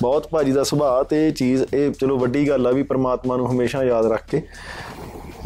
ਬਹੁਤ 0.02 0.28
ਭਾਜੀ 0.28 0.52
ਦਾ 0.52 0.64
ਸੁਭਾਅ 0.64 1.04
ਤੇ 1.04 1.28
ਇਹ 1.28 1.34
ਚੀਜ਼ 1.34 1.64
ਇਹ 1.74 1.92
ਚਲੋ 1.92 2.18
ਵੱਡੀ 2.18 2.50
ਗੱਲ 2.50 2.68
ਆ 2.68 2.72
ਵੀ 2.72 2.84
ਪ੍ਰਮਾਤਮਾ 2.84 3.38
ਨੂੰ 3.38 3.52
ਹਮੇਸ਼ਾ 3.52 3.84
ਯਾਦ 3.84 4.06
ਰੱਖ 4.06 4.30
ਕੇ 4.32 4.42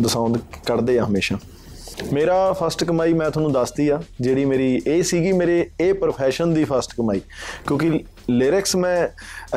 ਦਸਾਉਂਦ 0.02 0.38
ਕੱਢਦੇ 0.66 1.00
ਆ 1.00 1.06
ਹਮੇਸ਼ਾ। 1.06 1.38
ਮੇਰਾ 2.14 2.54
ਫਸਟ 2.54 2.84
ਕਮਾਈ 2.84 3.14
ਮੈਂ 3.14 3.32
ਤੁਹਾਨੂੰ 3.32 3.52
ਦੱਸਤੀ 3.52 3.90
ਆ, 3.90 4.02
ਜਿਹੜੀ 4.22 4.46
ਮੇਰੀ, 4.46 4.82
ਇਹ 4.88 5.04
ਸੀਗੀ 5.04 5.32
ਮੇਰੇ, 5.32 5.70
ਇਹ 5.80 5.94
profession 5.94 6.56
ਦੀ 6.56 6.64
ਫਸਟ 6.64 6.96
ਕਮਾਈ। 6.98 7.22
ਕਿਉਂਕਿ 7.68 8.00
ਲਿਰਿਕਸ 8.30 8.76
ਮੈਂ 8.76 9.08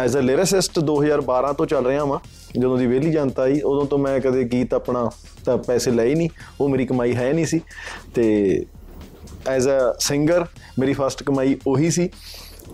ਐਜ਼ 0.00 0.16
ਅ 0.16 0.20
ਲਿਰਿਸਿਸਟ 0.20 0.78
2012 0.78 1.52
ਤੋਂ 1.52 1.66
ਚੱਲ 1.66 1.86
ਰਿਹਾ 1.86 2.04
ਵਾਂ। 2.04 2.18
ਜਦੋਂ 2.60 2.78
ਦੀ 2.78 2.86
ਵਿਹਲੀ 2.86 3.10
ਜਨਤਾ 3.10 3.42
ਆਈ, 3.42 3.60
ਉਦੋਂ 3.60 3.86
ਤੋਂ 3.86 3.98
ਮੈਂ 3.98 4.20
ਕਦੇ 4.20 4.44
ਗੀਤ 4.44 4.74
ਆਪਣਾ 4.74 5.10
ਤਾਂ 5.44 5.58
ਪੈਸੇ 5.58 5.90
ਲਏ 5.90 6.08
ਹੀ 6.08 6.14
ਨਹੀਂ 6.14 6.28
ਉਹ 6.60 6.68
ਮੇਰੀ 6.68 6.86
ਕਮਾਈ 6.86 7.14
ਹੈ 7.14 7.32
ਨਹੀਂ 7.32 7.46
ਸੀ। 7.46 7.60
ਤੇ 8.14 8.66
ਐਜ਼ 9.48 9.68
ਅ 9.68 9.96
ਸਿੰਗਰ 10.00 10.44
ਮੇਰੀ 10.78 10.92
ਫਸਟ 10.92 11.22
ਕਮਾਈ 11.22 11.56
ਉਹੀ 11.66 11.90
ਸੀ। 11.90 12.10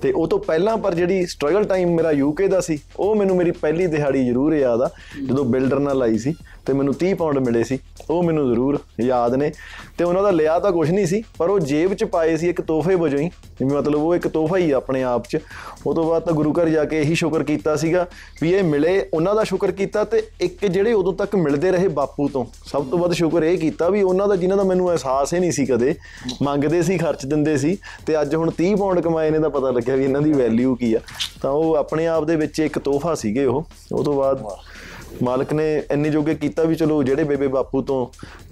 ਤੇ 0.03 0.13
ਉਹ 0.13 0.29
ਤੋਂ 0.29 0.39
ਪਹਿਲਾਂ 0.39 0.77
ਪਰ 0.77 0.95
ਜਿਹੜੀ 0.95 1.27
ਸਟਰਗਲ 1.27 1.65
ਟਾਈਮ 1.65 1.95
ਮੇਰਾ 1.95 2.11
ਯੂਕੇ 2.11 2.49
ਦਾ 2.49 2.61
ਸੀ, 2.61 2.79
ਉਹ 2.97 3.15
ਮੈਨੂੰ 3.15 3.37
ਮੇਰੀ 3.37 3.51
ਪਹਿਲੀ 3.51 3.87
ਦਿਹਾੜੀ 3.87 4.27
ਜ਼ਰੂਰ 4.27 4.55
ਯਾਦ 4.55 4.83
ਆ, 4.83 4.91
ਜਦੋਂ 5.29 5.45
ਬਿਲਡਰ 5.45 5.79
ਨਾਲ 5.79 6.03
ਆਈ 6.03 6.19
ਸੀ। 6.19 6.35
ਤੇ 6.71 6.75
ਮੈਨੂੰ 6.75 6.95
30 6.95 7.15
ਪਾਉਂਡ 7.15 7.39
ਮਿਲੇ 7.39 7.65
ਸੀ। 7.65 7.79
ਉਹ 8.11 8.23
ਮੈਨੂੰ 8.23 8.49
ਜ਼ਰੂਰ 8.49 8.79
ਯਾਦ 9.01 9.35
ਨੇ। 9.35 9.53
ਤੇ 9.99 10.05
ਉਹਨਾਂ 10.05 10.23
ਦਾ 10.23 10.31
ਲਿਆ 10.31 10.59
ਤਾਂ 10.59 10.73
ਕੁਝ 10.73 10.91
ਨਹੀਂ 10.91 11.07
ਸੀ, 11.07 11.23
ਪਰ 11.39 11.51
ਉਹ 11.51 11.59
ਜੇਬ 11.61 11.95
'ਚ 11.95 12.05
ਪਾਏ 12.05 12.37
ਸੀ 12.37 12.49
ਇੱਕ 12.49 12.61
ਤੋਹਫੇ 12.61 12.95
ਵਜੋਂ 12.95 13.19
ਹੀ। 13.19 13.29
ਜਿਵੇਂ 13.29 13.77
ਮਤਲਬ 13.77 13.95
ਉਹ 13.95 14.15
ਇੱਕ 14.15 14.29
ਤੋਹਫਾ 14.29 14.57
ਹੀ 14.57 14.71
ਆ 14.71 14.77
ਆਪਣੇ 14.77 15.03
ਆਪ 15.03 15.25
'ਚ। 15.29 15.39
ਉਹ 15.87 15.95
ਤੋਂ 15.95 16.05
ਬਾਅਦ 16.05 16.23
ਤਾਂ 16.23 16.33
ਗੁਰੂ 16.33 16.53
ਘਰ 16.53 16.69
ਜਾ 16.69 16.85
ਕੇ 16.85 17.01
ਇਹੀ 17.01 17.15
ਸ਼ੁਕਰ 17.15 17.43
ਕੀਤਾ 17.43 17.77
ਸੀਗਾ 17.77 18.07
ਵੀ 18.43 18.53
ਇਹ 18.53 18.65
ਮਿਲੇ, 18.65 19.09
ਉਹਨਾਂ 19.15 19.35
ਦਾ 19.35 19.45
ਸ਼ੁਕਰ 19.45 19.71
ਕੀਤਾ 19.71 20.05
ਤੇ 20.05 20.23
ਇੱਕ 20.41 20.67
ਜਿਹੜੇ 20.67 20.93
ਉਦੋਂ 20.93 21.13
ਤੱਕ 21.13 21.37
ਮਿਲਦੇ 21.37 21.71
ਰਹੇ 21.71 21.89
ਬਾਪੂ 21.89 22.29
ਤੋਂ। 22.29 22.45
ਸਭ 22.67 22.87
ਤੋਂ 22.87 22.99
ਵੱਧ 22.99 23.13
ਸ਼ੁਕਰ 23.13 23.43
ਇਹ 23.43 23.59
ਕੀਤਾ 23.59 23.89
ਵੀ 23.89 24.03
ਉਹਨਾਂ 24.03 24.29
ਦਾ 24.29 24.37
ਜਿਨ੍ਹਾਂ 24.37 24.57
ਦਾ 24.57 24.65
ਮੈਨੂੰ 24.65 24.91
ਅਹਿਸਾਸ 24.91 25.35
ਹੀ 25.35 25.39
ਨਹੀਂ 25.39 25.53
ਸੀ 25.53 25.67
ਕਦੇ, 25.67 25.95
ਮੰਗਦੇ 26.43 26.83
ਸੀ, 26.83 26.99
ਖਰਚ 26.99 27.27
ਦਿੰਦੇ 27.27 27.57
ਸੀ। 27.57 27.79
ਤੇ 28.07 28.21
ਅੱਜ 28.21 28.35
ਹੁਣ 28.35 28.51
30 28.51 28.75
ਪਾਉਂਡ 28.75 29.01
ਕਮਾਏ 29.01 29.31
ਨੇ 29.31 29.39
ਤਾਂ 29.39 29.51
ਪਤਾ 29.51 29.71
ਲੱਗਿਆ 29.71 29.97
ਵੀ 29.97 30.05
ਇਹਨਾਂ 30.05 30.23
ਦੀ 30.23 30.33
ਵੈਲਿਊ 30.33 30.75
ਕੀ 30.75 30.95
ਆ। 30.95 31.01
ਤਾਂ 31.43 31.51
ਉਹ 31.51 31.75
ਆਪਣੇ 31.75 32.07
ਆਪ 32.07 32.25
ਦੇ 32.25 32.37
ਵਿੱਚ 32.37 32.61
ਇੱਕ 32.61 32.79
ਤੋਹਫਾ 32.79 33.15
ਸੀਗੇ 33.15 33.45
ਉਹ। 33.45 33.65
ਉਹ 33.93 34.05
ਤੋਂ 34.05 34.15
ਬਾਅਦ 34.15 34.45
ਮਾਲਕ 35.23 35.53
ਨੇ 35.53 35.83
ਇੰਨੇ 35.93 36.11
ਜੋਗੇ 36.11 36.35
ਕੀਤਾ 36.35 36.63
ਵੀ 36.63 36.75
ਚਲੋ 36.75 37.03
ਜਿਹੜੇ 37.03 37.25
ਬੇਬੇ 37.25 37.47
ਬਾਪੂ 37.49 37.83
ਤੋਂ 37.83 38.07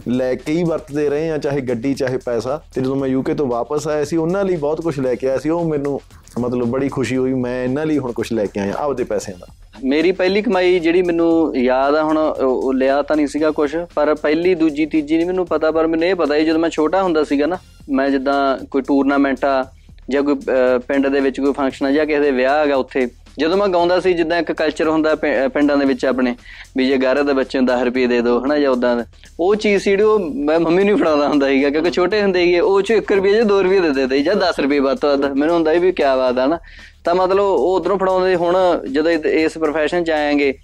ਲੈ 0.09 0.35
ਕੇ 0.35 0.53
ਹੀ 0.53 0.65
ਵਰਤਦੇ 0.65 1.09
ਰਹੇ 1.11 1.31
ਆ 1.31 1.39
ਚਾਹੇ 1.39 1.61
ਗੱਡੀ 1.61 1.95
ਚਾਹੇ 1.95 2.17
ਪੈਸਾ 2.17 2.61
ਤੇ 2.75 2.81
ਜਦੋਂ 2.81 2.97
ਮੈਂ 2.97 3.09
ਯੂਕੇ 3.09 3.35
ਤੋਂ 3.35 3.47
ਵਾਪਸ 3.47 3.89
ਆਇਆ 3.89 4.05
ਸੀ 4.05 4.17
ਉਹਨਾਂ 4.17 4.45
ਲਈ 4.45 4.57
ਬਹੁਤ 4.57 4.81
ਕੁਝ 4.81 5.01
ਲੈ 5.01 5.15
ਕੇ 5.15 5.29
ਆਇਆ 5.29 5.39
ਸੀ। 5.39 5.49
ਉਹ 5.49 5.65
ਮੈਨੂੰ 5.69 6.01
ਮਤਲਬ 6.39 6.67
ਬੜੀ 6.67 6.89
ਖੁਸ਼ੀ 6.89 7.17
ਹੋਈ 7.17 7.33
ਮੈਂ 7.35 7.65
ਇਹਨਾਂ 7.65 7.87
ਲਈ 7.87 7.99
ਹੁਣ 7.99 8.13
ਕੁਝ 8.13 8.33
ਲੈ 8.33 8.47
ਕੇ 8.47 8.61
ਆਇਆ 8.61 8.73
ਆਪਦੇ 8.79 9.05
ਪੈਸਿਆਂ 9.05 9.39
ਦਾ। 9.39 9.47
ਮੇਰੀ 9.85 10.13
ਪਹਿਲੀ 10.13 10.43
ਕਮਾਈ 10.43 10.79
ਜਿਹੜੀ 10.79 11.03
ਮੈਨੂੰ 11.03 11.57
ਯਾਦ 11.57 11.95
ਆ 11.95 12.03
ਹੁਣ 12.03 12.19
ਉਹ 12.19 12.63
ਉਹ 12.63 12.73
ਲਿਆ 12.75 13.03
ਤਾਂ 13.03 13.17
ਨਹੀਂ 13.17 13.27
ਸੀਗਾ 13.27 13.51
ਕੁਝ 13.51 13.77
ਪਰ 13.95 14.15
ਪਹਿਲੀ 14.15 14.55
ਦੂਜੀ 14.55 14.87
ਤੀਜੀ 14.87 15.17
ਨਹੀਂ 15.17 15.27
ਮੈਨੂੰ 15.27 15.47
ਪਤਾ 15.47 15.71
ਪਰ 15.71 15.87
ਮੈਨੂੰ 15.87 16.09
ਇਹ 16.09 16.15
ਪਤਾ 16.15 16.39
ਸੀ 16.39 16.45
ਜਦੋਂ 16.45 16.59
ਮੈਂ 16.59 16.71
ਛੋਟਾ 16.71 17.03
ਹੁੰਦਾ 17.03 17.25
ਸੀਗਾ 17.25 17.47
ਨਾ 17.47 17.59
ਮੈਂ 17.91 18.11
ਜਿੱਦਾਂ 18.11 18.59
ਕੋਈ 18.71 18.83
ਟੂਰਨਾਮੈਂਟ 18.83 19.45
ਆ 19.45 19.65
ਜਾਂ 20.11 20.23
ਕੋਈ 20.23 20.35
ਅਹ, 20.35 20.79
ਪਿੰਡ 20.79 21.07
ਦੇ 21.07 21.21
ਵਿੱਚ 21.21 21.41
ਕੋਈ 21.41 21.53
ਫੰਕਸ਼ਨ 21.53 21.87
ਆ 21.87 21.91
ਜਾਂ 21.91 22.07
ਕਿਸੇ 22.07 22.21
ਦੇ 22.21 22.31
ਵਿਆਹ 22.31 22.59
ਹੈਗਾ 22.59 22.77
ਉੱਥੇ 22.77 23.07
ਜਦੋਂ 23.39 23.57
ਮੈਂ 23.57 23.69
ਗਾਉਂਦਾ 23.69 24.01
ਸੀ 24.01 24.13
ਜਿੱਦਾਂ 24.13 24.39
ਇੱਕ 24.39 24.53
ਕਲਚਰ 24.53 24.89
ਹੁੰਦਾ 24.89 25.15
ਪਿੰ- 25.15 25.45
ਅਹ, 25.45 25.49
ਪਿੰਡਾਂ 25.49 25.77
ਦੇ 25.77 25.85
ਵਿੱਚ 25.85 26.05
ਆਪਣੇ 26.05 26.37
ਵੀ 26.77 26.87
ਜੇ 26.87 26.97
ਗਾਰੇ 26.97 27.23
ਦੇ 27.23 27.33
ਬੱਚੇ 27.33 27.59
ਨੂੰ 27.59 27.67
10 27.67 27.85
ਰੁਪਏ 27.85 28.07
ਦੇ 28.07 28.21
ਦਿਓ 28.21 28.45
ਹਨਾ 28.45 28.59
ਜਾਂ 28.59 28.71
ਉਦਾਂ 28.71 28.97
ਦਾ। 28.97 29.05
ਉਹ 29.41 29.57
ਚੀਜ਼ 29.57 29.83
ਸੀ 29.83 29.91
ਜਿਹੜੀ 29.91 30.03
ਉਹ 30.03 30.19
ਮੈਂ 30.35 30.61
ਮੰਮੀ 30.61 30.85
ਨੂੰ 30.85 30.97
ਹੀ 30.97 31.01
ਫੜਾਉਂਦਾ 31.01 31.29
ਹੁੰਦਾ 31.29 31.47
ਸੀਗਾ 31.49 31.71
ਕਿਉਂਕਿ 31.71 31.91
ਛੋਟੇ 31.91 32.23
ਹੁੰਦੇ 32.23 32.45
ਸੀਗੇ 32.45 32.61
ਉਹ 32.61 32.83
ਚ 32.83 32.93
1 32.93 33.17
ਰੁਪਏ 33.17 33.33
ਜਾਂ 33.33 33.45
2 33.45 33.63
ਰੁਪਏ 33.63 33.81
ਦੇ 33.81 33.91
ਦਿੰਦੇ 33.91 34.17
ਸੀ 34.19 34.23
ਜਾਂ 34.23 34.35
10 34.37 34.61
ਰੁਪਏ 34.61 34.79
ਵੱਧ 34.79 34.99
ਤੋਂ 34.99 35.19
ਵੱਧ। 35.19 35.33
ਮੈਨੂੰ 35.33 35.55
ਹੁੰਦਾ 35.55 35.73
ਸੀ 35.73 35.79
ਵੀ 35.79 35.93
ਕਿਆ 35.93 36.17
ਬਾਤ 36.17 36.39
ਆ 36.39 36.47
ਨਾ 36.47 36.59
ਤਾਂ 37.05 37.15
ਮਤਲਬ 37.15 37.41
ਉਹ 37.41 37.77
ਉਧਰੋਂ 37.77 37.99
ਫੜਾਉਂਦੇ 37.99 38.35
ਹੁਣ 38.35 38.57
ਜਦੋਂ 38.93 39.11
ਇਹ- 39.11 39.27
ਇਸ 39.27 39.53
profession 39.59 40.05
ਚ 40.05 40.11
ਆਏਗੇ 40.11 40.55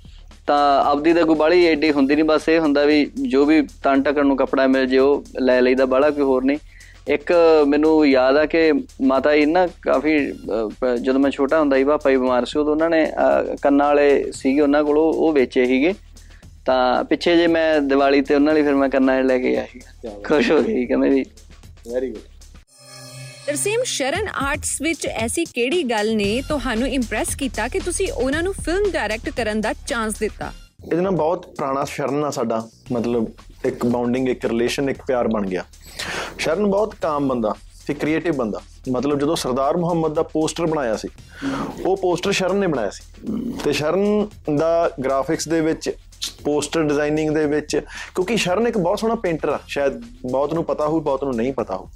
ਤਾਂ 0.46 0.84
ਆਪਦੀ 0.84 1.12
ਤਾਂ 1.12 1.24
ਕੋਈ 1.24 1.36
ਬਾਹਲੀ 1.36 1.64
ਏਡੀ 1.64 1.92
ਹੁੰਦੀ 1.92 2.14
ਨਹੀਂ 2.14 2.24
ਬਸ 2.24 2.48
ਇਹ 2.48 2.60
ਹੁੰਦਾ 2.60 2.84
ਵੀ 2.84 3.10
ਜੋ 3.22 3.44
ਵੀ 3.44 3.62
ਤਨ 3.62 4.02
ਢੱਕਣ 4.02 4.26
ਨੂੰ 4.26 4.36
ਕੱਪੜਾ 4.36 4.66
ਮਿਲ 4.66 4.86
ਜੇ 4.86 4.98
ਉਹ 4.98 5.24
ਲੈ 5.40 5.60
ਲਈਦਾ 5.62 5.86
ਬਾਹਲਾ 5.86 6.10
ਕੋਈ 6.10 6.22
ਹੋਰ 6.22 6.44
ਨਹੀਂ 6.44 6.58
ਇੱਕ 7.12 7.32
ਮੈਨੂੰ 7.68 8.06
ਯਾਦ 8.08 8.36
ਆ 8.36 8.44
ਕਿ 8.46 8.72
ਮਾਤਾ 9.06 9.34
ਜੀ 9.36 9.44
ਨਾ 9.46 9.66
ਕਾਫੀ 9.82 10.18
ਜਦੋਂ 11.02 11.20
ਮੈਂ 11.20 11.30
ਛੋਟਾ 11.30 11.58
ਹੁੰਦਾ 11.60 11.76
ਸੀ 11.76 11.84
ਪਾਪਾ 11.84 12.10
ਜੀ 12.10 12.16
ਬਿਮਾਰ 12.16 12.44
ਸੀ 12.46 12.58
ਉਦੋਂ 12.58 12.72
ਉਹਨਾਂ 12.72 12.88
ਨੇ 12.90 13.06
ਕੰਨਾਂ 13.62 13.86
ਵਾਲੇ 13.86 14.32
ਸੀਗੇ 14.32 14.60
ਉਹਨਾਂ 14.60 14.82
ਕੋਲ 14.84 14.98
ਉਹ 14.98 15.32
ਵੇਚੇ 15.32 15.64
ਸੀਗੇ। 15.66 15.92
ਤਾਂ 16.66 17.04
ਪਿੱਛੇ 17.04 17.36
ਜੇ 17.36 17.46
ਮੈਂ 17.46 17.80
ਦੀਵਾਲੀ 17.80 18.20
ਤੇ 18.20 18.34
ਉਹਨਾਂ 18.34 18.54
ਲਈ 18.54 18.62
ਫਿਰ 18.62 18.74
ਮੈਂ 18.74 18.88
ਕੰਨਾਂ 18.88 19.22
ਲੈ 19.22 19.38
ਕੇ 19.38 19.56
ਆਇਆ 19.56 19.66
ਸੀਗਾ। 19.72 20.10
ਖੁਸ਼ 20.24 20.50
ਹੋ 20.50 20.62
ਗਈ 20.62 20.86
ਕਹਿੰਦੇ 20.86 21.08
ਵੀ 21.08 21.24
very 21.92 22.10
good 22.10 22.32
Tarsem 23.46 23.82
Sharan 23.84 24.28
arts 24.42 24.80
ਵਿੱਚ 24.82 25.06
ਐਸੀ 25.06 25.44
ਕਿਹੜੀ 25.44 25.82
ਗੱਲ 25.82 26.14
ਨੇ 26.16 26.42
ਤੁਹਾਨੂੰ 26.48 26.88
ਇੰਪ੍ਰੈਸ 26.88 27.34
ਕੀਤਾ 27.34 27.68
ਕਿ 27.68 27.80
ਤੁਸੀਂ 27.80 28.12
ਉਹਨਾਂ 28.12 28.42
ਨੂੰ 28.42 28.52
ਫਿਲਮ 28.54 28.90
ਡਾਇਰੈਕਟ 28.90 29.30
ਕਰਨ 29.30 29.60
ਦਾ 29.60 29.72
ਚਾਂਸ 29.86 30.14
ਦਿੱਤਾ? 30.18 30.52
ਇਹਦੇ 30.84 31.02
ਨਾਲ 31.02 31.12
ਬਹੁਤ 31.12 31.46
ਪੁਰਾਣਾ 31.46 31.84
ਸ਼ਰਨ 31.84 32.24
ਆ 32.24 32.30
ਸਾਡਾ 32.30 32.68
ਮਤਲਬ 32.92 33.26
ਇੱਕ 33.64 33.84
ਬਾਉਂਡਿੰਗ 33.86 34.28
ਇੱਕ 34.28 34.44
ਰਿਲੇਸ਼ਨ 34.44 34.90
ਇੱਕ 34.90 35.02
ਪਿਆਰ 35.06 35.28
ਬਣ 35.28 35.46
ਗਿਆ। 35.46 35.64
ਸ਼ਰਨ 36.38 36.66
ਬਹੁਤ 36.66 36.94
ਕਾਮ 37.02 37.28
ਬੰਦਾ 37.28 37.54
ਤੇ 37.86 37.94
ਕ੍ਰੀਏਟਿਵ 37.94 38.34
ਬੰਦਾ। 38.34 38.60
ਮਤਲਬ 38.90 39.18
ਜਦੋਂ 39.18 39.36
ਸਰਦਾਰ 39.36 39.76
ਮੁਹੰਮਦ 39.76 40.14
ਦਾ 40.14 40.22
ਪੋਸਟਰ 40.22 40.66
ਬਣਾਇਆ 40.66 40.96
ਸੀ, 40.96 41.08
ਉਹ 41.86 41.96
ਪੋਸਟਰ 41.96 42.32
ਸ਼ਰਨ 42.32 42.56
ਨੇ 42.56 42.66
ਬਣਾਇਆ 42.66 42.90
ਸੀ। 42.90 43.02
ਤੇ 43.64 43.72
ਸ਼ਰਨ 43.72 44.26
ਦਾ 44.56 44.90
ਗ੍ਰਾਫਿਕਸ 45.04 45.48
ਦੇ 45.48 45.60
ਵਿੱਚ 45.60 45.90
ਪੋਸਟਰ 46.44 46.82
ਡਿਜ਼ਾਈਨਿੰਗ 46.82 47.30
ਦੇ 47.30 47.46
ਵਿੱਚ, 47.46 47.76
ਕਿਉਂਕਿ 48.14 48.36
ਸ਼ਰਨ 48.36 48.66
ਇੱਕ 48.66 48.78
ਬਹੁਤ 48.78 48.98
ਸੋਹਣਾ 48.98 49.14
ਪੇਂਟਰ 49.14 49.48
ਆ, 49.48 49.58
ਸ਼ਾਇਦ 49.66 50.00
ਬਹੁਤ 50.30 50.54
ਨੂੰ 50.54 50.64
ਪਤਾ 50.64 50.86
ਹੋਊ, 50.86 51.00
ਬਹੁਤ 51.00 51.24
ਨੂੰ 51.24 51.34
ਨਹੀਂ 51.34 51.52
ਪਤਾ 51.52 51.76
ਹੋਊ। 51.76 51.88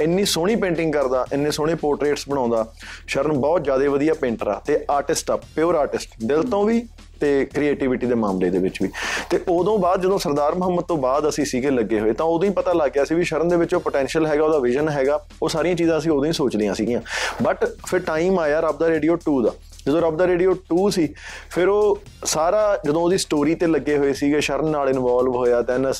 ਇੰਨੀ 0.00 0.24
ਸੋਹਣੀ 0.24 0.56
ਪੇਂਟਿੰਗ 0.56 0.92
ਕਰਦਾ, 0.92 1.26
ਇੰਨੇ 1.32 1.50
ਸੋਹਣੇ 1.50 1.74
ਪੋਰਟਰੇਟਸ 1.74 2.28
ਬਣਾਉਂਦਾ, 2.28 2.66
ਸ਼ਰਨ 3.06 3.32
ਬਹੁਤ 3.32 3.64
ਜ਼ਿਆਦਾ 3.64 3.88
ਵਧੀਆ 3.90 4.14
ਪੇਂਟਰ 4.14 4.48
ਆ 4.48 4.60
ਤੇ 4.66 4.84
ਆਰਟਿਸਟ 4.90 5.30
ਆ 5.30 5.36
ਪਿਓਰ 5.56 5.74
ਆਰਟਿਸਟ 5.74 6.08
ਦਿਲ 6.26 6.42
ਤੋਂ 6.42 6.64
ਵੀ 6.64 6.86
ਤੇ 7.20 7.44
ਕ੍ਰੀਏਟੀਵਿਟੀ 7.44 8.06
ਦੇ 8.06 8.14
ਮਾਮਲੇ 8.14 8.50
ਦੇ 8.50 8.58
ਵਿੱਚ 8.58 8.82
ਵੀ। 8.82 8.88
ਤੇ 9.30 9.40
ਉਦੋਂ 9.48 9.78
ਬਾਅਦ 9.78 10.02
ਜਦੋਂ 10.02 10.18
ਸਰਦਾਰ 10.18 10.54
ਮੁਹੰਮਦ 10.54 10.84
ਤੋਂ 10.84 10.96
ਬਾਅਦ 10.96 11.28
ਅਸੀਂ 11.28 11.44
ਸੀਗੇ 11.44 11.70
ਲੱਗੇ 11.70 12.00
ਹੋਏ, 12.00 12.12
ਤਾਂ 12.12 12.26
ਉਦੋਂ 12.26 12.48
ਹੀ 12.48 12.52
ਪਤਾ 12.54 12.72
ਲੱਗ 12.72 12.90
ਗਿਆ 12.90 13.04
ਸੀ 13.04 13.14
ਵੀ 13.14 13.24
ਸ਼ਰਨ 13.24 13.48
ਦੇ 13.48 13.56
ਵਿੱਚ 13.56 13.74
ਉਹ 13.74 13.80
ਪੋਟੈਂਸ਼ੀਅਲ 13.80 14.26
ਹੈਗਾ, 14.26 14.44
ਉਹਦਾ 14.44 14.58
ਵਿਜ਼ਨ 14.58 14.88
ਹੈਗਾ, 14.88 15.20
ਉਹ 15.42 15.48
ਸਾਰੀਆਂ 15.48 15.74
ਚੀਜ਼ਾਂ 15.74 15.98
ਅਸੀਂ 15.98 16.10
ਉਦੋਂ 16.12 16.24
ਹੀ 16.24 16.32
ਸੋਚ 16.32 16.56
ਲਈਆਂ 16.56 16.74
ਸੀਗੀਆਂ। 16.74 17.00
ਬਟ 17.42 17.64
ਫਿਰ 17.86 18.00
ਟਾਈਮ 18.00 18.38
ਆਇਆ 18.38 18.60
ਰੱਬ 18.60 18.78
ਦਾ 18.78 18.88
ਰੇਡੀਓ 18.88 19.16
2 19.28 19.40
ਦਾ। 19.42 19.52
ਜਦੋਂ 19.86 20.00
ਰੱਬ 20.00 20.16
ਦਾ 20.16 20.26
ਰੇਡੀਓ 20.26 20.52
2 20.68 20.88
ਸੀ, 20.90 21.08
ਫਿਰ 21.50 21.68
ਉਹ 21.68 21.98
ਸਾਰਾ 22.24 22.78
ਜਦੋਂ 22.86 23.02
ਉਹਦੀ 23.02 23.18
ਸਟੋਰੀ 23.18 23.54
ਤੇ 23.54 23.66
ਲੱਗੇ 23.66 23.96
ਹੋਏ 23.98 24.12
ਸੀਗੇ, 24.12 24.40
ਸ਼ਰਨ 24.40 24.70
ਨਾਲ 24.70 24.88
ਇਨਵੋਲਵ 24.88 25.36
ਹੋਇਆ 25.36 25.60
ਦੈਨ 25.62 25.92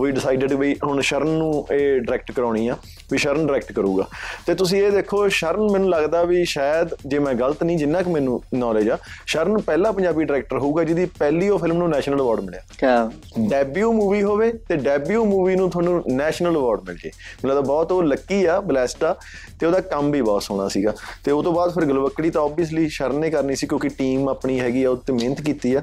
ਵੀ 0.00 0.10
ਡਿਸਾਈਡਡ 0.10 0.52
ਵੀ 0.52 0.74
ਹੁਣ 0.84 1.00
ਸ਼ਰਨ 1.00 1.28
ਨੂੰ 1.28 1.66
ਇਹ 1.72 2.00
ਡਾਇਰੈਕਟ 2.00 2.32
ਕਰਾਉਣੀ 2.32 2.68
ਆ। 2.68 2.76
ਵੀ 3.12 3.18
ਸ਼ਰਨ 3.18 3.46
ਡਾਇਰੈਕਟ 3.46 3.72
ਕਰੂਗਾ। 3.72 4.06
ਤੇ 4.46 4.54
ਤੁਸੀਂ 4.54 4.82
ਇਹ 4.82 4.90
ਦੇਖੋ 4.90 5.28
ਸ਼ਰਨ 5.28 5.70
ਮੈਨੂੰ 5.70 5.90
ਲੱਗਦਾ 5.90 6.22
ਵੀ 6.24 6.44
ਸ਼ਾਇਦ 6.44 6.94
ਜੇ 7.06 7.18
ਮੈਂ 7.18 7.34
ਗਲਤ 7.34 7.62
ਨਹੀਂ 7.62 7.78
ਜਿੰਨਾ 7.78 8.02
ਕਿ 8.02 8.10
ਮੈਨੂੰ 8.10 8.42
ਨੌਲੇਜ 8.54 8.90
ਆ 8.90 8.98
ਸ਼ਰਨ 9.26 9.58
ਪਹਿਲਾ 9.58 9.92
ਪੰਜਾਬੀ 9.92 10.24
ਡਾਇਰੈਕਟਰ 10.24 10.58
ਹੋਊਗਾ 10.58 10.84
ਜਿਹਦੀ 10.84 11.04
ਪਹਿਲੀ 11.18 11.48
ਉਹ 11.48 11.58
ਫਿਲਮ 11.58 11.78
ਨੂੰ 11.78 11.88
ਨੈਸ਼ਨਲ 11.90 12.20
ਅਵਾਰਡ 12.20 12.40
ਮਿਲਿਆ। 12.40 12.60
ਕਿਆ? 12.78 13.10
ਡੈਬਿਊ 13.48 13.92
ਮੂਵੀ 13.92 14.22
ਹੋਵੇ 14.22 14.52
ਤੇ 14.68 14.76
ਡੈਬਿਊ 14.76 15.24
ਮੂਵੀ 15.24 15.56
ਨੂੰ 15.56 15.70
ਤੁਹਾਨੂੰ 15.70 16.02
ਨੈਸ਼ਨਲ 16.08 16.56
ਅਵਾਰਡ 16.56 16.80
ਮਿਲ 16.80 16.96
ਜੇ। 16.96 17.08
ਮੈਨੂੰ 17.08 17.56
ਲੱਗਦਾ 17.56 17.72
ਬਹੁਤ 17.72 17.92
ਉਹ 17.92 18.02
ਲੱਕੀ 18.02 18.44
ਆ 18.44 18.60
ਬਲੈਸਡ 18.60 19.04
ਆ 19.04 19.14
ਤੇ 19.60 19.66
ਉਹਦਾ 19.66 19.80
ਕੰਮ 19.80 20.10
ਵੀ 20.10 20.22
ਬਹੁਤ 20.22 20.42
ਸੋਹਣਾ 20.42 20.68
ਸੀਗਾ। 20.68 20.94
ਤੇ 21.24 21.30
ਉਹ 21.30 21.42
ਤੋਂ 21.42 21.52
ਬਾਅਦ 21.52 21.74
ਫਿਰ 21.74 21.84
ਗਲਵੱਕੜੀ 21.84 22.30
ਤਾਂ 22.30 22.42
ਆਬਵੀਅਸਲੀ 22.42 22.88
ਸ਼ਰਨ 22.88 23.20
ਨੇ 23.20 23.30
ਕਰਨੀ 23.30 23.56
ਸੀ 23.56 23.66
ਕਿਉਂਕਿ 23.66 23.88
ਟੀਮ 23.88 24.28
ਆਪਣੀ 24.28 24.60
ਹੈਗੀ 24.60 24.84
ਆ 24.84 24.90
ਉਹ 24.90 24.96
ਤੇ 24.96 25.12
ਮਿਹਨਤ 25.12 25.40
ਕੀਤੀ 25.40 25.74
ਆ। 25.74 25.82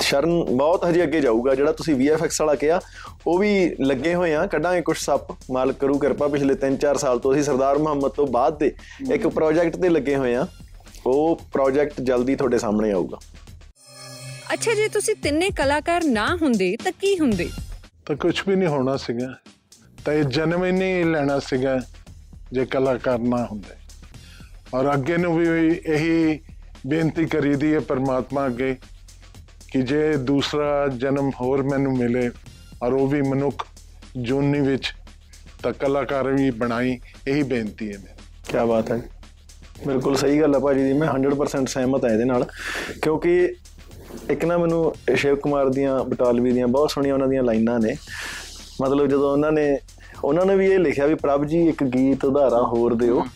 ਸ਼ਰਨ 0.00 0.44
ਬਹੁਤ 0.44 0.84
ਹਜੇ 0.84 1.02
ਅੱਗੇ 1.02 1.20
ਜਾਊਗਾ 1.20 1.54
ਜਿਹੜਾ 1.54 1.72
ਤੁਸੀਂ 1.72 1.94
VFX 1.94 2.28
ਵਾਲਾ 2.40 2.54
ਕਿਹਾ 2.54 2.80
ਉਹ 3.26 3.38
ਵੀ 3.38 3.76
ਲੱਗੇ 3.80 4.14
ਹੋਏ 4.14 4.34
ਆ। 4.34 4.46
ਕੱਢਾਂਗੇ 4.46 4.80
ਕੁਝ 4.80 4.96
ਸੱਪ। 4.98 5.36
ਮਾਲਕ 5.50 5.76
ਕਰੂ 5.76 5.98
ਕਿਰਪਾ 5.98 6.28
ਪਿਛਲੇ 6.28 6.54
3-4 6.54 6.98
ਸਾਲ 6.98 7.18
ਤੋਂ 7.18 7.32
ਅਸੀਂ 7.32 7.42
ਸਰਦਾਰ 7.42 7.78
ਮੁਹੰਮਦ 7.78 8.10
ਤੋਂ 8.10 8.26
ਬਾਅਦ 8.26 8.58
ਦੇ 8.58 8.72
ਇੱਕ 9.12 9.26
ਪ੍ਰੋਜੈਕਟ 9.26 9.76
ਤੇ 9.76 9.88
ਲੱਗੇ 9.88 10.16
ਹੋਏ 10.16 10.34
ਆ। 10.34 10.46
ਉਹ 11.06 11.40
ਪ੍ਰੋਜੈਕਟ 11.52 12.00
ਜਲਦੀ 12.00 12.36
ਤੁਹਾਡੇ 12.36 12.58
ਸਾਹਮਣੇ 12.58 12.92
ਆਊਗਾ। 12.92 13.18
ਅੱਛਾ 14.52 14.74
ਜੇ 14.74 14.88
ਤੁਸੀਂ 14.88 15.14
ਤਿੰਨੇ 15.14 15.50
ਕਲਾਕਾਰ 15.50 16.04
ਨਾ 16.04 16.36
ਹੁੰਦੇ 16.42 16.76
ਤਾਂ 16.84 16.92
ਕੀ 16.92 17.18
ਹੁੰਦੇ? 17.18 17.48
ਤਾਂ 18.06 18.16
ਕੁਝ 18.16 18.42
ਵੀ 18.48 18.56
ਨਹੀਂ 18.56 18.68
ਹੋਣਾ 18.68 18.96
ਸੀਗਾ। 18.96 19.34
ਤਾਂ 20.04 20.14
ਇਹ 20.14 20.24
ਜਨਮ 20.24 20.64
ਹੀ 20.64 20.72
ਨਹੀਂ 20.72 21.04
ਲੈਣਾ 21.04 21.38
ਸੀਗਾ 21.38 21.80
ਜੇ 22.52 22.64
ਕਲਾਕਾਰ 22.64 23.18
ਨਾ 23.18 23.46
ਹੁੰਦੇ। 23.46 23.74
ਔਰ 24.74 24.94
ਅੱਗੇ 24.94 25.16
ਨੂੰ 25.16 25.36
ਵੀ 25.36 25.46
ਇਹੀ 25.86 26.40
ਬੇਨਤੀ 26.86 27.26
ਕਰੀਦੀ 27.26 27.74
ਹੈ 27.74 27.80
ਪਰਮਾਤਮਾ 27.80 28.46
ਅੱਗੇ। 28.46 28.76
ਕਿ 29.72 29.82
ਜੇ 29.82 30.16
ਦੂਸਰਾ 30.16 30.88
ਜਨਮ 30.88 31.30
ਹੋਰ 31.40 31.62
ਮੈਨੂੰ 31.62 31.96
ਮਿਲੇ 31.96 32.30
ਔਰ 32.82 32.92
ਉਹ 32.92 33.08
ਵੀ 33.08 33.22
ਮਨੁੱਖ 33.22 33.66
ਜੂਨੀ 34.16 34.60
ਵਿੱਚ 34.60 34.94
ਤਾਂ 35.62 35.72
ਕਲਾਕਾਰ 35.72 36.28
ਵੀ 36.28 36.50
ਬਣਾਈ 36.50 37.00
ਇਹੀ 37.28 37.42
ਬੇਨਤੀ 37.42 37.92
ਹੈ 37.92 37.98
ਮੇਰੀ। 37.98 38.14
ਕੀ 38.48 38.66
ਬਾਤ 38.68 38.90
ਹੈ। 38.90 39.02
ਬਿਲਕੁਲ 39.86 40.16
ਸਹੀ 40.16 40.40
ਗੱਲ 40.40 40.54
ਹੈ 40.54 40.60
ਭਾਜੀ 40.60 40.82
ਦੀ 40.82 40.92
ਮੈਂ 40.92 41.08
100% 41.08 41.66
ਸਹਿਮਤ 41.68 42.04
ਹਾਂ 42.04 42.12
ਇਹਦੇ 42.12 42.24
ਨਾਲ। 42.24 42.46
ਕਿਉਂਕਿ 43.02 43.54
ਇੱਕ 44.30 44.44
ਨਾ 44.44 44.58
ਮੈਨੂੰ 44.58 44.94
ਸ਼ਿਵ 45.16 45.36
ਕੁਮਾਰ 45.36 45.68
ਦੀਆਂ 45.68 46.04
ਬਟਾਲਵੀ 46.04 46.52
ਦੀਆਂ 46.52 46.68
ਬਹੁਤ 46.68 46.90
ਸੋਹਣੀਆਂ 46.90 47.14
ਉਹਨਾਂ 47.14 47.28
ਦੀਆਂ 47.28 47.42
ਲਾਈਨਾਂ 47.42 47.80
ਨੇ। 47.80 47.96
ਮਤਲਬ 48.82 49.06
ਜਦੋਂ 49.06 49.32
ਉਹਨਾਂ 49.32 49.52
ਨੇ 49.52 49.78
ਉਹਨਾਂ 50.24 50.46
ਨੇ 50.46 50.56
ਵੀ 50.56 50.66
ਇਹ 50.66 50.78
ਲਿਖਿਆ 50.78 51.06
ਵੀ 51.06 51.14
ਪ੍ਰਭ 51.14 51.44
ਜੀ 51.44 51.68
ਇੱਕ 51.68 51.84
ਗੀਤ 51.84 52.24
ਉਧਾਰਾ 52.24 52.62
ਹੋਰ 52.62 52.94
ਦਿਓ। 52.94 53.26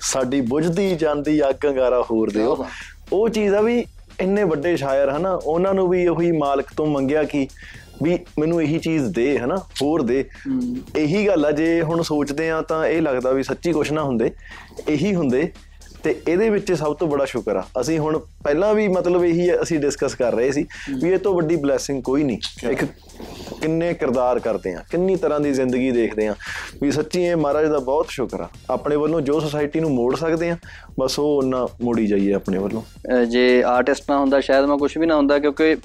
ਸਾਡੀ 0.00 0.40
ਬੁਝਦੀ 0.40 0.96
ਜਾਂਦੀ 0.96 1.48
ਅੱਗ 1.48 1.66
ਅੰਗਾਰਾ 1.66 2.02
ਹੋਰ 2.02 2.30
ਦਿਓ। 2.30 2.66
ਉਹ 3.12 3.28
ਚੀਜ਼ 3.28 3.54
ਆ 3.54 3.60
ਵੀ 3.60 3.84
ਇੰਨੇ 4.20 4.44
ਵੱਡੇ 4.44 4.76
ਸ਼ਾਇਰ 4.76 5.10
ਹਨਾ 5.10 5.32
ਉਹਨਾਂ 5.34 5.74
ਨੂੰ 5.74 5.88
ਵੀ 5.88 6.06
ਉਹੀ 6.08 6.32
ਮਾਲਕ 6.32 6.66
ਤੋਂ 6.76 6.86
ਮੰਗਿਆ 6.86 7.22
ਕਿ 7.24 7.46
ਵੀ 8.02 8.18
ਮੈਨੂੰ 8.38 8.62
ਇਹੀ 8.62 8.78
ਚੀਜ਼ 8.78 9.04
ਦੇ 9.04 9.38
ਹਨਾ 9.38 9.56
ਹੋਰ 9.82 10.02
ਦੇ। 10.02 10.24
ਇਹੀ 10.96 11.26
ਗੱਲ 11.26 11.46
ਆ 11.46 11.50
ਜੇ 11.50 11.82
ਹੁਣ 11.82 12.02
ਸੋਚਦੇ 12.02 12.50
ਆ 12.50 12.60
ਤਾਂ 12.62 12.86
ਇਹ 12.86 13.02
ਲੱਗਦਾ 13.02 13.32
ਵੀ 13.32 13.42
ਸੱਚੀ 13.42 13.72
ਕੁਛ 13.72 13.92
ਨਾ 13.92 14.02
ਹੁੰਦੇ 14.02 14.30
ਇਹੀ 14.88 15.14
ਹੁੰਦੇ। 15.14 15.50
ਤੇ 16.02 16.14
ਇਹਦੇ 16.28 16.48
ਵਿੱਚ 16.50 16.72
ਸਭ 16.72 16.94
ਤੋਂ 16.96 17.06
ਬੜਾ 17.08 17.24
ਸ਼ੁਕਰ 17.24 17.56
ਆ। 17.56 17.62
ਅਸੀਂ 17.80 17.98
ਹੁਣ 17.98 18.18
ਪਹਿਲਾਂ 18.44 18.72
ਵੀ 18.74 18.86
ਮਤਲਬ 18.88 19.24
ਇਹੀ 19.24 19.50
ਅਸੀਂ 19.62 19.78
ਡਿਸਕਸ 19.80 20.14
ਕਰ 20.14 20.34
ਰਹੇ 20.34 20.50
ਸੀ 20.52 20.66
ਵੀ 21.00 21.10
ਇਹ 21.10 21.18
ਤੋਂ 21.18 21.34
ਵੱਡੀ 21.34 21.56
ਬਲੇਸਿੰਗ 21.56 22.02
ਕੋਈ 22.02 22.24
ਨਹੀਂ। 22.24 22.38
ਇੱਕ 22.70 22.84
ਕਿੰਨੇ 23.60 23.92
ਕਿਰਦਾਰ 23.94 24.38
ਕਰਦੇ 24.38 24.72
ਆ 24.74 24.82
ਕਿੰਨੀ 24.90 25.16
ਤਰ੍ਹਾਂ 25.16 25.40
ਦੀ 25.40 25.52
ਜ਼ਿੰਦਗੀ 25.52 25.90
ਦੇਖਦੇ 25.90 26.26
ਆ। 26.26 26.34
ਵੀ 26.82 26.90
ਸੱਚੀ 26.90 27.22
ਇਹ 27.22 27.36
ਮਹਾਰਾਜ 27.36 27.66
ਦਾ 27.66 27.78
ਬਹੁਤ 27.78 28.10
ਸ਼ੁਕਰ 28.10 28.40
ਆ। 28.40 28.48
ਆਪਣੇ 28.70 28.96
ਵੱਲੋਂ 28.96 29.20
ਜੋ 29.20 29.38
ਸੁਸਾਇਟੀ 29.40 29.80
ਨੂੰ 29.80 29.90
ਮੋੜ 29.90 30.14
ਸਕਦੇ 30.16 30.50
ਆ 30.50 30.56
ਬਸ 31.00 31.18
ਉਹ 31.18 31.36
ਉਹਨਾਂ 31.36 31.66
ਮੋੜੀ 31.84 32.06
ਜਾਈਏ 32.06 32.32
ਆਪਣੇ 32.32 32.58
ਵੱਲੋਂ। 32.58 32.82
ਜੇ 33.30 33.62
ਆਰਟਿਸਟ 33.66 34.10
ਨਾ 34.10 34.18
ਹੁੰਦਾ 34.18 34.40
ਸ਼ਾਇਦ 34.40 34.64
ਮੈਂ 34.64 34.76
ਕੁਝ 34.78 34.96
ਵੀ 34.98 35.06
ਨਾ 35.06 35.16
ਹੁੰਦਾ 35.16 35.38
ਕਿਉਂਕਿ 35.38 35.76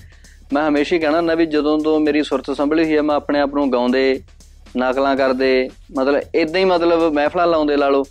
ਮੈਂ 0.53 0.67
ਹਮੇਸ਼ਾ 0.67 0.95
ਹੀ 0.95 1.01
ਕਹਿਣਾ 1.01 1.17
ਹੁੰਦਾ 1.17 1.35
ਵੀ 1.35 1.45
ਜਦੋਂ 1.45 1.77
ਤੋਂ 1.79 1.99
ਮੇਰੀ 1.99 2.23
ਸੁਰਤ 2.23 2.51
ਸੰਭਲੀ 2.51 2.83
ਹੋਈ 2.83 2.95
ਹੈ 2.95 3.01
ਮੈਂ 3.01 3.15
ਆਪਣੇ 3.15 3.39
ਆਪ 3.39 3.55
ਨੂੰ 3.55 3.71
ਗਾਉਂਦੇ 3.73 4.21
ਨਕਲਾਂ 4.77 5.15
ਕਰਦੇ 5.15 5.69
ਮਤਲਬ 5.97 6.35
ਇਦਾਂ 6.35 6.59
ਹੀ 6.59 6.65
ਮਤਲਬ 6.65 7.11
ਮਹਿਫਲਾਂ 7.13 7.47
ਲਾਉਂਦੇ 7.47 7.75
ਲਾ 7.77 7.89
ਲਓ 7.89 8.05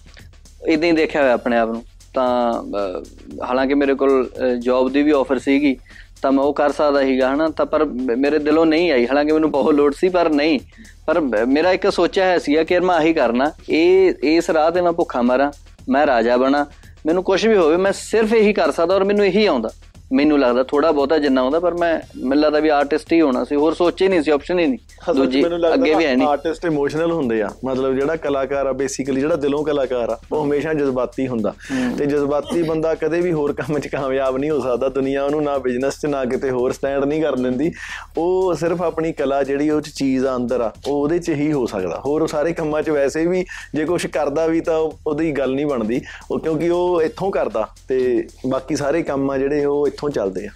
ਇਦਾਂ 0.69 0.89
ਹੀ 0.89 0.93
ਦੇਖਿਆ 0.93 1.23
ਹੋਇਆ 1.23 1.33
ਆਪਣੇ 1.35 1.57
ਆਪ 1.59 1.71
ਨੂੰ। 1.71 1.83
ਤਾਂ 2.15 2.53
ਅਹ, 2.53 3.45
ਹਾਲਾਂਕਿ 3.45 3.75
ਮੇਰੇ 3.75 3.95
ਕੋਲ 3.95 4.31
ਜੌਬ 4.59 4.93
ਦੀ 4.93 5.03
ਵੀ 5.03 5.11
ਆਫਰ 5.11 5.39
ਸੀਗੀ 5.39 5.77
ਤਾਂ 6.23 6.33
ਮੈਂ 6.33 6.45
ਉਹ 6.45 6.55
ਕਰ 6.55 6.73
ਸਕਦਾ 6.73 7.03
ਸੀਗਾ 7.03 7.35
ਹਨਾ? 7.35 7.49
ਤਾਂ 7.49 7.67
ਪਰ 7.67 7.85
ਮ- 7.85 8.17
ਮੇਰੇ 8.19 8.39
ਦਿਲੋਂ 8.39 8.67
ਨਹੀਂ 8.67 8.93
ਆਈ। 8.93 9.07
ਹਾਲਾਂਕਿ 9.07 9.33
ਮੈਨੂੰ 9.33 9.51
ਬਹੁਤ 9.51 9.75
ਲੋੜ 9.75 9.95
ਸੀ 9.95 10.09
ਪਰ 10.09 10.29
ਨਹੀਂ। 10.29 10.61
ਪਰ 11.07 11.21
ਬ- 11.21 11.49
ਮੇਰਾ 11.49 11.73
ਇੱਕ 11.73 11.93
ਸੋਚਿਆ 11.93 12.27
ਹੈ 12.27 12.39
ਸੀਗਾ 12.39 12.65
ਕਿ 12.65 12.75
ਯਾਰ 12.75 12.83
ਮੈਂ 12.83 12.97
ਆਹੀ 12.97 13.13
ਕਰਨਾ। 13.13 13.53
ਇਹ 13.71 14.15
ਇਸ 14.23 14.51
ਰਾਹ 14.51 14.71
ਤੇ 14.71 14.81
ਮੈਂ 14.81 14.93
ਭੁੱਖਾ 14.93 15.23
ਮਰਾਂ 15.23 15.53
ਮੈਂ 15.89 16.07
ਰਾਜਾ 16.07 16.37
ਬਣਾ। 16.37 16.67
ਮੈਨੂੰ 17.07 17.23
ਕੁਝ 17.23 17.47
ਵੀ 17.47 17.57
ਹੋਵੇ 17.57 17.77
ਮੈਂ 17.77 17.93
ਸਿਰਫ 17.93 18.35
ਇਹੀ 18.35 18.53
ਕਰ 18.53 18.71
ਸਕਦਾ 18.71 18.95
ਔਰ 18.95 19.05
ਮੈਨੂੰ 19.05 19.27
ਇਹੀ 19.27 19.47
ਆਉਂਦਾ। 19.47 19.71
ਮੈਨੂੰ 20.13 20.39
ਲੱਗਦਾ 20.41 20.63
ਥੋੜਾ 20.63 20.91
ਬਹੁਤਾ 20.93 21.19
ਜਿੰਨਾ 21.19 21.41
ਆਉਂਦਾ 21.41 21.59
ਪਰ 21.61 21.75
ਮੈਂ 21.75 22.01
ਮੈਨੂੰ 22.17 22.43
ਲੱਗਦਾ 22.45 22.61
ਵੀ 22.61 22.69
ਆਰਟਿਸਟ 22.69 23.13
ਹੀ 23.13 23.21
ਹੋਣਾ 23.21 23.45
ਸੀ 23.45 23.57
ਹੋਰ 23.57 23.75
ਸੋਚੇ 23.75 24.09
ਨਹੀਂ 24.09 24.23
ਸੀ 24.23 24.31
ਆਪਸ਼ਨ 24.31 24.59
ਹੀ 24.59 24.67
ਨਹੀਂ। 24.67 25.15
ਦੂਜੀ 25.15 25.45
ਅੱਗੇ 25.75 25.95
ਵੀ 25.95 26.05
ਹੈ 26.05 26.15
ਨਹੀਂ। 26.17 26.29
ਆਰਟਿਸਟ 26.29 26.65
ਇਮੋਸ਼ਨਲ 26.65 27.13
ਹੁੰਦੇ 27.13 27.43
ਆ 27.43 27.49
ਮਤਲਬ 27.65 27.95
ਜਿਹੜਾ 27.95 28.17
ਕਲਾਕਾਰ 28.17 28.67
ਆ 28.67 28.73
ਬੇਸਿਕਲੀ 28.73 29.21
ਜਿਹੜਾ 29.21 29.37
ਦਿਲੋਂ 29.37 29.65
ਕਲਾਕਾਰ 29.65 30.09
ਆ 30.09 30.19
ਉਹ 30.33 30.45
ਹਮੇਸ਼ਾ 30.45 30.75
ਜਜ਼ਬਾਤੀ 30.75 31.27
ਹੁੰਦਾ। 31.29 31.55
ਤੇ 31.99 32.07
ਜਜ਼ਬਾਤੀ 32.07 32.63
ਬੰਦਾ 32.63 32.95
ਕਦੇ 32.95 33.21
ਵੀ 33.21 33.33
ਹੋਰ 33.33 33.53
ਕੰਮ 33.53 33.79
'ਚ 33.79 33.89
ਕਾਮਯਾਬ 33.89 34.37
ਨਹੀਂ 34.37 34.51
ਹੋ 34.51 34.61
ਸਕਦਾ 34.61 34.89
ਦੁਨੀਆ 34.89 35.25
ਉਹਨੂੰ 35.25 35.43
ਨਾ 35.43 35.59
ਬਿਜ਼ਨਸ 35.59 36.01
'ਚ 36.01 36.07
ਨਾ 36.07 36.25
ਕਿਤੇ 36.25 36.51
ਹੋਰ 36.51 36.73
ਸਟੈਂਡ 36.73 37.05
ਨਹੀਂ 37.05 37.23
ਕਰ 37.23 37.37
ਲੈਂਦੀ। 37.37 37.73
ਉਹ 38.19 38.55
ਸਿਰਫ 38.55 38.83
ਆਪਣੀ 38.83 39.13
ਕਲਾ 39.13 39.43
ਜਿਹੜੀ 39.43 39.71
ਉਹ 39.71 39.81
'ਚ 39.81 39.89
ਚੀਜ਼ 39.89 40.27
ਆ 40.27 40.37
ਅੰਦਰ 40.37 40.61
ਆ 40.61 40.73
ਉਹ 40.89 41.03
ਉਹਦੇ 41.03 41.19
'ਚ 41.19 41.29
ਹੀ 41.31 41.53
ਹੋ 41.53 41.67
ਸਕਦਾ। 41.67 42.03
ਹੋਰ 42.07 42.27
ਸਾਰੇ 42.27 42.53
ਕੰਮਾਂ 42.53 42.83
'ਚ 42.83 42.91
ਵੈਸੇ 42.91 43.27
ਵੀ 43.27 43.45
ਜੇ 43.75 43.85
ਕੁਝ 43.85 44.07
ਕਰਦਾ 44.07 44.47
ਵੀ 44.47 44.61
ਤਾਂ 44.61 44.79
ਉਹ- 44.79 44.93
ਉਹਦੀ 45.07 45.33
ਗੱਲ 45.33 45.55
ਨਹੀਂ 45.55 45.67
ਬਣਦੀ। 45.67 46.01
ਉਹ 46.31 46.39
ਕਿਉਂਕਿ 46.39 46.69
ਉਹ 46.71 47.03
ਇੱਥੋਂ 47.03 47.31
ਕਰਦਾ 47.31 47.69
ਤੇ 47.89 48.27
ਬਾਕੀ 48.49 48.77
ਸਾਰੇ 48.77 49.03
ਕੰਮ 49.03 49.31
ਆ 49.31 49.39
ਜਿਹੜੇ 49.39 49.65
ਉਹ 49.65 49.89
ਇੱਥੋਂ 50.03 50.11
ਚੱਲਦੇ 50.11 50.47
ਆ? 50.47 50.51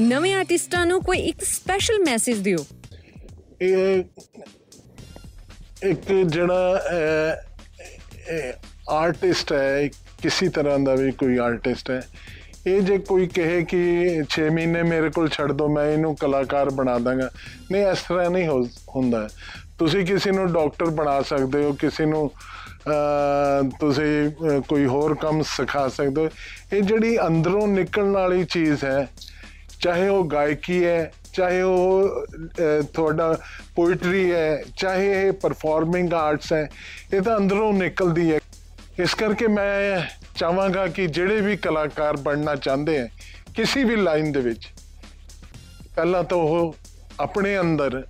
ਨਵੇਂ 0.00 0.34
ਆਰਟਿਸਟਾਂ 0.34 0.84
ਨੂੰ 0.86 1.02
ਕੋਈ 1.02 1.18
ਇੱਕ 1.18 1.42
ਸਪੈਸ਼ਲ 1.44 1.98
ਮੈਸੇਜ 2.04 2.38
ਦਿਓ। 2.38 2.64
ਇਹ 3.62 4.04
ਇੱਕ 5.82 6.12
ਜਿਹੜਾ 6.26 6.80
ਆਰਟਿਸਟ 8.90 9.52
ਹੈ 9.52 9.88
ਕਿਸੇ 10.22 10.48
ਤਰ੍ਹਾਂ 10.48 10.78
ਦਾ 10.78 10.94
ਵੀ 10.94 11.10
ਕੋਈ 11.12 11.36
ਆਰਟਿਸਟ 11.38 11.90
ਹੈ। 11.90 12.02
ਇਹ 12.66 12.80
ਜੇ 12.80 12.98
ਕੋਈ 12.98 13.26
ਕਹੇ 13.26 13.62
ਕਿ 13.64 13.80
6 14.30 14.48
ਮਹੀਨੇ 14.54 14.82
ਮੇਰੇ 14.82 15.10
ਕੋਲ 15.10 15.28
ਛੱਡ 15.28 15.52
ਦੋ 15.52 15.68
ਮੈਂ 15.68 15.86
ਇਹਨੂੰ 15.90 16.14
ਕਲਾਕਾਰ 16.16 16.70
ਬਣਾ 16.70 16.98
ਦਾਂਗਾ। 16.98 17.30
ਨਹੀਂ 17.72 17.86
ਇਸ 17.86 18.02
ਤਰ੍ਹਾਂ 18.08 18.30
ਨਹੀਂ 18.30 18.48
ਹੁੰਦਾ। 18.96 19.28
ਤੁਸੀਂ 19.78 20.04
ਕਿਸੇ 20.06 20.30
ਨੂੰ 20.30 20.52
ਡਾਕਟਰ 20.52 20.90
ਬਣਾ 21.00 21.20
ਸਕਦੇ 21.22 21.62
ਹੋ 21.64 21.72
ਕਿਸੇ 21.80 22.06
ਨੂੰ 22.06 22.30
ਤੁਸੀਂ 23.80 24.30
ਅਹ 24.30 24.60
ਕੋਈ 24.60 24.86
ਹੋਰ 24.86 25.14
ਕੰਮ 25.14 25.42
ਸਿਖਾ 25.42 25.88
ਸਕਦੇ 25.88 26.20
ਹੋ। 26.20 26.28
ਇਹ 26.72 26.82
ਜਿਹੜੀ 26.82 27.18
ਅੰਦਰੋਂ 27.26 27.68
ਨਿਕਲਣ 27.68 28.10
ਵਾਲੀ 28.10 28.44
ਚੀਜ਼ 28.44 28.84
ਹੈ 28.84 29.08
ਚਾਹੇ 29.80 30.08
ਉਹ 30.08 30.24
ਗਾਇਕੀ 30.24 30.84
ਹੈ 30.84 31.12
ਚਾਹੇ 31.32 31.62
ਉਹ 31.62 32.08
ਅਹ, 32.08 32.82
ਤੁਹਾਡਾ 32.94 33.38
ਪੋਇਟਰੀ 33.74 34.32
ਹੈ 34.32 34.62
ਚਾਹੇ 34.76 35.26
ਇਹ 35.26 35.32
ਪਰਫਾਰਮਿੰਗ 35.32 36.12
ਆਰਟਸ 36.12 36.52
ਹੈ 36.52 36.68
ਇਹ 37.14 37.20
ਤਾਂ 37.20 37.36
ਅੰਦਰੋਂ 37.36 37.72
ਨਿਕਲਦੀ 37.72 38.32
ਹੈ। 38.32 38.38
ਇਸ 38.98 39.14
ਕਰਕੇ 39.14 39.46
ਮੈਂ 39.46 40.00
ਚਾਹਾਂਗਾ 40.36 40.86
ਕਿ 40.86 41.06
ਜਿਹੜੇ 41.06 41.40
ਵੀ 41.40 41.56
ਕਲਾਕਾਰ 41.56 42.16
ਬਣਨਾ 42.16 42.54
ਚਾਹੁੰਦੇ 42.56 42.98
ਹੈ 42.98 43.08
ਕਿਸੇ 43.54 43.84
ਵੀ 43.84 43.96
ਲਾਈਨ 43.96 44.32
ਦੇ 44.32 44.40
ਵਿੱਚ 44.40 44.68
ਪਹਿਲਾਂ 45.96 46.24
ਤਾਂ 46.24 46.38
ਉਹ 46.38 46.76
ਆਪਣੇ 47.20 47.60
ਅੰਦਰ 47.60 48.02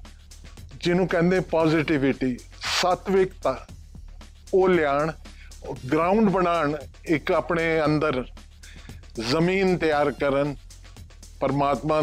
ਜਿਹਨੂੰ 0.81 1.09
ਕਹਿੰਦੇ 1.09 1.41
ਪੋਜ਼ਿਟਿਵਿਟੀ 1.41 2.37
ਸਤਵਿਕਤਾ 2.81 3.67
ਉਹ 4.55 4.69
ਲਿਆਣ 4.69 5.12
ਗਰਾਊਂਡ 5.93 6.29
ਬਣਾਉਣ 6.29 6.77
ਇੱਕ 7.05 7.33
ਆਪਣੇ 7.33 7.85
ਅੰਦਰ 7.85 8.25
ਜ਼ਮੀਨ 9.31 9.79
ਤਿਆਰ 9.79 10.11
ਕਰਨ 10.11 10.57
ਪਰਮਾਤਮਾ 11.41 12.03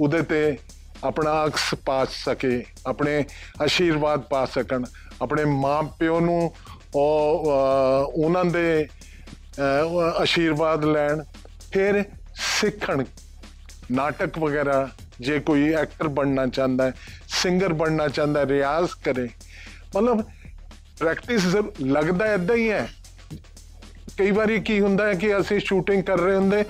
ਉਹਦੇ 0.00 0.22
ਤੇ 0.22 0.58
ਆਪਣਾ 1.04 1.46
ਅਕਸ 1.46 1.74
ਪਾ 1.74 2.04
ਸਕੇ 2.04 2.64
ਆਪਣੇ 2.86 3.24
ਆਸ਼ੀਰਵਾਦ 3.62 4.20
ਪਾ 4.20 4.44
ਸਕਣ 4.44 4.84
ਆਪਣੇ 5.22 5.44
ਮਾਂ 5.44 5.82
ਪਿਓ 5.82 6.20
ਨੂੰ 6.20 6.54
ਉਹ 6.94 7.44
ਅਹ, 7.46 8.04
ਉਹਨਾਂ 8.04 8.44
ਦੇ 8.44 8.88
ਅਹ, 9.58 9.84
ਉਹ 9.84 10.00
ਆਸ਼ੀਰਵਾਦ 10.02 10.84
ਲੈਣ 10.84 11.22
ਫਿਰ 11.72 12.04
ਸਿੱਖਣ। 12.34 13.04
ਨਾਟਕ 13.92 14.38
ਵਗੈਰਾ 14.38 14.88
ਜੇ 15.20 15.38
ਕੋਈ 15.38 15.72
ਐਕਟਰ 15.72 16.08
ਬਣਨਾ 16.08 16.46
ਚਾਹੁੰਦਾ 16.46 16.84
ਹੈ 16.84 16.92
ਸਿੰਗਰ 17.28 17.72
ਬਣਨਾ 17.72 18.08
ਚਾਹੁੰਦਾ 18.08 18.40
ਹੈ 18.40 18.46
ਰਿਆਜ਼ 18.46 18.88
ਕਰੇ। 19.04 19.28
ਮਤਲਬ 19.96 20.24
ਪ੍ਰੈਕਟਿਸ 21.00 21.56
ਲੱਗਦਾ 21.82 22.34
ਇਦਾਂ 22.34 22.56
ਹੀ 22.56 22.70
ਹੈ। 22.70 22.88
ਕਈ 24.18 24.30
ਵਾਰੀ 24.30 24.60
ਕੀ 24.60 24.80
ਹੁੰਦਾ 24.80 25.06
ਹੈ 25.06 25.14
ਕਿ 25.14 25.38
ਅਸੀਂ 25.40 25.60
ਸ਼ੂਟਿੰਗ 25.60 26.02
ਕਰ 26.02 26.20
ਰਹੇ 26.20 26.36
ਹੁੰਦੇ 26.36 26.64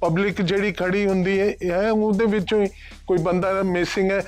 ਪਬਲਿਕ 0.00 0.42
ਜਿਹੜੀ 0.42 0.72
ਖੜੀ 0.72 1.06
ਹੁੰਦੀ 1.06 1.40
ਹੈ 1.40 1.44
ਇਹ 1.44 1.90
ਉਹਦੇ 1.90 2.26
ਵਿੱਚੋਂ 2.26 2.62
ਹੀ 2.62 2.68
ਕੋਈ 3.06 3.18
ਬੰਦਾ 3.18 3.62
ਮਿਸਿੰਗ 3.62 4.10
ਹੈ। 4.10 4.22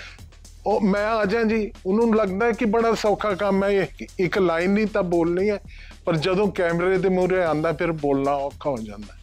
ਉਹ 0.66 0.80
ਮੈਂ 0.80 1.06
ਆ 1.06 1.24
ਜਾ 1.24 1.42
ਜੀ 1.42 1.72
ਉਹਨੂੰ 1.86 2.16
ਲੱਗਦਾ 2.16 2.46
ਹੈ 2.46 2.52
ਕਿ 2.52 2.64
ਬੜਾ 2.64 2.94
ਸੌਖਾ 2.94 3.34
ਕੰਮ 3.34 3.64
ਹੈ 3.64 3.68
ਇਹ 3.68 3.86
ਇੱਕ 4.18 4.38
ਲਾਈਨ 4.38 4.78
ਹੀ 4.78 4.84
ਤਾਂ 4.84 5.02
ਬੋਲਣੀ 5.02 5.50
ਹੈ। 5.50 5.58
ਪਰ 6.04 6.16
ਜਦੋਂ 6.16 6.52
ਕੈਮਰੇ 6.52 6.98
ਦੇ 6.98 7.08
ਮੂਹਰੇ 7.08 7.44
ਆਂਦਾ 7.44 7.72
ਫਿਰ 7.72 7.92
ਬੋਲਣਾ 7.92 8.30
ਔਖਾ 8.30 8.70
ਹੋ 8.70 8.76
ਜਾਂਦਾ 8.78 9.12
ਹੈ। 9.12 9.18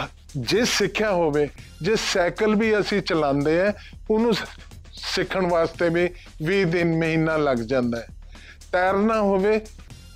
ਹਾਂ, 0.00 0.08
ਜੇ 0.36 0.64
ਸਿੱਖਿਆ 0.64 1.12
ਹੋਵੇ 1.12 1.48
ਜੇ 1.82 1.96
ਸਾਈਕਲ 1.96 2.54
ਵੀ 2.54 2.80
ਅਸੀਂ 2.80 3.02
ਚਲਾਉਂਦੇ 3.02 3.60
ਆ 3.60 3.72
ਉਹਨੂੰ 4.10 4.34
ਸ- 4.34 4.44
ਸਿੱਖਣ 4.92 5.46
ਵਾਸਤੇ 5.46 5.88
ਵੀ 5.88 6.08
20 6.46 6.64
ਦਿਨ 6.64 6.96
ਮਹੀਨਾ 6.96 7.36
ਲੱਗ 7.36 7.56
ਜਾਂਦਾ 7.56 8.00
ਹੈ। 8.00 8.06
ਤੈਰਨਾ 8.72 9.20
ਹੋਵੇ 9.20 9.60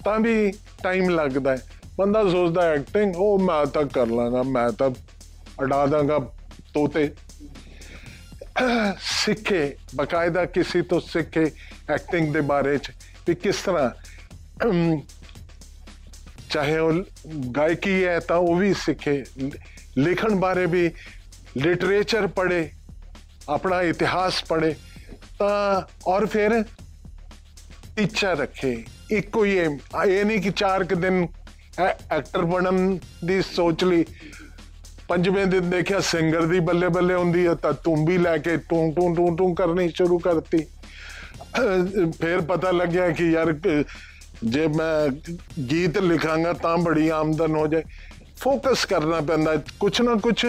ਤਾਂ 0.05 0.21
ਵੀ 0.21 0.53
ਟਾਈਮ 0.83 1.09
ਲੱਗਦਾ 1.09 1.51
ਹੈ। 1.51 1.62
ਬੰਦਾ 1.99 2.23
ਸੋਚਦਾ 2.29 2.62
ਐਕਟਿੰਗ 2.62 3.14
ਉਹ 3.16 3.38
ਮੈਂ 3.38 3.66
ਤਾਂ 3.66 3.85
ਕਰ 3.85 4.07
ਲਾਂਗਾ 4.07 4.42
ਮੈਂ 4.42 4.71
ਤਾਂ 4.73 4.90
ਅਡਾ 5.64 5.87
ਦਾਂਗਾ 5.87 6.19
ਤੋਤੇ। 6.75 7.11
ਸਿੱਖੇ 9.01 9.77
ਬਕਾਇਦਾ 9.95 10.45
ਕਿਸੇ 10.45 10.83
ਤੋਂ 10.83 11.01
ਸਿੱਖੇ 11.01 11.51
ਐਕਟਿੰਗ 11.90 12.33
ਦੇ 12.35 12.40
ਬਾਰੇ 12.40 12.79
ਚ 12.79 12.90
ਵੀ 13.29 13.35
ਕਿਸ 13.35 13.57
ਤਰ੍ਹਾਂ 13.57 13.90
ਅਮ, 14.64 15.01
ਚਾਹੇ 16.51 16.79
ਉਹ 16.79 16.92
ਗਾਇਕੀ 17.57 18.05
ਹੈ 18.05 18.21
ਤਾਂ 18.21 18.37
ਉਹ 18.37 18.57
ਵੀ 18.57 18.75
ਸਿੱਖੇ। 18.75 19.25
ਲਿਖਣ 19.99 20.35
ਬਾਰੇ 20.35 20.66
ਵੀ 20.66 20.90
ਲਿਟਰੇਚਰ 21.57 22.27
ਪੜ੍ਹੇ 22.27 22.71
ਆਪਣਾ 23.49 23.83
ਇਤਿਹਾਸ 23.83 24.45
ਪੜ੍ਹੇ 24.45 24.75
ਤਾਂ 25.38 25.83
ਔਰ 26.07 26.27
ਫਿਰ 26.27 26.64
ਇੱਛਾ 27.99 28.33
ਰੱਖੇ। 28.33 28.85
ਇੱਕੋ 29.11 29.45
ਹੀ 29.45 29.67
aim, 29.67 29.79
ਆ 29.95 30.05
ਇਹ 30.05 30.25
ਨਹੀਂ 30.25 30.41
ਕਿ 30.41 30.51
ਚਾਰ 30.51 30.85
ਕੁ 30.85 30.95
ਦਿਨ 30.95 31.27
ਐਕਟਰ 32.13 32.45
ਬਣਨ 32.45 32.99
ਦੀ 33.25 33.43
ਸੋਚ 33.43 33.85
ਲਈ 33.85 34.05
ਪੰਜਵੇਂ 35.09 35.47
ਦਿਨ 35.47 35.71
ਦੇਖਿਆ 35.71 36.01
ਸਿੰਗਰ 36.01 36.47
ਦੀ 36.47 36.61
ਬੱਲੇ 36.61 36.89
ਬੱਲੇ 36.89 37.15
ਹੁੰਦੀ 37.15 37.47
ਹੈ 37.47 37.55
ਤਾਂ 37.55 37.73
ਤੂੰ 37.73 38.07
ਵੀ 38.07 38.19
ਲੈ 38.19 38.39
ਕੇ 38.39 38.57
ਟੂੰ 38.57 38.95
ਟੂੰ 38.95 39.17
ਟੂੰ 39.17 39.37
ਟੂੰ 39.37 39.55
ਕਰਨੀ 39.55 39.89
ਸ਼ੁਰੂ 39.89 40.19
ਕਰਤੀ। 40.19 40.59
ਅਹ 40.59 42.11
ਫਿਰ 42.11 42.41
ਪਤਾ 42.41 42.71
ਲੱਗਿਆ 42.71 43.11
ਕਿ 43.11 43.31
ਯਾਰ 43.31 43.53
ਕ- 43.53 43.85
ਜੇ 44.45 44.67
ਮੈਂ 44.67 45.09
ਗੀਤ 45.71 45.99
ਲਿਖਾਂਗਾ 45.99 46.53
ਤਾਂ 46.53 46.79
ਬੜੀ 46.79 47.09
ਆਮਦਨ 47.09 47.57
ਹੋ 47.57 47.67
ਜਾਏ। 47.67 47.83
ਫੋਕਸ 48.41 48.85
ਕਰਨਾ 48.85 49.21
ਪੈਂਦਾ। 49.21 49.53
ਹੈ। 49.53 49.65
ਕੁਛ 49.81 50.01
ਨਾ 50.01 50.15
ਕੁਛ 50.15 50.47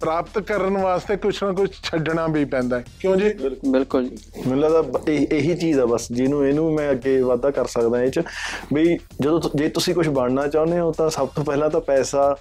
ਪ੍ਰਾਪਤ 0.00 0.38
ਕਰਨ 0.38 0.78
ਵਾਸਤੇ 0.78 1.16
ਕੁਛ 1.16 1.42
ਨਾ 1.42 1.52
ਕੁਛ 1.52 1.70
ਛੱਡਣਾ 1.82 2.26
ਵੀ 2.26 2.44
ਪੈਂਦਾ 2.44 2.78
ਹੈ। 2.78 2.84
ਕਿਉਂ 3.00 3.16
ਜੀ? 3.16 3.32
ਬਿਲਕੁਲ 3.68 4.08
ਜੀ। 4.08 4.16
ਮੈਨੂੰ 4.46 4.60
ਲੱਗਦਾ 4.60 5.12
ਇਹ- 5.12 5.26
ਇਹੀ 5.32 5.54
ਚੀਜ਼ 5.54 5.80
ਆ 5.80 5.86
ਬਸ 5.86 6.08
ਜਿਹਨੂੰ 6.12 6.46
ਇਹਨੂੰ 6.46 6.74
ਮੈਂ 6.74 6.90
ਅੱਗੇ 6.90 7.20
ਵਾਧਾ 7.20 7.50
ਕਰ 7.50 7.66
ਸਕਦਾ 7.66 8.02
ਇਹ 8.02 8.10
ਚ। 8.10 8.20
ਵੀ 8.72 8.98
ਜਦੋਂ 9.20 9.40
ਜੇ 9.54 9.68
ਤੁਸੀਂ 9.68 9.94
ਕੁਝ 9.94 10.08
ਬਣਨਾ 10.08 10.46
ਚਾਹੁੰਦੇ 10.46 10.80
ਹੋ 10.80 10.92
ਤਾਂ 10.92 11.10
ਸਭ 11.10 11.28
ਤੋਂ 11.28 11.44
ਪਹਿਲਾਂ 11.44 11.70
ਤਾਂ 11.70 11.80
ਪੈਸਾ 11.80 12.36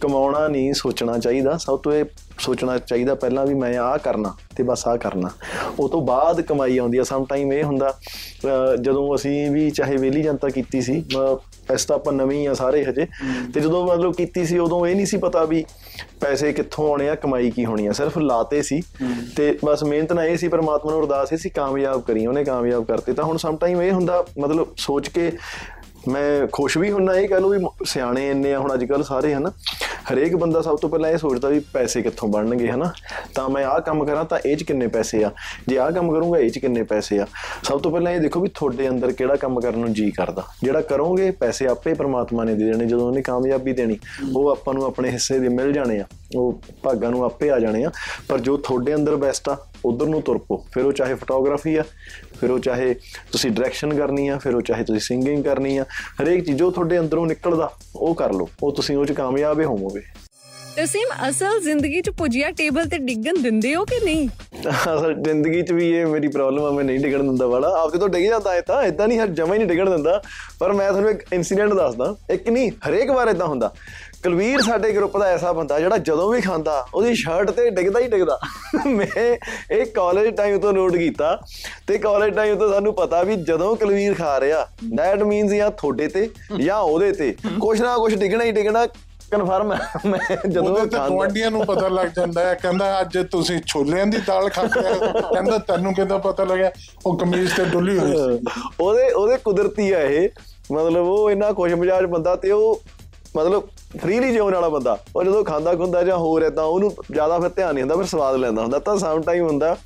ਕਮਾਉਣਾ 0.00 0.48
ਨਹੀਂ 0.48 0.74
ਸੋਚਣਾ 0.74 1.18
ਚਾਹੀਦਾ। 1.18 1.56
ਸਭ 1.56 1.78
ਤੋਂ 1.78 1.92
ਇਹ 1.92 2.04
ਸੋਚਣਾ 2.38 2.78
ਚਾਹੀਦਾ 2.78 3.14
ਪਹਿਲਾਂ 3.14 3.46
ਵੀ 3.46 3.54
ਮੈਂ 3.54 3.78
ਆਹ 3.78 3.98
ਕਰਨਾ 3.98 4.34
ਤੇ 4.56 4.62
ਬਸ 4.62 4.88
ਆਹ 4.88 4.96
ਕਰਨਾ। 4.96 5.30
ਉਹ 5.78 5.88
ਤੋਂ 5.88 6.02
ਬਾਅਦ 6.02 6.40
ਕਮਾਈ 6.40 6.78
ਆਉਂਦੀ 6.78 6.98
ਆ। 6.98 7.02
ਸਮ 7.02 7.24
ਟਾਈਮ 7.24 7.52
ਇਹ 7.52 7.64
ਹੁੰਦਾ 7.64 7.94
ਜਦੋਂ 8.80 9.16
ਅਸੀਂ 9.16 9.50
ਵੀ 9.50 9.70
ਚਾਹੇ 9.70 9.96
ਵੇਲੀ 9.96 10.22
ਜਨਤਾ 10.22 10.48
ਕੀਤੀ 10.48 10.80
ਸੀ 10.80 11.04
ਇਸ 11.74 11.84
ਤਾਂ 11.84 11.96
ਆਪਾਂ 11.96 12.12
ਨਵੇਂ 12.12 12.38
ਹੀ 12.38 12.46
ਆ 12.46 12.54
ਸਾਰੇ 12.54 12.84
ਹਜੇ। 12.84 13.06
ਤੇ 13.54 13.60
ਜਦੋਂ 13.60 13.86
ਮਤਲਬ 13.86 14.14
ਕੀਤੀ 14.14 14.44
ਸੀ 14.44 14.58
ਉਦੋਂ 14.58 14.86
ਇਹ 14.86 14.96
ਨਹੀਂ 14.96 15.06
ਸੀ 15.06 15.16
ਪਤਾ 15.16 15.44
ਵੀ 15.44 15.64
ਪੈਸੇ 16.20 16.52
ਕਿੱਥੋਂ 16.52 16.88
ਆਉਣੇ 16.90 17.08
ਆ 17.08 17.14
ਕਮਾਈ 17.14 17.50
ਕੀ 17.50 17.64
ਹੋਣੀ 17.64 17.86
ਆ? 17.86 17.92
ਸਿਰਫ 17.92 18.18
ਲਾਤੇ 18.18 18.62
ਸੀ। 18.62 18.82
ਤੇ 19.36 19.58
ਬਸ 19.64 19.84
ਮਿਹਨਤ 19.84 20.12
ਨਾਲ 20.12 20.24
ਇਹ 20.24 20.36
ਸੀ 20.36 20.48
ਪਰਮਾਤਮਾ 20.48 20.92
ਨੂੰ 20.92 21.00
ਅਰਦਾਸ 21.00 21.34
ਸੀ 21.34 21.48
ਕਾਮਯਾਬ 21.48 22.02
ਕਰੀ 22.02 22.26
ਉਹਨੇ 22.26 22.44
ਕਾਮਯਾਬ 22.44 22.84
ਕਰਤੇ। 22.84 23.12
ਤਾਂ 23.12 23.24
ਹੁਣ 23.24 23.36
ਸਮ 23.36 23.56
ਟਾਈਮ 23.56 23.82
ਇਹ 23.82 23.92
ਹੁੰਦਾ 23.92 24.24
ਮਤਲਬ 24.38 24.66
ਸੋਚ 24.76 25.08
ਕੇ 25.08 25.32
ਮੈਂ 26.08 26.46
ਖੁਸ਼ 26.52 26.78
ਵੀ 26.78 26.90
ਹੁੰਨਾ 26.90 27.14
ਇਹ 27.14 27.28
ਕਹ 27.28 27.34
ਲਓ 27.34 27.48
ਵੀ 27.48 27.58
ਮ- 27.58 27.68
ਸਿਆਣੇ 27.84 28.30
ਇੰਨੇ 28.30 28.54
ਆ, 28.54 28.58
ਹੁਣ 28.58 28.74
ਅੱਜ 28.74 28.84
ਕੱਲ 28.84 29.02
ਸਾਰੇ 29.02 29.34
ਹਨਾ, 29.34 29.52
ਹਰੇਕ 30.12 30.36
ਬੰਦਾ 30.36 30.62
ਸਭ 30.62 30.76
ਤੋਂ 30.76 30.90
ਪਹਿਲਾਂ 30.90 31.10
ਇਹ 31.10 31.18
ਸੋਚਦਾ 31.18 31.48
ਵੀ 31.48 31.58
ਪੈਸੇ 31.58 32.02
ਕਿੱਥੋਂ 32.02 32.28
ਬਣਨਗੇ 32.28 32.68
ਹਨਾ, 32.68 32.92
ਤਾਂ 33.34 33.48
ਮੈਂ 33.48 33.64
ਆਹ 33.64 33.80
ਕੰਮ 33.80 34.04
ਕਰਾਂ, 34.04 34.24
ਤਾਂ 34.24 34.38
ਇਹ 34.46 34.56
'ਚ 34.56 34.62
ਕਿੰਨੇ 34.62 34.86
ਪੈਸੇ 34.86 35.24
ਆ? 35.24 35.30
ਜੇ 35.68 35.78
ਆਹ 35.78 35.92
ਕੰਮ 35.92 36.12
ਕਰੂੰਗਾ, 36.12 36.38
ਇਹ 36.38 36.50
'ਚ 36.50 36.58
ਕਿੰਨੇ 36.58 36.82
ਪੈਸੇ 36.82 37.18
ਆ? 37.18 37.26
ਸਭ 37.62 37.80
ਤੋਂ 37.80 37.92
ਪਹਿਲਾਂ 37.92 38.12
ਇਹ 38.12 38.20
ਦੇਖੋ 38.20 38.40
ਵੀ 38.40 38.48
ਤੁਹਾਡੇ 38.54 38.88
ਅੰਦਰ 38.88 39.12
ਕਿਹੜਾ 39.12 39.36
ਕੰਮ 39.36 39.60
ਕਰਨ 39.60 39.78
ਨੂੰ 39.78 39.92
ਜੀ 39.92 40.10
ਕਰਦਾ। 40.10 40.44
ਜਿਹੜਾ 40.62 40.80
ਕਰੋਗੇ, 40.80 41.30
ਪੈਸੇ 41.30 41.66
ਆਪੇ 41.66 41.94
ਪ੍ਰਮਾਤਮਾ 41.94 42.44
ਨੇ 42.44 42.54
ਦੇ 42.54 42.64
ਦੇਣੇ, 42.64 42.86
ਜਦੋਂ 42.86 43.06
ਉਹਨੇ 43.06 43.22
ਕਾਮਯਾਬੀ 43.22 43.72
ਦੇਣੀ, 43.72 43.98
ਉਹ 44.36 44.50
ਆਪਾਂ 44.50 44.74
ਨੂੰ 44.74 44.84
ਆਪਣੇ 44.84 45.10
ਹਿੱਸੇ 45.10 45.38
ਦੇ 45.38 45.48
ਮਿਲ 45.48 45.72
ਜਾਣੇ 45.72 46.00
ਆ, 46.00 46.04
ਉਹ 46.36 46.60
ਭਾਗਾਂ 46.82 47.10
ਨੂੰ 47.10 47.24
ਆਪੇ 47.24 47.50
ਆ 47.50 47.58
ਜਾਣੇ 47.58 47.84
ਆ, 47.84 47.90
ਪਰ 48.28 48.38
ਜੋ 48.38 48.56
ਤੁਹਾਡੇ 48.56 48.94
ਅੰਦਰ 48.94 49.16
ਬੈਸਟ 49.16 49.48
ਆ, 49.48 49.56
ਉਧਰ 49.84 50.06
ਨੂੰ 50.06 50.22
ਤੁਰ 50.22 50.38
ਪੋ 50.38 50.64
ਫਿਰ 50.72 50.84
ਉਹ 50.84 50.92
ਚਾਹੇ 50.92 51.14
ਫੋਟੋਗ੍ਰਾਫੀ 51.14 51.76
ਆ 51.76 51.82
ਫਿਰ 52.40 52.50
ਉਹ 52.50 52.58
ਚਾਹੇ 52.58 52.94
ਤੁਸੀਂ 53.32 53.50
ਡਾਇਰੈਕਸ਼ਨ 53.50 53.94
ਕਰਨੀ 53.94 54.28
ਆ 54.28 54.38
ਫਿਰ 54.38 54.54
ਉਹ 54.54 54.62
ਚਾਹੇ 54.62 54.84
ਤੁਸੀਂ 54.84 55.00
ਸਿੰਗਿੰਗ 55.00 55.44
ਕਰਨੀ 55.44 55.78
ਆ 55.78 55.84
ਹਰੇਕ 56.22 56.44
ਚੀਜ਼ 56.44 56.58
ਜੋ 56.58 56.70
ਤੁਹਾਡੇ 56.70 56.98
ਅੰਦਰੋਂ 56.98 57.26
ਨਿਕਲਦਾ 57.26 57.72
ਉਹ 57.96 58.14
ਕਰ 58.14 58.32
ਲਓ। 58.32 58.48
ਉਹ 58.62 58.72
ਤੁਸੀਂ 58.72 58.96
ਉਹ 58.96 59.06
ਚ 59.06 59.12
ਕਾਮਯਾਬ 59.12 59.60
ਹੀ 59.60 59.64
ਹੋਵੋਗੇ। 59.64 60.00
ਤਰਸੀਮ 60.76 61.28
ਅਸਲ 61.28 61.60
ਜ਼ਿੰਦਗੀ 61.60 62.00
'ਚ 62.00 62.10
ਪੁਜੀਆ 62.10 62.50
ਟੇਬਲ 62.50 62.84
ਤੇ 62.84 62.98
ਡਿੱਗਣ 62.98 63.42
ਦਿੰਦੇ 63.42 63.74
ਹੋ 63.74 63.84
ਕਿ 63.84 64.04
ਨਹੀਂ? 64.04 64.28
ਅਸਲ 64.70 65.14
ਜ਼ਿੰਦਗੀ 65.14 65.62
'ਚ 65.62 65.72
ਵੀ 65.72 65.90
ਇਹ 65.90 66.06
ਮੇਰੀ 66.06 66.28
ਪ੍ਰੋਬਲਮ 66.28 66.64
ਆ 66.64 66.70
ਮੈਂ 66.70 66.84
ਨਹੀਂ 66.84 67.00
ਡਿੱਗਣ 67.00 67.22
ਦਿੰਦਾ 67.22 67.46
ਵਾਲਾ। 67.46 67.68
ਆਪਦੇ 67.68 67.98
ਤੋਂ 67.98 68.08
ਡਿੱਗ 68.08 68.24
ਜਾਂਦਾ 68.24 68.52
ਹੈ 68.52 68.60
ਤਾਂ 68.60 68.82
ਇਦਾਂ 68.82 69.08
ਨਹੀਂ 69.08 69.18
ਹਰ 69.18 69.26
ਜਮਾ 69.26 69.54
ਹੀ 69.54 69.58
ਨਹੀਂ 69.58 69.68
ਡਿੱਗਣ 69.68 69.90
ਦਿੰਦਾ। 69.90 70.22
ਪਰ 70.58 70.72
ਮੈਂ 70.72 70.90
ਤੁਹਾਨੂੰ 70.90 71.10
ਇੱਕ 71.10 71.26
ਇਨਸੀਡੈਂਟ 71.32 71.72
ਦੱਸਦਾ। 71.72 72.16
ਇੱਕ 72.30 72.48
ਨਹੀਂ 72.48 72.70
ਹਰੇਕ 72.88 73.10
ਵਾਰ 73.10 73.28
ਇਦਾਂ 73.28 73.46
ਹੁੰਦਾ। 73.46 73.74
ਕੁਲਵੀਰ 74.22 74.60
ਸਾਡੇ 74.60 74.92
ਗਰੁੱਪ 74.92 75.16
ਦਾ 75.18 75.26
ਐਸਾ 75.26 75.52
ਬੰਦਾ 75.52 75.78
ਜਿਹੜਾ 75.80 75.96
ਜਦੋਂ 75.98 76.32
ਵੀ 76.32 76.40
ਖਾਂਦਾ 76.40 76.86
ਉਹਦੀ 76.94 77.14
ਸ਼ਰਟ 77.14 77.50
ਤੇ 77.50 77.68
ਡਿੱਗਦਾ 77.70 78.00
ਹੀ 78.00 78.08
ਡਿੱਗਦਾ। 78.08 78.38
ਮੈਂ 78.86 79.36
ਇਹ 79.74 79.84
ਕਾਲਜ 79.86 80.34
ਟਾਈਮ 80.36 80.58
ਤੋਂ 80.60 80.72
ਨੋਟ 80.72 80.96
ਕੀਤਾ 80.96 81.38
ਤੇ 81.86 81.98
ਕਾਲਜ 81.98 82.34
ਟਾਈਮ 82.34 82.58
ਤੋਂ 82.58 82.72
ਸਾਨੂੰ 82.72 82.94
ਪਤਾ 82.94 83.22
ਵੀ 83.22 83.36
ਜਦੋਂ 83.36 83.76
ਕੁਲਵੀਰ 83.76 84.14
ਖਾ 84.14 84.40
ਰਿਹਾ 84.40 84.66
ਦੈਟ 84.94 85.22
ਮੀਨਸ 85.22 85.52
ਜਾਂ 85.52 85.70
ਤੁਹਾਡੇ 85.70 86.08
ਤੇ 86.08 86.28
ਜਾਂ 86.60 86.78
ਉਹਦੇ 86.78 87.12
ਤੇ। 87.12 87.34
ਕੁਛ 87.60 87.80
ਨਾ 87.80 87.96
ਕੁਛ 87.96 88.14
ਡਿੱਗਣਾ 88.14 88.44
ਹੀ 88.44 88.52
ਡਿੱਗਣਾ 88.52 88.86
ਕਨਫਰਮ 89.30 89.74
ਮੈਂ 90.06 90.36
ਜਦੋਂ 90.48 90.76
ਖਾਂਦਾ। 90.76 91.08
ਗੁਆਂਢੀਆਂ 91.08 91.50
ਨੂੰ 91.50 91.64
ਪਤਾ 91.66 91.88
ਲੱਗ 91.88 92.06
ਜਾਂਦਾ 92.16 92.44
ਹੈ 92.44 92.54
ਕਹਿੰਦਾ 92.54 93.00
ਅੱਜ 93.00 93.18
ਤੁਸੀਂ 93.30 93.58
ਛੋਲਿਆਂ 93.66 94.06
ਦੀ 94.06 94.18
ਦਾਲ 94.26 94.48
ਖਾਂਦੇ 94.48 94.88
ਹੋ। 94.88 95.12
ਕਹਿੰਦਾ 95.34 95.58
ਤੈਨੂੰ 95.58 95.94
ਕਿਦਾਂ 95.94 96.18
ਪਤਾ 96.18 96.44
ਲੱਗਿਆ? 96.44 96.70
ਉਹ 97.06 97.18
ਕਮੀਜ਼ 97.18 97.54
ਤੇ 97.56 97.64
ਡੁੱਲੀ 97.64 97.98
ਹੋਈ 97.98 98.12
ਸੀ। 98.12 98.46
ਉਹਦੇ 98.80 99.10
ਉਹਦੇ 99.10 99.36
ਕੁਦਰਤੀ 99.36 99.92
ਆ 99.92 100.00
ਇਹ। 100.00 100.28
ਮਤਲਬ 100.72 101.06
ਉਹ 101.06 101.30
ਇੰਨਾ 101.30 101.52
ਖੁਸ਼ 101.52 101.74
ਮਿਜਾਜ 101.74 102.04
ਬੰਦਾ 102.04 102.36
ਤੇ 102.36 102.50
ਉਹ 102.50 102.80
ਮਤਲਬ 103.38 103.68
ਫ੍ਰੀਲੀ 104.00 104.32
ਜਿਉਣ 104.32 104.54
ਵਾਲਾ 104.54 104.68
ਬੰਦਾ, 104.68 104.96
ਉਹ 105.16 105.22
ਜਦੋਂ 105.24 105.42
ਖਾਂਦਾ 105.44 105.74
ਖੁੰਦਾ 105.74 106.02
ਜਾਂ 106.02 106.16
ਹੋਰ 106.18 106.42
ਏਦਾਂ, 106.42 106.64
ਉਹਨੂੰ 106.64 106.92
ਜ਼ਿਆਦਾ 107.12 107.38
ਫਿਰ 107.38 107.48
ਧਿਆਨ 107.48 107.74
ਨਹੀਂ 107.74 107.82
ਹੁੰਦਾ, 107.82 107.96
ਫਿਰ 107.96 108.06
ਸਵਾਦ 108.06 108.36
ਲੈਂਦਾ 108.36 108.62
ਹੁੰਦਾ, 108.62 108.78
ਤਾਂ 108.78 108.96
ਸਮ 108.96 109.22
ਟਾਈਮ 109.22 109.46
ਹੁੰਦਾ। 109.46 109.76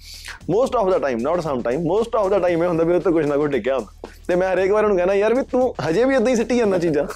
Most 0.50 0.76
of 0.76 0.88
the 0.90 0.98
time 0.98 1.18
not 1.20 1.40
some 1.40 1.60
time 1.62 1.82
most 1.82 2.16
of 2.16 2.28
the 2.28 2.38
time 2.38 2.62
ਇਹ 2.62 2.68
ਹੁੰਦਾ 2.68 2.84
ਵੀ 2.84 2.94
ਉਹ 2.94 3.00
ਤੇ 3.00 3.10
ਕੁਝ 3.10 3.26
ਨਾ 3.26 3.36
ਕੁਝ 3.36 3.50
ਡਿੱਗਿਆ 3.50 3.76
ਹੁੰਦਾ। 3.76 4.08
ਤੇ 4.28 4.34
ਮੈਂ 4.34 4.52
ਹਰੇਕ 4.52 4.70
ਵਾਰ 4.72 4.84
ਉਹਨੂੰ 4.84 4.96
ਕਹਿੰਦਾ 4.96 5.14
ਯਾਰ 5.14 5.34
ਵੀ 5.34 5.42
ਤੂੰ 5.42 5.74
ਹਜੇ 5.88 6.04
ਵੀ 6.04 6.14
ਇਦਾਂ 6.14 6.28
ਹੀ 6.28 6.36
ਸਿੱਟੀ 6.36 6.58
ਜਾਂਦਾ 6.58 6.78
ਚੀਜ਼ਾਂ। 6.78 7.06